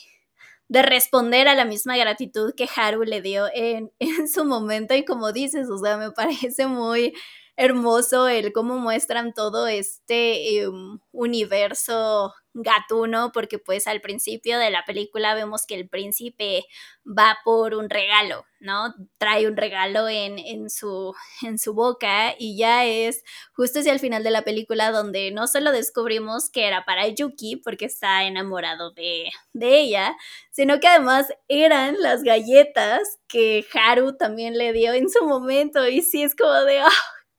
de 0.68 0.82
responder 0.82 1.48
a 1.48 1.55
la 1.55 1.64
misma 1.64 1.96
gratitud 1.96 2.55
que 2.57 2.68
Haru 2.74 3.05
le 3.05 3.20
dio 3.22 3.46
en, 3.55 3.92
en 3.98 4.28
su 4.28 4.44
momento 4.44 4.94
y 4.94 5.05
como 5.05 5.32
dices, 5.32 5.68
o 5.70 5.78
sea, 5.78 5.96
me 5.96 6.11
parece 6.12 6.66
muy 6.66 7.14
hermoso 7.57 8.28
el 8.28 8.52
cómo 8.52 8.78
muestran 8.78 9.32
todo 9.32 9.66
este 9.68 10.61
em, 10.62 10.98
universo 11.12 12.34
gatuno, 12.55 13.32
porque 13.32 13.59
pues 13.59 13.86
al 13.88 14.00
principio 14.00 14.59
de 14.59 14.70
la 14.70 14.84
película 14.84 15.34
vemos 15.34 15.66
que 15.66 15.74
el 15.74 15.88
príncipe 15.88 16.64
va 17.05 17.38
por 17.44 17.74
un 17.74 17.90
regalo, 17.90 18.44
¿no? 18.61 18.94
Trae 19.18 19.48
un 19.48 19.57
regalo 19.57 20.09
en, 20.09 20.38
en, 20.38 20.70
su, 20.70 21.14
en 21.42 21.59
su 21.59 21.74
boca 21.74 22.34
y 22.38 22.57
ya 22.57 22.86
es 22.86 23.24
justo 23.55 23.80
hacia 23.80 23.92
el 23.92 23.98
final 23.98 24.22
de 24.22 24.30
la 24.30 24.42
película 24.42 24.92
donde 24.92 25.32
no 25.32 25.48
solo 25.48 25.72
descubrimos 25.72 26.48
que 26.48 26.66
era 26.66 26.84
para 26.84 27.09
Yuki 27.09 27.57
porque 27.57 27.86
está 27.86 28.24
enamorado 28.24 28.92
de, 28.92 29.30
de 29.52 29.80
ella, 29.80 30.16
sino 30.52 30.78
que 30.80 30.86
además 30.88 31.28
eran 31.48 31.96
las 32.00 32.22
galletas 32.22 33.18
que 33.28 33.66
Haru 33.74 34.16
también 34.16 34.57
le 34.57 34.72
dio 34.72 34.92
en 34.92 35.09
su 35.11 35.24
momento 35.24 35.86
y 35.88 36.02
sí 36.02 36.22
es 36.22 36.34
como 36.36 36.52
de... 36.52 36.80
¡ah! 36.80 36.90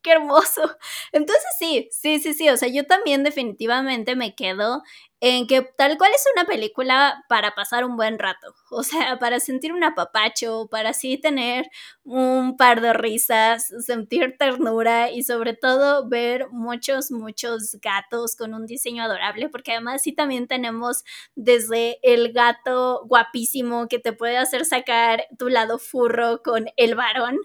Qué 0.05 0.13
hermoso. 0.13 0.61
Entonces 1.13 1.45
sí, 1.59 1.89
sí, 1.91 2.19
sí, 2.21 2.35
sí, 2.35 2.49
o 2.49 2.57
sea, 2.57 2.69
yo 2.69 2.85
también 2.87 3.23
definitivamente 3.25 4.15
me 4.15 4.35
quedo 4.35 4.83
en 5.21 5.47
que 5.47 5.61
tal 5.61 5.97
cual 5.97 6.11
es 6.13 6.23
una 6.35 6.45
película 6.45 7.23
para 7.29 7.55
pasar 7.55 7.85
un 7.85 7.95
buen 7.95 8.19
rato, 8.19 8.53
o 8.71 8.83
sea, 8.83 9.17
para 9.19 9.39
sentir 9.39 9.73
un 9.73 9.83
apapacho, 9.83 10.67
para 10.69 10.89
así 10.89 11.17
tener 11.17 11.65
un 12.03 12.57
par 12.57 12.81
de 12.81 12.93
risas, 12.93 13.71
sentir 13.85 14.35
ternura 14.37 15.09
y 15.11 15.23
sobre 15.23 15.53
todo 15.53 16.07
ver 16.07 16.47
muchos, 16.51 17.11
muchos 17.11 17.77
gatos 17.81 18.35
con 18.35 18.53
un 18.53 18.65
diseño 18.65 19.03
adorable, 19.03 19.49
porque 19.49 19.71
además 19.71 20.01
sí 20.03 20.11
también 20.11 20.47
tenemos 20.47 21.03
desde 21.35 21.97
el 22.03 22.33
gato 22.33 23.03
guapísimo 23.05 23.87
que 23.87 23.99
te 23.99 24.13
puede 24.13 24.37
hacer 24.37 24.65
sacar 24.65 25.25
tu 25.37 25.49
lado 25.49 25.79
furro 25.79 26.41
con 26.43 26.67
el 26.77 26.95
varón, 26.95 27.37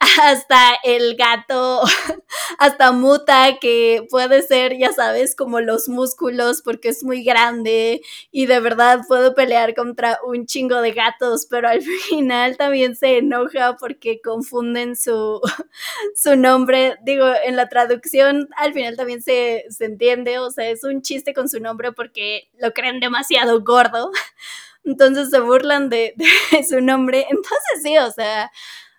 hasta 0.22 0.74
el 0.84 1.16
gato, 1.16 1.82
hasta 2.58 2.92
muta 2.92 3.58
que 3.60 4.06
puede 4.10 4.42
ser, 4.42 4.76
ya 4.78 4.92
sabes, 4.92 5.34
como 5.34 5.60
los 5.60 5.88
músculos 5.88 6.62
porque 6.62 6.88
es 6.90 7.02
muy 7.02 7.13
grande 7.22 8.02
y 8.30 8.46
de 8.46 8.60
verdad 8.60 9.00
puedo 9.06 9.34
pelear 9.34 9.74
contra 9.74 10.18
un 10.26 10.46
chingo 10.46 10.80
de 10.80 10.92
gatos, 10.92 11.46
pero 11.48 11.68
al 11.68 11.82
final 12.08 12.56
también 12.56 12.96
se 12.96 13.18
enoja 13.18 13.76
porque 13.78 14.20
confunden 14.20 14.96
su, 14.96 15.40
su 16.16 16.36
nombre. 16.36 16.96
Digo, 17.04 17.26
en 17.44 17.56
la 17.56 17.68
traducción 17.68 18.48
al 18.56 18.72
final 18.72 18.96
también 18.96 19.22
se, 19.22 19.64
se 19.70 19.84
entiende, 19.84 20.38
o 20.38 20.50
sea, 20.50 20.68
es 20.68 20.84
un 20.84 21.02
chiste 21.02 21.34
con 21.34 21.48
su 21.48 21.60
nombre 21.60 21.92
porque 21.92 22.48
lo 22.58 22.72
creen 22.72 23.00
demasiado 23.00 23.62
gordo. 23.62 24.10
Entonces 24.84 25.30
se 25.30 25.40
burlan 25.40 25.88
de, 25.88 26.14
de 26.52 26.64
su 26.64 26.80
nombre. 26.80 27.20
Entonces 27.30 27.82
sí, 27.82 27.96
o 27.98 28.10
sea, 28.10 28.50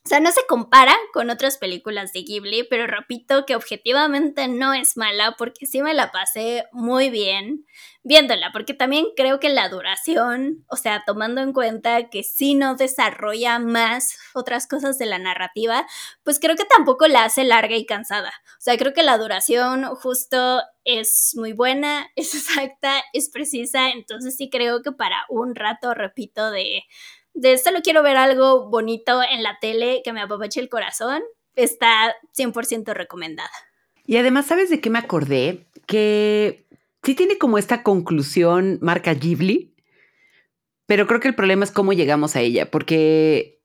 o 0.06 0.08
sea, 0.08 0.20
no 0.20 0.32
se 0.32 0.46
compara 0.48 0.96
con 1.14 1.32
otras 1.32 1.58
películas 1.58 2.14
de 2.14 2.22
Ghibli, 2.22 2.64
pero 2.70 2.86
repito 2.86 3.44
que 3.48 3.56
objetivamente 3.56 4.48
no 4.48 4.72
es 4.72 4.98
mala 4.98 5.36
porque 5.36 5.66
sí 5.66 5.82
me 5.82 5.96
la 5.96 6.12
pasé 6.12 6.66
muy 6.72 7.10
bien 7.10 7.66
viéndola, 8.04 8.52
porque 8.54 8.76
también 8.76 9.08
creo 9.18 9.40
que 9.40 9.50
la 9.50 9.68
duración, 9.68 10.64
o 10.68 10.76
sea, 10.76 11.02
tomando 11.08 11.42
en 11.42 11.54
cuenta 11.54 12.08
que 12.12 12.22
sí 12.22 12.54
no 12.54 12.76
desarrolla 12.76 13.58
más 13.58 14.16
otras 14.36 14.68
cosas 14.68 15.00
de 15.00 15.08
la 15.08 15.18
narrativa, 15.18 15.88
pues 16.24 16.40
creo 16.40 16.56
que 16.56 16.66
tampoco 16.66 17.08
la 17.08 17.24
hace 17.24 17.44
larga 17.44 17.76
y 17.76 17.88
cansada. 17.88 18.32
O 18.60 18.62
sea, 18.62 18.78
creo 18.78 18.94
que 18.94 19.02
la 19.02 19.18
duración 19.18 19.86
justo 19.96 20.62
es 20.84 21.32
muy 21.36 21.54
buena, 21.54 22.08
es 22.16 22.36
exacta, 22.36 23.02
es 23.12 23.32
precisa, 23.32 23.90
entonces 23.90 24.36
sí 24.38 24.52
creo 24.52 24.84
que 24.84 24.92
para 24.92 25.26
un 25.28 25.56
rato, 25.56 25.96
repito, 25.96 26.52
de 26.52 26.84
de 27.36 27.58
solo 27.58 27.82
quiero 27.84 28.02
ver 28.02 28.18
algo 28.18 28.70
bonito 28.70 29.22
en 29.22 29.44
la 29.44 29.60
tele 29.60 30.02
que 30.04 30.14
me 30.14 30.22
apapache 30.22 30.60
el 30.60 30.70
corazón, 30.70 31.22
está 31.56 32.16
100% 32.36 32.94
recomendada. 32.94 33.52
Y 34.06 34.18
además, 34.18 34.48
¿sabes 34.48 34.70
de 34.70 34.82
qué 34.82 34.90
me 34.90 35.00
acordé? 35.00 35.68
Que 35.86 36.66
sí 37.04 37.14
tiene 37.14 37.38
como 37.38 37.58
esta 37.58 37.84
conclusión 37.84 38.80
marca 38.82 39.14
Ghibli, 39.14 39.76
pero 40.86 41.08
creo 41.08 41.20
que 41.20 41.28
el 41.28 41.36
problema 41.36 41.66
es 41.66 41.72
cómo 41.72 41.94
llegamos 41.94 42.36
a 42.36 42.42
ella, 42.42 42.72
porque 42.72 43.60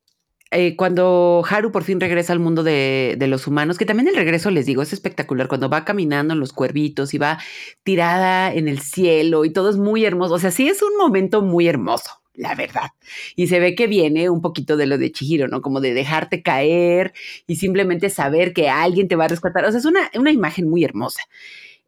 eh, 0.50 0.74
cuando 0.76 1.44
Haru 1.48 1.70
por 1.70 1.84
fin 1.84 2.00
regresa 2.00 2.32
al 2.32 2.40
mundo 2.40 2.62
de, 2.62 3.14
de, 3.18 3.26
los 3.28 3.46
humanos, 3.46 3.78
que 3.78 3.86
también 3.86 4.08
el 4.08 4.16
regreso, 4.16 4.50
les 4.50 4.66
digo, 4.66 4.82
es 4.82 4.92
espectacular, 4.92 5.46
cuando 5.46 5.68
va 5.68 5.84
caminando 5.84 6.34
en 6.34 6.40
los 6.40 6.52
cuervitos 6.52 7.14
y 7.14 7.18
va 7.18 7.38
tirada 7.84 8.52
en 8.52 8.66
el 8.66 8.80
cielo 8.80 9.44
y 9.44 9.52
todo 9.52 9.70
es 9.70 9.76
muy 9.76 10.04
hermoso, 10.04 10.34
o 10.34 10.38
sea, 10.38 10.50
sí 10.50 10.68
es 10.68 10.82
un 10.82 10.96
momento 10.96 11.42
muy 11.42 11.68
hermoso 11.68 12.19
la 12.34 12.54
verdad. 12.54 12.90
Y 13.36 13.48
se 13.48 13.60
ve 13.60 13.74
que 13.74 13.86
viene 13.86 14.30
un 14.30 14.40
poquito 14.40 14.76
de 14.76 14.86
lo 14.86 14.98
de 14.98 15.12
Chihiro, 15.12 15.48
¿no? 15.48 15.62
Como 15.62 15.80
de 15.80 15.94
dejarte 15.94 16.42
caer 16.42 17.12
y 17.46 17.56
simplemente 17.56 18.10
saber 18.10 18.52
que 18.52 18.68
alguien 18.68 19.08
te 19.08 19.16
va 19.16 19.24
a 19.26 19.28
rescatar. 19.28 19.64
O 19.64 19.70
sea, 19.70 19.78
es 19.78 19.84
una, 19.84 20.10
una 20.14 20.32
imagen 20.32 20.68
muy 20.68 20.84
hermosa. 20.84 21.20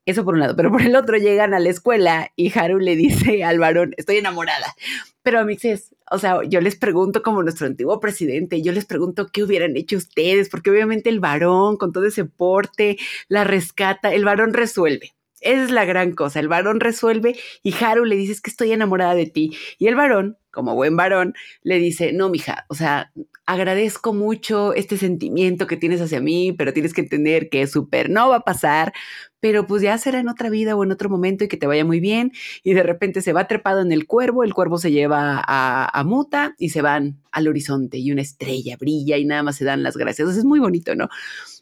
Eso 0.04 0.24
por 0.24 0.34
un 0.34 0.40
lado, 0.40 0.56
pero 0.56 0.72
por 0.72 0.82
el 0.82 0.96
otro 0.96 1.16
llegan 1.16 1.54
a 1.54 1.60
la 1.60 1.68
escuela 1.68 2.32
y 2.34 2.56
Haru 2.58 2.80
le 2.80 2.96
dice 2.96 3.44
al 3.44 3.60
varón, 3.60 3.94
estoy 3.96 4.16
enamorada. 4.16 4.74
Pero 5.22 5.38
a 5.38 5.46
es, 5.48 5.94
o 6.10 6.18
sea, 6.18 6.40
yo 6.48 6.60
les 6.60 6.74
pregunto 6.76 7.22
como 7.22 7.42
nuestro 7.42 7.68
antiguo 7.68 8.00
presidente, 8.00 8.62
yo 8.62 8.72
les 8.72 8.84
pregunto 8.84 9.28
qué 9.32 9.44
hubieran 9.44 9.76
hecho 9.76 9.96
ustedes, 9.96 10.48
porque 10.48 10.70
obviamente 10.70 11.08
el 11.08 11.20
varón 11.20 11.76
con 11.76 11.92
todo 11.92 12.06
ese 12.06 12.24
porte 12.24 12.98
la 13.28 13.44
rescata, 13.44 14.12
el 14.12 14.24
varón 14.24 14.54
resuelve 14.54 15.14
es 15.42 15.70
la 15.70 15.84
gran 15.84 16.12
cosa. 16.12 16.40
El 16.40 16.48
varón 16.48 16.80
resuelve 16.80 17.36
y 17.62 17.74
Haru 17.74 18.04
le 18.04 18.16
dice 18.16 18.40
que 18.42 18.50
estoy 18.50 18.72
enamorada 18.72 19.14
de 19.14 19.26
ti. 19.26 19.56
Y 19.78 19.88
el 19.88 19.96
varón, 19.96 20.38
como 20.50 20.74
buen 20.74 20.96
varón, 20.96 21.34
le 21.62 21.78
dice, 21.78 22.12
no, 22.12 22.28
mija, 22.28 22.64
o 22.68 22.74
sea, 22.74 23.12
agradezco 23.46 24.14
mucho 24.14 24.72
este 24.74 24.96
sentimiento 24.96 25.66
que 25.66 25.76
tienes 25.76 26.00
hacia 26.00 26.20
mí, 26.20 26.52
pero 26.52 26.72
tienes 26.72 26.94
que 26.94 27.00
entender 27.00 27.48
que 27.48 27.62
es 27.62 27.72
súper, 27.72 28.08
no 28.08 28.28
va 28.28 28.36
a 28.36 28.40
pasar, 28.40 28.92
pero 29.40 29.66
pues 29.66 29.82
ya 29.82 29.98
será 29.98 30.20
en 30.20 30.28
otra 30.28 30.48
vida 30.48 30.76
o 30.76 30.84
en 30.84 30.92
otro 30.92 31.10
momento 31.10 31.44
y 31.44 31.48
que 31.48 31.56
te 31.56 31.66
vaya 31.66 31.84
muy 31.84 31.98
bien. 32.00 32.32
Y 32.62 32.74
de 32.74 32.82
repente 32.82 33.22
se 33.22 33.32
va 33.32 33.48
trepado 33.48 33.80
en 33.80 33.90
el 33.90 34.06
cuervo, 34.06 34.44
el 34.44 34.54
cuervo 34.54 34.78
se 34.78 34.92
lleva 34.92 35.42
a, 35.46 35.98
a 35.98 36.04
Muta 36.04 36.54
y 36.58 36.68
se 36.70 36.82
van 36.82 37.18
al 37.32 37.48
horizonte 37.48 37.98
y 37.98 38.12
una 38.12 38.22
estrella 38.22 38.76
brilla 38.76 39.18
y 39.18 39.24
nada 39.24 39.42
más 39.42 39.56
se 39.56 39.64
dan 39.64 39.82
las 39.82 39.96
gracias. 39.96 40.36
es 40.36 40.44
muy 40.44 40.60
bonito, 40.60 40.94
¿no? 40.94 41.08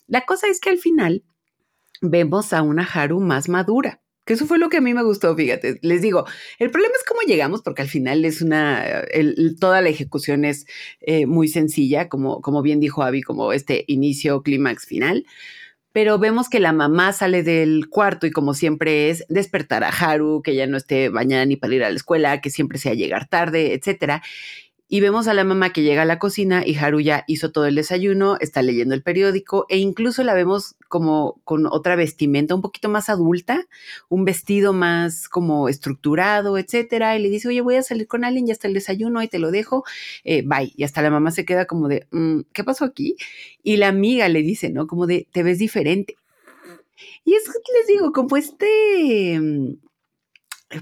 La 0.07 0.23
cosa 0.27 0.49
es 0.49 0.61
que 0.61 0.71
al 0.71 0.79
final 0.79 1.23
vemos 2.01 2.53
a 2.53 2.63
una 2.63 2.85
Haru 2.85 3.21
más 3.21 3.49
madura. 3.49 4.01
Que 4.27 4.35
eso 4.35 4.47
fue 4.47 4.59
lo 4.59 4.69
que 4.69 4.77
a 4.77 4.81
mí 4.81 4.95
me 4.95 5.03
gustó, 5.03 5.35
fíjate. 5.35 5.79
Les 5.83 6.03
digo, 6.03 6.25
el 6.59 6.71
problema 6.71 6.95
es 6.97 7.05
cómo 7.05 7.21
llegamos, 7.23 7.63
porque 7.63 7.83
al 7.83 7.89
final 7.89 8.25
es 8.25 8.43
una, 8.43 9.03
toda 9.59 9.81
la 9.81 9.89
ejecución 9.89 10.45
es 10.45 10.67
eh, 11.01 11.27
muy 11.27 11.49
sencilla, 11.49 12.09
como, 12.09 12.41
como 12.41 12.63
bien 12.63 12.81
dijo 12.81 13.03
Abby, 13.03 13.23
como 13.23 13.53
este 13.53 13.85
inicio, 13.89 14.43
clímax, 14.43 14.87
final. 14.87 15.25
Pero 15.93 16.19
vemos 16.21 16.49
que 16.49 16.61
la 16.61 16.73
mamá 16.73 17.13
sale 17.13 17.43
del 17.43 17.89
cuarto 17.89 18.27
y 18.27 18.31
como 18.31 18.55
siempre 18.55 19.11
es 19.11 19.25
despertar 19.29 19.83
a 19.83 19.89
Haru, 19.89 20.43
que 20.43 20.55
ya 20.55 20.69
no 20.69 20.77
esté 20.77 21.09
bañada 21.09 21.45
ni 21.47 21.57
para 21.57 21.75
ir 21.75 21.83
a 21.83 21.91
la 21.91 21.97
escuela, 21.97 22.41
que 22.41 22.51
siempre 22.51 22.79
sea 22.79 22.95
llegar 22.95 23.29
tarde, 23.29 23.75
etcétera 23.75 24.23
y 24.93 24.99
vemos 25.01 25.29
a 25.29 25.35
la 25.35 25.45
mamá 25.45 25.73
que 25.73 25.83
llega 25.83 26.03
a 26.03 26.05
la 26.05 26.19
cocina 26.19 26.67
y 26.67 26.75
Haru 26.75 26.99
ya 26.99 27.23
hizo 27.29 27.53
todo 27.53 27.67
el 27.67 27.77
desayuno, 27.77 28.37
está 28.41 28.61
leyendo 28.61 28.93
el 28.93 29.05
periódico 29.05 29.65
e 29.69 29.79
incluso 29.79 30.25
la 30.25 30.35
vemos 30.35 30.75
como 30.89 31.41
con 31.45 31.67
otra 31.67 31.95
vestimenta 31.95 32.57
un 32.57 32.61
poquito 32.61 32.89
más 32.89 33.09
adulta, 33.09 33.69
un 34.09 34.25
vestido 34.25 34.73
más 34.73 35.29
como 35.29 35.69
estructurado, 35.69 36.59
etcétera, 36.59 37.17
y 37.17 37.23
le 37.23 37.31
dice, 37.31 37.47
oye, 37.47 37.61
voy 37.61 37.77
a 37.77 37.85
salir 37.85 38.09
con 38.09 38.25
alguien, 38.25 38.49
ya 38.49 38.53
está 38.53 38.67
el 38.67 38.75
desayuno, 38.75 39.21
ahí 39.21 39.29
te 39.29 39.39
lo 39.39 39.53
dejo, 39.53 39.85
eh, 40.25 40.43
bye. 40.45 40.73
Y 40.75 40.83
hasta 40.83 41.03
la 41.03 41.11
mamá 41.11 41.31
se 41.31 41.45
queda 41.45 41.67
como 41.67 41.87
de, 41.87 42.09
mm, 42.11 42.41
¿qué 42.53 42.65
pasó 42.65 42.85
aquí? 42.85 43.15
Y 43.63 43.77
la 43.77 43.87
amiga 43.87 44.29
le 44.29 44.43
dice, 44.43 44.71
¿no? 44.71 44.89
Como 44.89 45.07
de, 45.07 45.29
te 45.31 45.45
ves 45.45 45.61
diferente. 45.61 46.17
Y 47.25 47.35
es 47.35 47.45
que 47.45 47.73
les 47.79 47.87
digo, 47.87 48.11
como 48.11 48.37
este, 48.37 49.39
mm, 49.39 49.75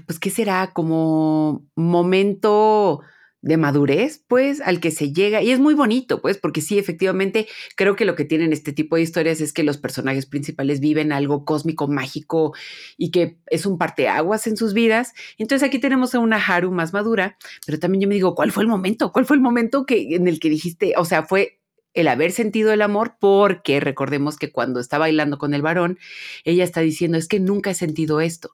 pues, 0.07 0.17
¿qué 0.17 0.31
será? 0.31 0.71
Como 0.73 1.63
momento 1.75 3.01
de 3.41 3.57
madurez, 3.57 4.23
pues, 4.27 4.61
al 4.61 4.79
que 4.79 4.91
se 4.91 5.13
llega. 5.13 5.41
Y 5.41 5.51
es 5.51 5.59
muy 5.59 5.73
bonito, 5.73 6.21
pues, 6.21 6.37
porque 6.37 6.61
sí, 6.61 6.77
efectivamente, 6.77 7.47
creo 7.75 7.95
que 7.95 8.05
lo 8.05 8.15
que 8.15 8.25
tienen 8.25 8.51
este 8.51 8.73
tipo 8.73 8.95
de 8.95 9.01
historias 9.01 9.41
es 9.41 9.53
que 9.53 9.63
los 9.63 9.77
personajes 9.77 10.25
principales 10.25 10.79
viven 10.79 11.11
algo 11.11 11.45
cósmico, 11.45 11.87
mágico 11.87 12.53
y 12.97 13.11
que 13.11 13.37
es 13.47 13.65
un 13.65 13.77
parteaguas 13.77 14.47
en 14.47 14.57
sus 14.57 14.73
vidas. 14.73 15.13
Entonces 15.37 15.67
aquí 15.67 15.79
tenemos 15.79 16.13
a 16.15 16.19
una 16.19 16.37
Haru 16.37 16.71
más 16.71 16.93
madura, 16.93 17.37
pero 17.65 17.79
también 17.79 18.01
yo 18.01 18.07
me 18.09 18.15
digo, 18.15 18.35
¿cuál 18.35 18.51
fue 18.51 18.63
el 18.63 18.69
momento? 18.69 19.11
¿Cuál 19.11 19.25
fue 19.25 19.37
el 19.37 19.41
momento 19.41 19.85
que, 19.85 20.15
en 20.15 20.27
el 20.27 20.39
que 20.39 20.49
dijiste, 20.49 20.93
o 20.97 21.05
sea, 21.05 21.23
fue 21.23 21.59
el 21.93 22.07
haber 22.07 22.31
sentido 22.31 22.71
el 22.71 22.81
amor, 22.81 23.15
porque 23.19 23.79
recordemos 23.79 24.37
que 24.37 24.51
cuando 24.51 24.79
está 24.79 24.97
bailando 24.97 25.37
con 25.37 25.53
el 25.53 25.61
varón, 25.61 25.97
ella 26.43 26.63
está 26.63 26.81
diciendo, 26.81 27.17
es 27.17 27.27
que 27.27 27.39
nunca 27.39 27.71
he 27.71 27.75
sentido 27.75 28.21
esto. 28.21 28.53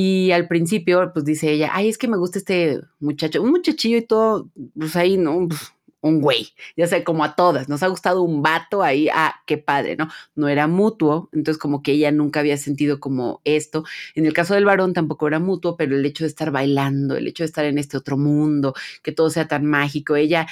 Y 0.00 0.30
al 0.30 0.46
principio, 0.46 1.10
pues 1.12 1.24
dice 1.24 1.50
ella, 1.50 1.70
ay, 1.72 1.88
es 1.88 1.98
que 1.98 2.06
me 2.06 2.16
gusta 2.16 2.38
este 2.38 2.80
muchacho, 3.00 3.42
un 3.42 3.50
muchachillo 3.50 3.96
y 3.96 4.06
todo, 4.06 4.48
pues 4.78 4.94
ahí, 4.94 5.16
¿no? 5.16 5.48
Pues, 5.48 5.72
un 6.00 6.20
güey, 6.20 6.50
ya 6.76 6.86
sé, 6.86 7.02
como 7.02 7.24
a 7.24 7.34
todas, 7.34 7.68
nos 7.68 7.82
ha 7.82 7.88
gustado 7.88 8.22
un 8.22 8.40
vato 8.40 8.84
ahí, 8.84 9.08
ah, 9.12 9.34
qué 9.44 9.58
padre, 9.58 9.96
¿no? 9.96 10.08
No 10.36 10.46
era 10.46 10.68
mutuo, 10.68 11.28
entonces 11.32 11.58
como 11.60 11.82
que 11.82 11.90
ella 11.90 12.12
nunca 12.12 12.38
había 12.38 12.56
sentido 12.58 13.00
como 13.00 13.40
esto. 13.42 13.82
En 14.14 14.24
el 14.24 14.34
caso 14.34 14.54
del 14.54 14.66
varón 14.66 14.92
tampoco 14.92 15.26
era 15.26 15.40
mutuo, 15.40 15.76
pero 15.76 15.96
el 15.96 16.06
hecho 16.06 16.22
de 16.22 16.28
estar 16.28 16.52
bailando, 16.52 17.16
el 17.16 17.26
hecho 17.26 17.42
de 17.42 17.46
estar 17.48 17.64
en 17.64 17.78
este 17.78 17.96
otro 17.96 18.16
mundo, 18.16 18.74
que 19.02 19.10
todo 19.10 19.30
sea 19.30 19.48
tan 19.48 19.66
mágico, 19.66 20.14
ella 20.14 20.46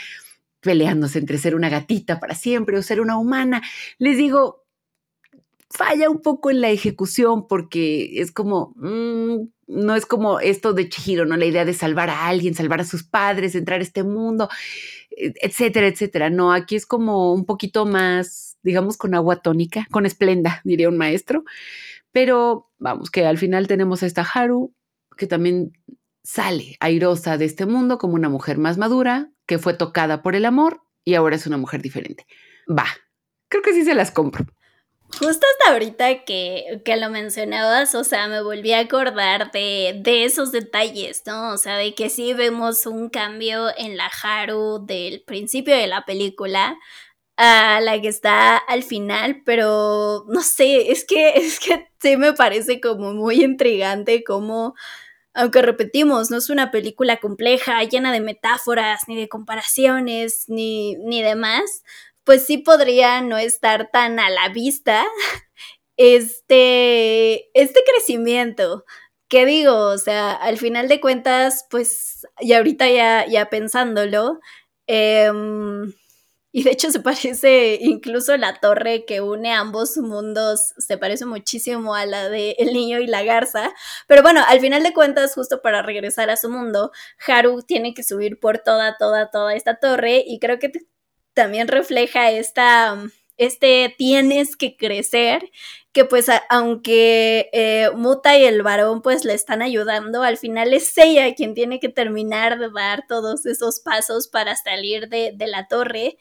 peleándose 0.61 1.21
entre 1.21 1.39
ser 1.39 1.55
una 1.55 1.69
gatita 1.69 2.19
para 2.19 2.35
siempre 2.35 2.79
o 2.79 2.83
ser 2.83 3.01
una 3.01 3.17
humana, 3.17 3.63
les 3.99 4.17
digo, 4.19 4.66
falla 5.71 6.11
un 6.11 6.21
poco 6.21 6.51
en 6.51 6.61
la 6.61 6.71
ejecución 6.71 7.47
porque 7.49 8.21
es 8.21 8.33
como, 8.33 8.73
mm, 8.77 9.49
no 9.69 9.97
es 9.97 10.07
como 10.07 10.41
esto 10.41 10.73
de 10.73 10.89
Chihiro, 10.89 11.27
¿no? 11.27 11.37
La 11.37 11.47
idea 11.47 11.65
de 11.65 11.75
salvar 11.75 12.11
a 12.11 12.29
alguien, 12.29 12.55
salvar 12.55 12.81
a 12.81 12.85
sus 12.85 13.03
padres, 13.03 13.55
entrar 13.55 13.81
a 13.81 13.83
este 13.83 14.05
mundo, 14.05 14.49
e, 15.11 15.33
etcétera, 15.43 15.89
etcétera. 15.89 16.31
No, 16.31 16.53
aquí 16.53 16.77
es 16.77 16.87
como 16.87 17.33
un 17.33 17.47
poquito 17.47 17.87
más, 17.87 18.59
digamos, 18.63 18.97
con 18.97 19.15
agua 19.15 19.37
tónica, 19.43 19.87
con 19.91 20.07
esplenda, 20.07 20.61
diría 20.65 20.89
un 20.89 20.99
maestro. 20.99 21.45
Pero 22.13 22.71
vamos, 22.79 23.11
que 23.11 23.27
al 23.27 23.39
final 23.39 23.67
tenemos 23.67 24.03
a 24.03 24.07
esta 24.07 24.23
Haru, 24.23 24.75
que 25.17 25.27
también 25.27 25.73
sale 26.23 26.77
airosa 26.81 27.39
de 27.39 27.45
este 27.45 27.67
mundo 27.67 27.99
como 27.99 28.15
una 28.15 28.29
mujer 28.29 28.59
más 28.59 28.79
madura, 28.79 29.31
que 29.47 29.59
fue 29.59 29.75
tocada 29.75 30.23
por 30.23 30.35
el 30.35 30.45
amor 30.45 30.83
y 31.05 31.15
ahora 31.15 31.37
es 31.37 31.47
una 31.47 31.57
mujer 31.57 31.83
diferente. 31.83 32.27
Va, 32.69 32.87
creo 33.49 33.63
que 33.63 33.73
sí 33.73 33.85
se 33.85 33.95
las 33.95 34.11
compro. 34.11 34.47
Justo 35.09 35.47
hasta 35.47 35.73
ahorita 35.73 36.25
que, 36.25 36.83
que, 36.85 36.97
lo 36.97 37.11
mencionabas, 37.11 37.95
o 37.95 38.05
sea, 38.05 38.29
me 38.29 38.43
volví 38.43 38.73
a 38.73 38.81
acordar 38.81 39.51
de, 39.53 40.01
de, 40.03 40.25
esos 40.25 40.53
detalles, 40.53 41.23
¿no? 41.27 41.53
O 41.53 41.59
sea, 41.59 41.77
de 41.77 41.95
que 41.95 42.11
sí 42.11 42.35
vemos 42.35 42.87
un 42.87 43.09
cambio 43.09 43.69
en 43.79 43.97
la 43.97 44.11
Haru 44.23 44.85
del 44.85 45.23
principio 45.23 45.77
de 45.77 45.87
la 45.87 46.05
película 46.05 46.77
a 47.37 47.81
la 47.81 48.01
que 48.01 48.09
está 48.09 48.57
al 48.57 48.83
final, 48.83 49.43
pero 49.45 50.25
no 50.29 50.43
sé, 50.43 50.91
es 50.91 51.05
que, 51.05 51.31
es 51.37 51.61
que 51.61 51.89
sí 52.01 52.17
me 52.17 52.33
parece 52.33 52.81
como 52.81 53.13
muy 53.15 53.43
intrigante 53.45 54.25
como 54.25 54.75
aunque 55.37 55.61
repetimos, 55.61 56.31
no 56.31 56.39
es 56.39 56.49
una 56.49 56.71
película 56.71 57.19
compleja, 57.19 57.83
llena 57.85 58.11
de 58.11 58.23
metáforas, 58.23 59.03
ni 59.07 59.17
de 59.17 59.29
comparaciones, 59.29 60.47
ni, 60.49 60.95
ni 60.97 61.23
demás, 61.23 61.85
pues 62.27 62.45
sí 62.45 62.59
podría 62.59 63.23
no 63.23 63.39
estar 63.39 63.91
tan 63.91 64.19
a 64.19 64.29
la 64.29 64.51
vista 64.51 65.07
este, 65.97 67.49
este 67.59 67.81
crecimiento. 67.87 68.85
¿Qué 69.29 69.47
digo? 69.47 69.75
O 69.77 69.99
sea, 69.99 70.33
al 70.33 70.59
final 70.59 70.89
de 70.89 71.01
cuentas, 71.01 71.67
pues, 71.71 72.27
y 72.41 72.53
ahorita 72.53 72.89
ya, 72.91 73.27
ya 73.27 73.49
pensándolo, 73.49 74.41
em, 74.87 75.93
y 76.53 76.63
de 76.65 76.71
hecho 76.73 76.91
se 76.91 77.01
parece 77.01 77.79
incluso 77.81 78.37
la 78.37 78.55
torre 78.61 79.05
que 79.05 79.21
une 79.21 79.53
ambos 79.53 79.97
mundos, 79.99 80.75
se 80.79 80.99
parece 80.99 81.27
muchísimo 81.27 81.95
a 81.95 82.07
la 82.07 82.29
de 82.29 82.57
El 82.59 82.73
niño 82.73 82.99
y 83.01 83.07
la 83.07 83.23
garza. 83.25 83.73
Pero 84.09 84.23
bueno, 84.23 84.43
al 84.49 84.61
final 84.61 84.83
de 84.83 84.93
cuentas, 84.95 85.35
justo 85.35 85.63
para 85.63 85.83
regresar 85.83 86.31
a 86.31 86.37
su 86.37 86.51
mundo, 86.51 86.91
Haru 87.27 87.63
tiene 87.63 87.95
que 87.95 88.03
subir 88.03 88.41
por 88.41 88.59
toda, 88.59 88.97
toda, 88.99 89.31
toda 89.31 89.55
esta 89.55 89.77
torre 89.77 90.25
y 90.27 90.39
creo 90.41 90.59
que 90.59 90.73
también 91.37 91.69
refleja 91.69 92.31
esta, 92.31 92.97
este 93.37 93.95
tienes 93.99 94.57
que 94.57 94.77
crecer, 94.77 95.51
que 95.93 96.07
pues 96.07 96.29
aunque 96.49 97.51
eh, 97.53 97.91
Muta 97.95 98.39
y 98.39 98.45
el 98.45 98.63
varón 98.63 99.03
pues 99.03 99.25
le 99.27 99.35
están 99.35 99.61
ayudando, 99.61 100.23
al 100.23 100.39
final 100.39 100.73
es 100.73 100.97
ella 100.97 101.35
quien 101.35 101.53
tiene 101.55 101.79
que 101.79 101.91
terminar 101.91 102.59
de 102.59 102.71
dar 102.75 103.05
todos 103.07 103.45
esos 103.45 103.81
pasos 103.81 104.29
para 104.29 104.57
salir 104.57 105.09
de, 105.11 105.33
de 105.35 105.47
la 105.47 105.69
torre 105.69 106.17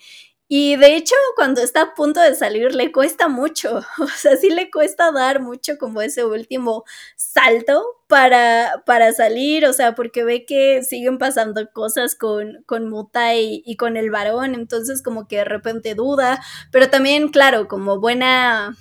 y 0.58 0.78
de 0.78 0.96
hecho, 0.96 1.16
cuando 1.36 1.60
está 1.60 1.82
a 1.82 1.94
punto 1.96 2.22
de 2.22 2.34
salir, 2.34 2.74
le 2.74 2.90
cuesta 2.94 3.28
mucho. 3.28 3.82
O 4.00 4.08
sea, 4.08 4.38
sí 4.38 4.50
le 4.50 4.72
cuesta 4.72 5.12
dar 5.12 5.42
mucho 5.42 5.78
como 5.78 6.02
ese 6.02 6.24
último 6.24 6.86
salto 7.18 7.84
para, 8.08 8.82
para 8.86 9.12
salir. 9.12 9.66
O 9.66 9.74
sea, 9.74 9.96
porque 9.96 10.24
ve 10.24 10.46
que 10.46 10.82
siguen 10.82 11.18
pasando 11.18 11.70
cosas 11.74 12.16
con, 12.16 12.64
con 12.66 12.88
Muta 12.90 13.36
y, 13.36 13.64
y 13.66 13.76
con 13.76 13.98
el 13.98 14.12
varón. 14.12 14.56
Entonces, 14.56 15.04
como 15.04 15.28
que 15.28 15.38
de 15.40 15.46
repente 15.46 15.94
duda. 15.94 16.42
Pero 16.72 16.90
también, 16.90 17.28
claro, 17.28 17.68
como 17.68 18.00
buena 18.00 18.78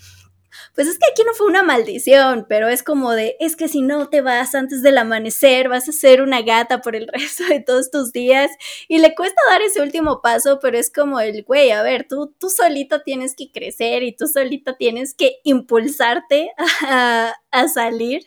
pues 0.74 0.88
es 0.88 0.98
que 0.98 1.10
aquí 1.10 1.22
no 1.26 1.34
fue 1.34 1.46
una 1.46 1.62
maldición, 1.62 2.46
pero 2.48 2.68
es 2.68 2.82
como 2.82 3.12
de, 3.12 3.36
es 3.40 3.56
que 3.56 3.68
si 3.68 3.82
no 3.82 4.08
te 4.08 4.20
vas 4.20 4.54
antes 4.54 4.82
del 4.82 4.98
amanecer, 4.98 5.68
vas 5.68 5.88
a 5.88 5.92
ser 5.92 6.22
una 6.22 6.42
gata 6.42 6.80
por 6.80 6.96
el 6.96 7.08
resto 7.12 7.44
de 7.44 7.60
todos 7.60 7.90
tus 7.90 8.12
días. 8.12 8.50
Y 8.88 8.98
le 8.98 9.14
cuesta 9.14 9.40
dar 9.50 9.62
ese 9.62 9.80
último 9.82 10.20
paso, 10.22 10.58
pero 10.60 10.78
es 10.78 10.90
como 10.90 11.20
el, 11.20 11.44
güey, 11.44 11.70
a 11.70 11.82
ver, 11.82 12.06
tú, 12.08 12.34
tú 12.38 12.50
solito 12.50 13.02
tienes 13.02 13.34
que 13.36 13.50
crecer 13.50 14.02
y 14.02 14.14
tú 14.14 14.26
solito 14.26 14.76
tienes 14.76 15.14
que 15.14 15.36
impulsarte 15.44 16.52
a, 16.86 17.34
a 17.50 17.68
salir. 17.68 18.26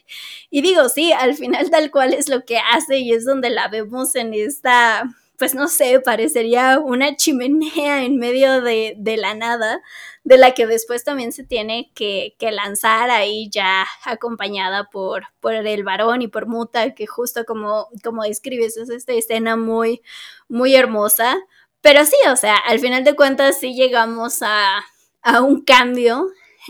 Y 0.49 0.61
digo, 0.61 0.89
sí, 0.89 1.11
al 1.11 1.35
final 1.35 1.69
tal 1.69 1.91
cual 1.91 2.13
es 2.13 2.29
lo 2.29 2.45
que 2.45 2.57
hace 2.57 2.99
y 2.99 3.13
es 3.13 3.25
donde 3.25 3.49
la 3.49 3.67
vemos 3.67 4.15
en 4.15 4.33
esta 4.33 5.03
pues 5.37 5.53
no 5.53 5.67
sé, 5.67 5.99
parecería 5.99 6.79
una 6.79 7.15
chimenea 7.15 8.03
en 8.03 8.17
medio 8.17 8.61
de, 8.61 8.95
de, 8.97 9.17
la 9.17 9.35
nada, 9.35 9.81
de 10.23 10.37
la 10.37 10.53
que 10.53 10.65
después 10.65 11.03
también 11.03 11.31
se 11.31 11.43
tiene 11.43 11.91
que, 11.93 12.35
que, 12.39 12.51
lanzar 12.51 13.11
ahí 13.11 13.49
ya 13.51 13.85
acompañada 14.03 14.89
por, 14.89 15.25
por 15.39 15.53
el 15.53 15.83
varón 15.83 16.21
y 16.23 16.27
por 16.27 16.47
Muta, 16.47 16.95
que 16.95 17.05
justo 17.07 17.45
como, 17.45 17.87
como 18.03 18.23
describes, 18.23 18.77
es 18.77 18.89
esta 18.89 19.13
escena 19.13 19.55
muy, 19.55 20.01
muy 20.49 20.75
hermosa. 20.75 21.37
Pero 21.81 22.03
sí, 22.05 22.17
o 22.31 22.35
sea, 22.35 22.55
al 22.55 22.79
final 22.79 23.03
de 23.03 23.15
cuentas 23.15 23.59
sí 23.59 23.75
llegamos 23.75 24.41
a, 24.41 24.83
a 25.21 25.41
un 25.41 25.63
cambio 25.63 26.27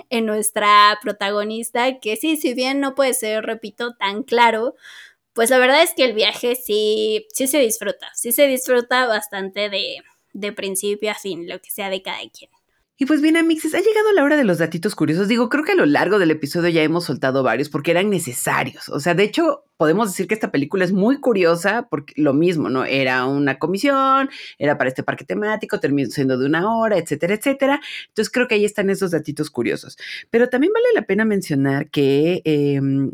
en 0.10 0.26
nuestra 0.26 1.00
protagonista, 1.02 2.00
que 2.00 2.18
sí, 2.18 2.38
si 2.38 2.54
bien 2.54 2.80
no 2.80 2.96
puede 2.96 3.14
ser, 3.14 3.46
repito, 3.46 3.96
tan 3.96 4.24
claro, 4.24 4.76
pues 5.38 5.52
la 5.52 5.60
verdad 5.60 5.84
es 5.84 5.94
que 5.96 6.04
el 6.04 6.16
viaje 6.16 6.56
sí, 6.56 7.28
sí 7.32 7.46
se 7.46 7.60
disfruta, 7.60 8.08
sí 8.16 8.32
se 8.32 8.48
disfruta 8.48 9.06
bastante 9.06 9.70
de, 9.70 9.98
de 10.34 10.52
principio 10.52 11.12
a 11.12 11.14
fin, 11.14 11.48
lo 11.48 11.60
que 11.60 11.70
sea 11.70 11.92
de 11.92 12.02
cada 12.02 12.18
quien. 12.36 12.50
Y 12.98 13.06
pues 13.06 13.22
bien, 13.22 13.38
amixes, 13.38 13.76
ha 13.76 13.80
llegado 13.80 14.14
la 14.14 14.24
hora 14.24 14.36
de 14.36 14.44
los 14.44 14.58
datitos 14.58 14.96
curiosos. 14.96 15.28
Digo, 15.28 15.48
creo 15.48 15.64
que 15.64 15.74
a 15.74 15.76
lo 15.76 15.86
largo 15.86 16.18
del 16.18 16.32
episodio 16.32 16.70
ya 16.70 16.82
hemos 16.82 17.06
soltado 17.06 17.44
varios 17.44 17.70
porque 17.70 17.92
eran 17.92 18.10
necesarios. 18.10 18.90
O 18.90 19.00
sea, 19.00 19.14
de 19.14 19.26
hecho, 19.26 19.64
podemos 19.78 20.10
decir 20.10 20.26
que 20.26 20.34
esta 20.34 20.50
película 20.50 20.84
es 20.84 20.92
muy 20.92 21.20
curiosa 21.20 21.88
porque 21.88 22.16
lo 22.18 22.34
mismo, 22.34 22.70
¿no? 22.72 22.84
Era 22.84 23.28
una 23.28 23.60
comisión, 23.60 24.32
era 24.58 24.80
para 24.80 24.88
este 24.88 25.04
parque 25.04 25.24
temático, 25.24 25.80
terminó 25.80 26.10
siendo 26.10 26.40
de 26.40 26.48
una 26.48 26.76
hora, 26.76 26.98
etcétera, 26.98 27.36
etcétera. 27.36 27.80
Entonces 28.08 28.32
creo 28.32 28.48
que 28.48 28.56
ahí 28.56 28.66
están 28.66 28.90
esos 28.90 29.12
datitos 29.12 29.52
curiosos. 29.52 30.00
Pero 30.32 30.50
también 30.50 30.74
vale 30.74 30.88
la 30.96 31.04
pena 31.04 31.26
mencionar 31.26 31.92
que, 31.92 32.42
em, 32.44 33.12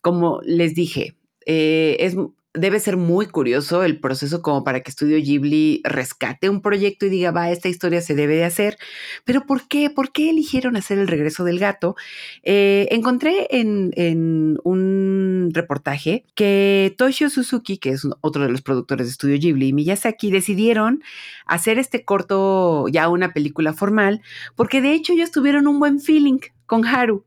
como 0.00 0.40
les 0.42 0.74
dije, 0.74 1.14
eh, 1.52 1.96
es 1.98 2.14
debe 2.52 2.80
ser 2.80 2.96
muy 2.96 3.26
curioso 3.26 3.84
el 3.84 4.00
proceso 4.00 4.42
como 4.42 4.64
para 4.64 4.80
que 4.80 4.90
Estudio 4.90 5.18
Ghibli 5.18 5.82
rescate 5.84 6.48
un 6.48 6.62
proyecto 6.62 7.06
y 7.06 7.08
diga, 7.08 7.30
va, 7.30 7.50
esta 7.50 7.68
historia 7.68 8.00
se 8.00 8.14
debe 8.14 8.36
de 8.36 8.44
hacer. 8.44 8.76
Pero 9.24 9.46
¿por 9.46 9.68
qué? 9.68 9.90
¿Por 9.90 10.12
qué 10.12 10.30
eligieron 10.30 10.76
hacer 10.76 10.98
el 10.98 11.08
regreso 11.08 11.44
del 11.44 11.60
gato? 11.60 11.94
Eh, 12.42 12.88
encontré 12.90 13.46
en, 13.50 14.58
un 14.64 15.50
reportaje 15.52 16.24
que 16.34 16.94
Toshio 16.98 17.30
Suzuki, 17.30 17.78
que 17.78 17.90
es 17.90 18.06
otro 18.20 18.42
de 18.42 18.50
los 18.50 18.62
productores 18.62 19.06
de 19.06 19.12
Estudio 19.12 19.38
Ghibli, 19.38 19.68
y 19.68 19.72
Miyazaki 19.72 20.30
decidieron 20.30 21.02
hacer 21.46 21.78
este 21.78 22.04
corto 22.04 22.88
ya 22.88 23.08
una 23.08 23.32
película 23.32 23.72
formal, 23.72 24.22
porque 24.56 24.80
de 24.80 24.92
hecho 24.92 25.12
ellos 25.12 25.30
tuvieron 25.30 25.68
un 25.68 25.78
buen 25.78 26.00
feeling 26.00 26.38
con 26.66 26.84
Haru 26.84 27.24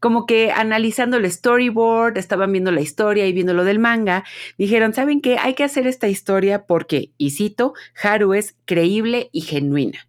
como 0.00 0.26
que 0.26 0.52
analizando 0.52 1.16
el 1.16 1.30
storyboard, 1.30 2.18
estaban 2.18 2.52
viendo 2.52 2.70
la 2.70 2.80
historia 2.80 3.26
y 3.26 3.32
viendo 3.32 3.54
lo 3.54 3.64
del 3.64 3.78
manga, 3.78 4.24
dijeron, 4.58 4.94
¿saben 4.94 5.20
qué? 5.20 5.38
Hay 5.38 5.54
que 5.54 5.64
hacer 5.64 5.86
esta 5.86 6.08
historia 6.08 6.66
porque, 6.66 7.12
y 7.18 7.30
cito, 7.30 7.74
Haru 8.02 8.34
es 8.34 8.56
creíble 8.64 9.28
y 9.32 9.42
genuina. 9.42 10.08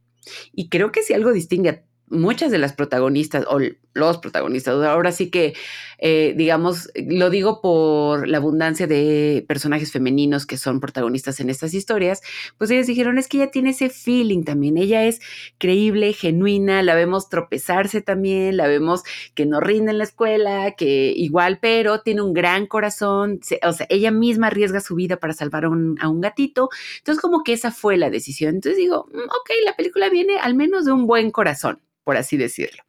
Y 0.53 0.69
creo 0.69 0.91
que 0.91 1.03
si 1.03 1.13
algo 1.13 1.31
distingue 1.31 1.69
a 1.69 1.81
muchas 2.09 2.51
de 2.51 2.57
las 2.57 2.73
protagonistas 2.73 3.45
o 3.49 3.59
los 3.93 4.19
protagonistas, 4.19 4.75
ahora 4.83 5.11
sí 5.11 5.29
que, 5.29 5.53
eh, 5.97 6.33
digamos, 6.37 6.89
lo 6.95 7.29
digo 7.29 7.61
por 7.61 8.27
la 8.27 8.37
abundancia 8.37 8.85
de 8.87 9.43
personajes 9.47 9.91
femeninos 9.91 10.45
que 10.45 10.57
son 10.57 10.79
protagonistas 10.79 11.39
en 11.39 11.49
estas 11.49 11.73
historias, 11.73 12.21
pues 12.57 12.69
ellos 12.69 12.87
dijeron, 12.87 13.17
es 13.17 13.27
que 13.27 13.37
ella 13.37 13.51
tiene 13.51 13.71
ese 13.71 13.89
feeling 13.89 14.43
también, 14.43 14.77
ella 14.77 15.05
es 15.05 15.19
creíble, 15.57 16.13
genuina, 16.13 16.83
la 16.83 16.95
vemos 16.95 17.27
tropezarse 17.27 18.01
también, 18.01 18.55
la 18.55 18.67
vemos 18.67 19.03
que 19.33 19.45
no 19.45 19.59
rinde 19.59 19.91
en 19.91 19.97
la 19.97 20.03
escuela, 20.03 20.75
que 20.77 21.11
igual, 21.15 21.57
pero 21.59 22.01
tiene 22.01 22.21
un 22.21 22.33
gran 22.33 22.67
corazón, 22.67 23.39
o 23.63 23.73
sea, 23.73 23.87
ella 23.89 24.11
misma 24.11 24.47
arriesga 24.47 24.79
su 24.79 24.95
vida 24.95 25.17
para 25.17 25.33
salvar 25.33 25.65
a 25.65 25.69
un, 25.69 25.97
a 25.99 26.07
un 26.07 26.21
gatito, 26.21 26.69
entonces 26.99 27.21
como 27.21 27.43
que 27.43 27.53
esa 27.53 27.71
fue 27.71 27.97
la 27.97 28.11
decisión, 28.11 28.55
entonces 28.55 28.77
digo, 28.77 29.07
mm, 29.11 29.17
ok, 29.17 29.49
la 29.65 29.75
película 29.75 30.09
viene 30.09 30.37
al 30.37 30.53
menos 30.53 30.85
de 30.85 30.91
un 30.91 31.07
buen 31.07 31.31
corazón 31.31 31.81
por 32.07 32.15
así 32.15 32.37
decirlo. 32.37 32.83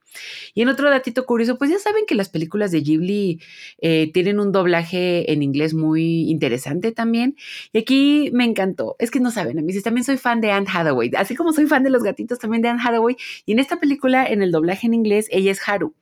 Y 0.55 0.63
en 0.63 0.69
otro 0.69 0.89
datito 0.89 1.27
curioso, 1.27 1.59
pues 1.59 1.73
ya 1.73 1.81
saben 1.81 2.05
que 2.07 2.15
las 2.15 2.29
películas 2.29 2.71
de 2.71 2.83
Ghibli 2.83 3.41
eh, 3.81 4.13
tienen 4.13 4.39
un 4.39 4.53
doblaje 4.53 5.33
en 5.33 5.43
inglés 5.43 5.75
muy 5.75 6.31
interesante 6.31 6.93
también. 6.93 7.35
Y 7.73 7.79
aquí 7.79 8.31
me 8.33 8.45
encantó. 8.45 8.95
Es 9.01 9.11
que 9.11 9.19
no 9.19 9.33
saben, 9.33 9.59
a 9.59 9.63
mí 9.63 9.77
también 9.83 10.05
soy 10.05 10.19
fan 10.19 10.41
de 10.41 10.53
Anne 10.53 10.69
Hathaway. 10.73 11.11
Así 11.17 11.35
como 11.35 11.53
soy 11.53 11.67
fan 11.67 11.83
de 11.83 11.91
los 11.91 12.05
gatitos, 12.05 12.39
también 12.39 12.63
de 12.63 12.69
Anne 12.69 12.81
Hathaway. 12.81 13.17
Y 13.45 13.51
en 13.51 13.59
esta 13.59 13.81
película, 13.81 14.25
en 14.25 14.41
el 14.41 14.53
doblaje 14.53 14.87
en 14.87 14.95
inglés, 14.95 15.27
ella 15.33 15.51
es 15.51 15.69
Haru. 15.69 15.97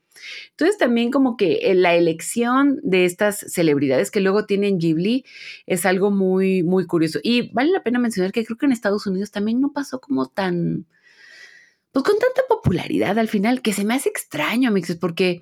Entonces 0.51 0.77
también 0.77 1.11
como 1.11 1.39
que 1.39 1.71
eh, 1.71 1.75
la 1.75 1.95
elección 1.95 2.81
de 2.83 3.07
estas 3.07 3.39
celebridades 3.49 4.11
que 4.11 4.21
luego 4.21 4.45
tienen 4.45 4.77
Ghibli 4.77 5.25
es 5.65 5.87
algo 5.87 6.11
muy, 6.11 6.63
muy 6.63 6.85
curioso. 6.87 7.19
Y 7.23 7.51
vale 7.55 7.71
la 7.73 7.83
pena 7.83 7.99
mencionar 7.99 8.31
que 8.31 8.45
creo 8.45 8.59
que 8.59 8.67
en 8.67 8.73
Estados 8.73 9.07
Unidos 9.07 9.31
también 9.31 9.63
no 9.63 9.73
pasó 9.73 10.01
como 10.03 10.27
tan 10.27 10.85
pues 11.97 12.05
con 12.05 12.19
tanta 12.19 12.43
popularidad 12.47 13.19
al 13.19 13.27
final, 13.27 13.63
que 13.63 13.73
se 13.73 13.83
me 13.83 13.95
hace 13.95 14.11
extraño, 14.11 14.71
Mixes, 14.71 14.97
porque, 14.97 15.41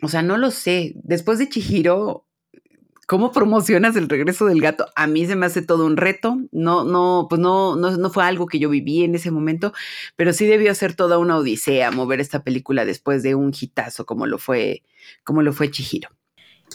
o 0.00 0.06
sea, 0.06 0.22
no 0.22 0.36
lo 0.36 0.52
sé. 0.52 0.92
Después 1.02 1.40
de 1.40 1.48
Chihiro, 1.48 2.24
¿cómo 3.08 3.32
promocionas 3.32 3.96
el 3.96 4.08
regreso 4.08 4.46
del 4.46 4.60
gato? 4.60 4.86
A 4.94 5.08
mí 5.08 5.26
se 5.26 5.34
me 5.34 5.44
hace 5.44 5.62
todo 5.62 5.84
un 5.84 5.96
reto. 5.96 6.38
No, 6.52 6.84
no, 6.84 7.26
pues 7.28 7.40
no, 7.40 7.74
no, 7.74 7.96
no 7.96 8.10
fue 8.10 8.22
algo 8.22 8.46
que 8.46 8.60
yo 8.60 8.68
viví 8.68 9.02
en 9.02 9.16
ese 9.16 9.32
momento, 9.32 9.72
pero 10.14 10.32
sí 10.32 10.46
debió 10.46 10.72
ser 10.72 10.94
toda 10.94 11.18
una 11.18 11.36
odisea 11.36 11.90
mover 11.90 12.20
esta 12.20 12.44
película 12.44 12.84
después 12.84 13.24
de 13.24 13.34
un 13.34 13.52
hitazo 13.52 14.06
como 14.06 14.28
lo 14.28 14.38
fue, 14.38 14.84
como 15.24 15.42
lo 15.42 15.52
fue 15.52 15.72
Chihiro. 15.72 16.10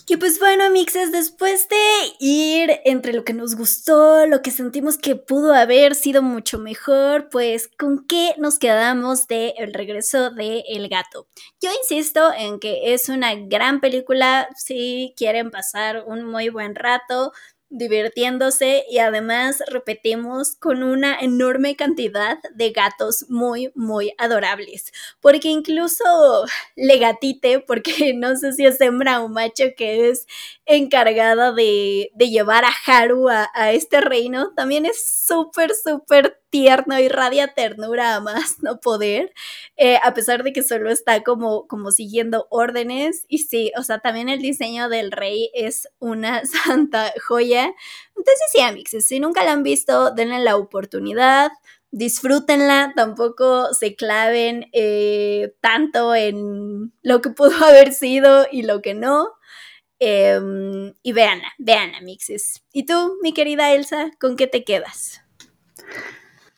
Y 0.07 0.17
pues 0.17 0.39
bueno, 0.39 0.69
mixes, 0.71 1.11
después 1.11 1.69
de 1.69 1.77
ir 2.19 2.81
entre 2.85 3.13
lo 3.13 3.23
que 3.23 3.33
nos 3.33 3.55
gustó, 3.55 4.25
lo 4.25 4.41
que 4.41 4.51
sentimos 4.51 4.97
que 4.97 5.15
pudo 5.15 5.53
haber 5.53 5.95
sido 5.95 6.21
mucho 6.21 6.59
mejor, 6.59 7.29
pues 7.29 7.69
¿con 7.77 8.05
qué 8.07 8.33
nos 8.37 8.59
quedamos 8.59 9.27
de 9.27 9.53
El 9.57 9.73
regreso 9.73 10.31
de 10.31 10.63
El 10.67 10.89
gato? 10.89 11.27
Yo 11.61 11.69
insisto 11.81 12.33
en 12.33 12.59
que 12.59 12.93
es 12.93 13.09
una 13.09 13.35
gran 13.35 13.79
película 13.79 14.49
si 14.57 15.13
quieren 15.15 15.51
pasar 15.51 16.03
un 16.05 16.25
muy 16.25 16.49
buen 16.49 16.75
rato, 16.75 17.31
divirtiéndose 17.71 18.83
y 18.89 18.99
además 18.99 19.63
repetimos 19.67 20.55
con 20.55 20.83
una 20.83 21.19
enorme 21.19 21.75
cantidad 21.75 22.37
de 22.53 22.71
gatos 22.71 23.25
muy 23.29 23.71
muy 23.75 24.13
adorables. 24.17 24.91
Porque 25.21 25.47
incluso 25.47 26.45
Legatite 26.75 27.59
porque 27.59 28.13
no 28.15 28.35
sé 28.35 28.53
si 28.53 28.65
es 28.65 28.79
hembra 28.81 29.21
o 29.21 29.29
macho 29.29 29.63
que 29.75 30.09
es 30.09 30.27
encargada 30.65 31.51
de, 31.53 32.11
llevar 32.17 32.65
a 32.65 32.71
Haru 32.85 33.29
a, 33.29 33.49
a 33.53 33.71
este 33.71 33.99
reino 34.01 34.53
también 34.53 34.85
es 34.85 35.03
súper 35.25 35.71
súper 35.75 36.40
tierno, 36.51 36.99
y 36.99 37.07
radia 37.09 37.47
ternura 37.55 38.15
a 38.15 38.19
más 38.19 38.61
no 38.61 38.79
poder, 38.79 39.33
eh, 39.77 39.97
a 40.03 40.13
pesar 40.13 40.43
de 40.43 40.53
que 40.53 40.61
solo 40.61 40.91
está 40.91 41.23
como, 41.23 41.67
como 41.67 41.91
siguiendo 41.91 42.47
órdenes. 42.51 43.25
Y 43.27 43.39
sí, 43.39 43.71
o 43.77 43.83
sea, 43.83 43.99
también 43.99 44.29
el 44.29 44.41
diseño 44.41 44.89
del 44.89 45.11
rey 45.11 45.49
es 45.55 45.87
una 45.99 46.43
santa 46.65 47.11
joya. 47.27 47.73
Entonces, 48.09 48.47
sí, 48.51 48.61
amigos, 48.61 48.91
si 49.05 49.19
nunca 49.19 49.43
la 49.43 49.53
han 49.53 49.63
visto, 49.63 50.11
denle 50.11 50.39
la 50.39 50.57
oportunidad. 50.57 51.51
Disfrútenla, 51.93 52.93
tampoco 52.95 53.73
se 53.73 53.95
claven 53.95 54.69
eh, 54.71 55.53
tanto 55.59 56.15
en 56.15 56.93
lo 57.01 57.21
que 57.21 57.31
pudo 57.31 57.51
haber 57.65 57.93
sido 57.93 58.45
y 58.51 58.63
lo 58.63 58.81
que 58.81 58.93
no. 58.93 59.29
Em, 59.99 60.95
y 61.03 61.11
veanla, 61.13 61.53
veanla, 61.59 62.01
mixes. 62.01 62.63
¿Y 62.73 62.85
tú, 62.87 63.17
mi 63.21 63.33
querida 63.33 63.71
Elsa, 63.73 64.11
con 64.19 64.35
qué 64.35 64.47
te 64.47 64.63
quedas? 64.63 65.21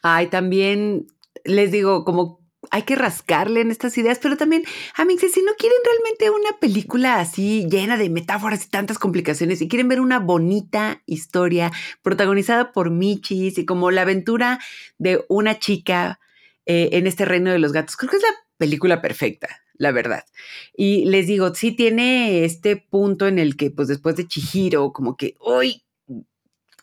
Ay, 0.03 0.27
también 0.27 1.07
les 1.45 1.71
digo, 1.71 2.03
como 2.03 2.43
hay 2.71 2.83
que 2.83 2.95
rascarle 2.95 3.61
en 3.61 3.71
estas 3.71 3.97
ideas, 3.97 4.19
pero 4.21 4.35
también, 4.35 4.63
amigos, 4.95 5.31
si 5.31 5.41
no 5.41 5.53
quieren 5.57 5.77
realmente 5.85 6.29
una 6.29 6.59
película 6.59 7.19
así 7.21 7.65
llena 7.69 7.97
de 7.97 8.09
metáforas 8.09 8.65
y 8.65 8.69
tantas 8.69 8.99
complicaciones, 8.99 9.61
y 9.61 9.69
quieren 9.69 9.87
ver 9.87 10.01
una 10.01 10.19
bonita 10.19 11.01
historia 11.05 11.71
protagonizada 12.01 12.73
por 12.73 12.91
Michis 12.91 13.57
y 13.57 13.65
como 13.65 13.91
la 13.91 14.01
aventura 14.01 14.59
de 14.97 15.23
una 15.29 15.57
chica 15.57 16.19
eh, 16.65 16.89
en 16.93 17.07
este 17.07 17.23
reino 17.23 17.51
de 17.51 17.59
los 17.59 17.71
gatos, 17.71 17.95
creo 17.95 18.11
que 18.11 18.17
es 18.17 18.23
la 18.23 18.35
película 18.57 19.01
perfecta, 19.01 19.47
la 19.73 19.91
verdad. 19.91 20.25
Y 20.75 21.05
les 21.05 21.27
digo, 21.27 21.55
sí 21.55 21.71
tiene 21.71 22.43
este 22.43 22.75
punto 22.75 23.27
en 23.27 23.39
el 23.39 23.55
que, 23.55 23.71
pues 23.71 23.87
después 23.87 24.17
de 24.17 24.27
Chihiro, 24.27 24.91
como 24.91 25.15
que, 25.15 25.35
uy, 25.39 25.83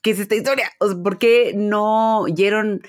¿qué 0.02 0.10
es 0.10 0.18
esta 0.18 0.34
historia? 0.34 0.70
¿Por 0.78 1.18
qué 1.18 1.52
no 1.54 2.20
oyeron 2.20 2.82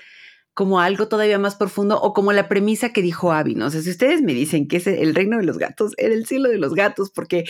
como 0.53 0.79
algo 0.79 1.07
todavía 1.07 1.39
más 1.39 1.55
profundo 1.55 1.99
o 2.01 2.13
como 2.13 2.33
la 2.33 2.49
premisa 2.49 2.91
que 2.91 3.01
dijo 3.01 3.31
Abby, 3.31 3.55
¿no? 3.55 3.67
O 3.67 3.69
sea, 3.69 3.81
si 3.81 3.89
ustedes 3.89 4.21
me 4.21 4.33
dicen 4.33 4.67
que 4.67 4.77
es 4.77 4.87
el 4.87 5.15
reino 5.15 5.37
de 5.37 5.43
los 5.43 5.57
gatos, 5.57 5.93
era 5.97 6.13
el 6.13 6.25
cielo 6.25 6.49
de 6.49 6.57
los 6.57 6.73
gatos, 6.73 7.09
porque 7.09 7.45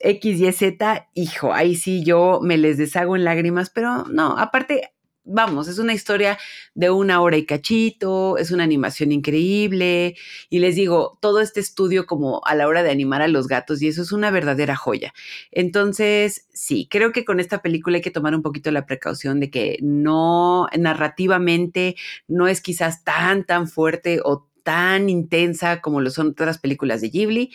X, 0.00 0.40
Y, 0.40 0.52
Z, 0.52 1.08
hijo, 1.14 1.52
ahí 1.52 1.76
sí 1.76 2.02
yo 2.04 2.40
me 2.42 2.58
les 2.58 2.78
deshago 2.78 3.16
en 3.16 3.24
lágrimas, 3.24 3.70
pero 3.70 4.04
no, 4.04 4.38
aparte 4.38 4.93
vamos, 5.24 5.68
es 5.68 5.78
una 5.78 5.94
historia 5.94 6.38
de 6.74 6.90
una 6.90 7.20
hora 7.20 7.36
y 7.36 7.46
cachito, 7.46 8.38
es 8.38 8.50
una 8.50 8.64
animación 8.64 9.12
increíble 9.12 10.16
y 10.50 10.58
les 10.58 10.76
digo, 10.76 11.18
todo 11.20 11.40
este 11.40 11.60
estudio 11.60 12.06
como 12.06 12.42
a 12.44 12.54
la 12.54 12.68
hora 12.68 12.82
de 12.82 12.90
animar 12.90 13.22
a 13.22 13.28
los 13.28 13.48
gatos 13.48 13.82
y 13.82 13.88
eso 13.88 14.02
es 14.02 14.12
una 14.12 14.30
verdadera 14.30 14.76
joya. 14.76 15.12
Entonces, 15.50 16.46
sí, 16.52 16.88
creo 16.90 17.12
que 17.12 17.24
con 17.24 17.40
esta 17.40 17.62
película 17.62 17.96
hay 17.96 18.02
que 18.02 18.10
tomar 18.10 18.34
un 18.34 18.42
poquito 18.42 18.70
la 18.70 18.86
precaución 18.86 19.40
de 19.40 19.50
que 19.50 19.78
no 19.82 20.68
narrativamente 20.78 21.96
no 22.28 22.48
es 22.48 22.60
quizás 22.60 23.04
tan, 23.04 23.44
tan 23.44 23.68
fuerte 23.68 24.20
o 24.24 24.48
tan 24.62 25.08
intensa 25.10 25.80
como 25.80 26.00
lo 26.00 26.10
son 26.10 26.28
otras 26.28 26.58
películas 26.58 27.00
de 27.00 27.10
Ghibli, 27.10 27.52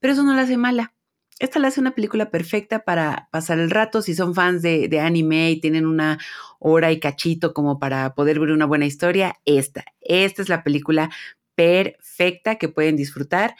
pero 0.00 0.12
eso 0.12 0.22
no 0.22 0.34
la 0.34 0.42
hace 0.42 0.56
mala 0.56 0.94
esta 1.42 1.58
la 1.58 1.68
hace 1.68 1.80
una 1.80 1.94
película 1.96 2.30
perfecta 2.30 2.84
para 2.84 3.28
pasar 3.32 3.58
el 3.58 3.70
rato. 3.70 4.00
Si 4.00 4.14
son 4.14 4.32
fans 4.32 4.62
de, 4.62 5.00
anime 5.00 5.50
y 5.50 5.60
tienen 5.60 5.86
una 5.86 6.18
hora 6.60 6.92
y 6.92 7.00
cachito 7.00 7.52
como 7.52 7.80
para 7.80 8.14
poder 8.14 8.38
ver 8.38 8.52
una 8.52 8.64
buena 8.64 8.86
historia, 8.86 9.34
esta, 9.44 9.84
esta 10.00 10.40
es 10.40 10.48
la 10.48 10.62
película 10.62 11.10
perfecta 11.56 12.56
que 12.58 12.68
pueden 12.68 12.94
disfrutar. 12.94 13.56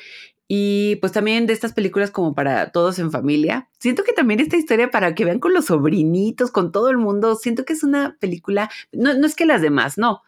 Y 0.47 0.97
pues 0.97 1.11
también 1.11 1.47
de 1.47 1.55
estas 1.55 1.73
películas 1.73 2.13
como 2.13 2.37
para 2.37 2.71
todos 2.71 3.01
en 3.01 3.11
familia. 3.11 3.69
Siento 3.81 4.05
que 4.05 4.13
también 4.13 4.39
esta 4.39 4.57
historia 4.57 4.89
para 4.93 5.17
que 5.17 5.25
vean 5.25 5.41
con 5.41 5.53
los 5.53 5.65
sobrinitos, 5.65 6.53
con 6.53 6.71
todo 6.71 6.89
el 6.89 6.99
mundo, 6.99 7.35
siento 7.35 7.65
que 7.65 7.73
es 7.73 7.83
una 7.83 8.17
película, 8.21 8.71
no, 8.93 9.15
no 9.15 9.27
es 9.27 9.35
que 9.35 9.47
las 9.47 9.61
demás, 9.61 9.99
no, 9.99 10.23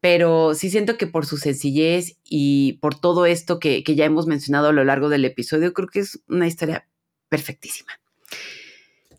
pero 0.00 0.54
sí 0.54 0.70
siento 0.70 0.96
que 0.96 1.06
por 1.06 1.26
su 1.26 1.36
sencillez 1.36 2.18
y 2.24 2.74
por 2.74 2.98
todo 2.98 3.26
esto 3.26 3.58
que, 3.58 3.82
que 3.82 3.94
ya 3.94 4.04
hemos 4.04 4.26
mencionado 4.26 4.68
a 4.68 4.72
lo 4.72 4.84
largo 4.84 5.08
del 5.08 5.24
episodio, 5.24 5.72
creo 5.72 5.88
que 5.88 6.00
es 6.00 6.20
una 6.28 6.46
historia 6.46 6.88
perfectísima. 7.28 7.92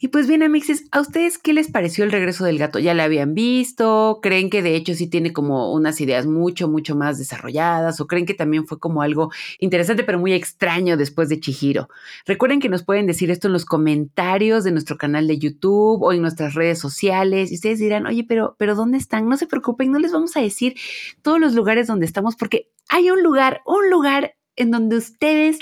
Y 0.01 0.07
pues 0.07 0.27
bien, 0.27 0.43
amixes, 0.43 0.85
¿a 0.91 1.01
ustedes 1.01 1.37
qué 1.37 1.51
les 1.51 1.69
pareció 1.69 2.05
el 2.05 2.11
regreso 2.13 2.45
del 2.45 2.57
gato? 2.57 2.79
¿Ya 2.79 2.93
la 2.93 3.03
habían 3.03 3.33
visto? 3.33 4.19
¿Creen 4.21 4.49
que 4.49 4.61
de 4.61 4.75
hecho 4.75 4.93
sí 4.93 5.07
tiene 5.07 5.33
como 5.33 5.73
unas 5.73 5.99
ideas 5.99 6.25
mucho, 6.25 6.69
mucho 6.69 6.95
más 6.95 7.17
desarrolladas? 7.17 7.99
¿O 7.99 8.07
creen 8.07 8.25
que 8.25 8.33
también 8.33 8.65
fue 8.65 8.79
como 8.79 9.01
algo 9.01 9.29
interesante 9.59 10.05
pero 10.05 10.17
muy 10.17 10.31
extraño 10.31 10.95
después 10.95 11.27
de 11.27 11.41
Chihiro? 11.41 11.89
Recuerden 12.25 12.61
que 12.61 12.69
nos 12.69 12.85
pueden 12.85 13.07
decir 13.07 13.29
esto 13.29 13.47
en 13.47 13.53
los 13.53 13.65
comentarios 13.65 14.63
de 14.63 14.71
nuestro 14.71 14.97
canal 14.97 15.27
de 15.27 15.37
YouTube 15.37 16.01
o 16.01 16.13
en 16.13 16.21
nuestras 16.21 16.53
redes 16.53 16.79
sociales. 16.79 17.51
Y 17.51 17.55
ustedes 17.55 17.79
dirán, 17.79 18.05
oye, 18.05 18.23
pero, 18.23 18.55
pero 18.57 18.75
¿dónde 18.75 18.97
están? 18.97 19.27
No 19.27 19.35
se 19.35 19.47
preocupen, 19.47 19.91
no 19.91 19.99
les 19.99 20.13
vamos 20.13 20.37
a 20.37 20.41
decir 20.41 20.75
todos 21.21 21.41
los 21.41 21.55
lugares 21.55 21.87
donde 21.87 22.05
estamos 22.05 22.37
porque 22.37 22.71
hay 22.87 23.11
un 23.11 23.21
lugar, 23.21 23.61
un 23.65 23.89
lugar 23.89 24.35
en 24.55 24.71
donde 24.71 24.97
ustedes 24.97 25.59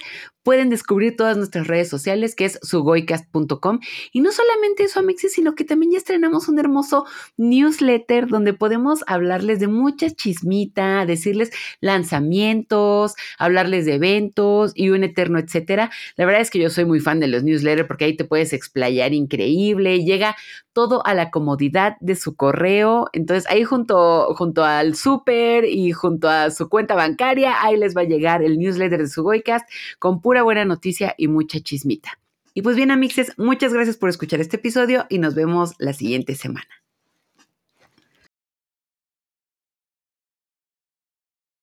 pueden 0.47 0.69
descubrir 0.69 1.17
todas 1.17 1.35
nuestras 1.35 1.67
redes 1.67 1.89
sociales, 1.89 2.33
que 2.33 2.45
es 2.45 2.57
sugoicast.com. 2.61 3.81
Y 4.13 4.21
no 4.21 4.31
solamente 4.31 4.83
eso, 4.83 5.01
Amexis, 5.01 5.33
sino 5.33 5.55
que 5.55 5.65
también 5.65 5.91
ya 5.91 5.97
estrenamos 5.97 6.47
un 6.47 6.57
hermoso 6.57 7.03
newsletter 7.35 8.27
donde 8.27 8.53
podemos 8.53 9.03
hablarles 9.07 9.59
de 9.59 9.67
mucha 9.67 10.09
chismita, 10.09 11.05
decirles 11.05 11.51
lanzamientos, 11.81 13.15
hablarles 13.37 13.85
de 13.85 13.95
eventos 13.95 14.71
y 14.73 14.89
un 14.89 15.03
eterno, 15.03 15.37
etcétera. 15.37 15.91
La 16.15 16.25
verdad 16.25 16.39
es 16.39 16.49
que 16.49 16.59
yo 16.59 16.69
soy 16.69 16.85
muy 16.85 17.01
fan 17.01 17.19
de 17.19 17.27
los 17.27 17.43
newsletters 17.43 17.85
porque 17.85 18.05
ahí 18.05 18.15
te 18.15 18.23
puedes 18.23 18.53
explayar 18.53 19.13
increíble, 19.13 20.05
llega 20.05 20.37
todo 20.71 21.03
a 21.07 21.15
la 21.15 21.31
comodidad 21.31 21.97
de 22.01 22.15
su 22.15 22.35
correo. 22.35 23.09
Entonces 23.11 23.49
ahí 23.49 23.63
junto, 23.63 24.33
junto 24.35 24.63
al 24.63 24.95
súper 24.95 25.65
y 25.65 25.91
junto 25.91 26.29
a 26.29 26.51
su 26.51 26.69
cuenta 26.69 26.93
bancaria, 26.93 27.63
ahí 27.63 27.75
les 27.75 27.97
va 27.97 28.01
a 28.01 28.05
llegar 28.05 28.43
el 28.43 28.59
newsletter 28.59 28.99
de 29.01 29.07
Sugoicast 29.07 29.67
con 29.97 30.21
buena 30.43 30.65
noticia 30.65 31.15
y 31.17 31.27
mucha 31.27 31.59
chismita. 31.59 32.19
Y 32.53 32.63
pues 32.63 32.75
bien, 32.75 32.91
amixes, 32.91 33.33
muchas 33.37 33.73
gracias 33.73 33.97
por 33.97 34.09
escuchar 34.09 34.39
este 34.39 34.57
episodio 34.57 35.05
y 35.09 35.19
nos 35.19 35.35
vemos 35.35 35.75
la 35.77 35.93
siguiente 35.93 36.33
semana. 36.35 36.67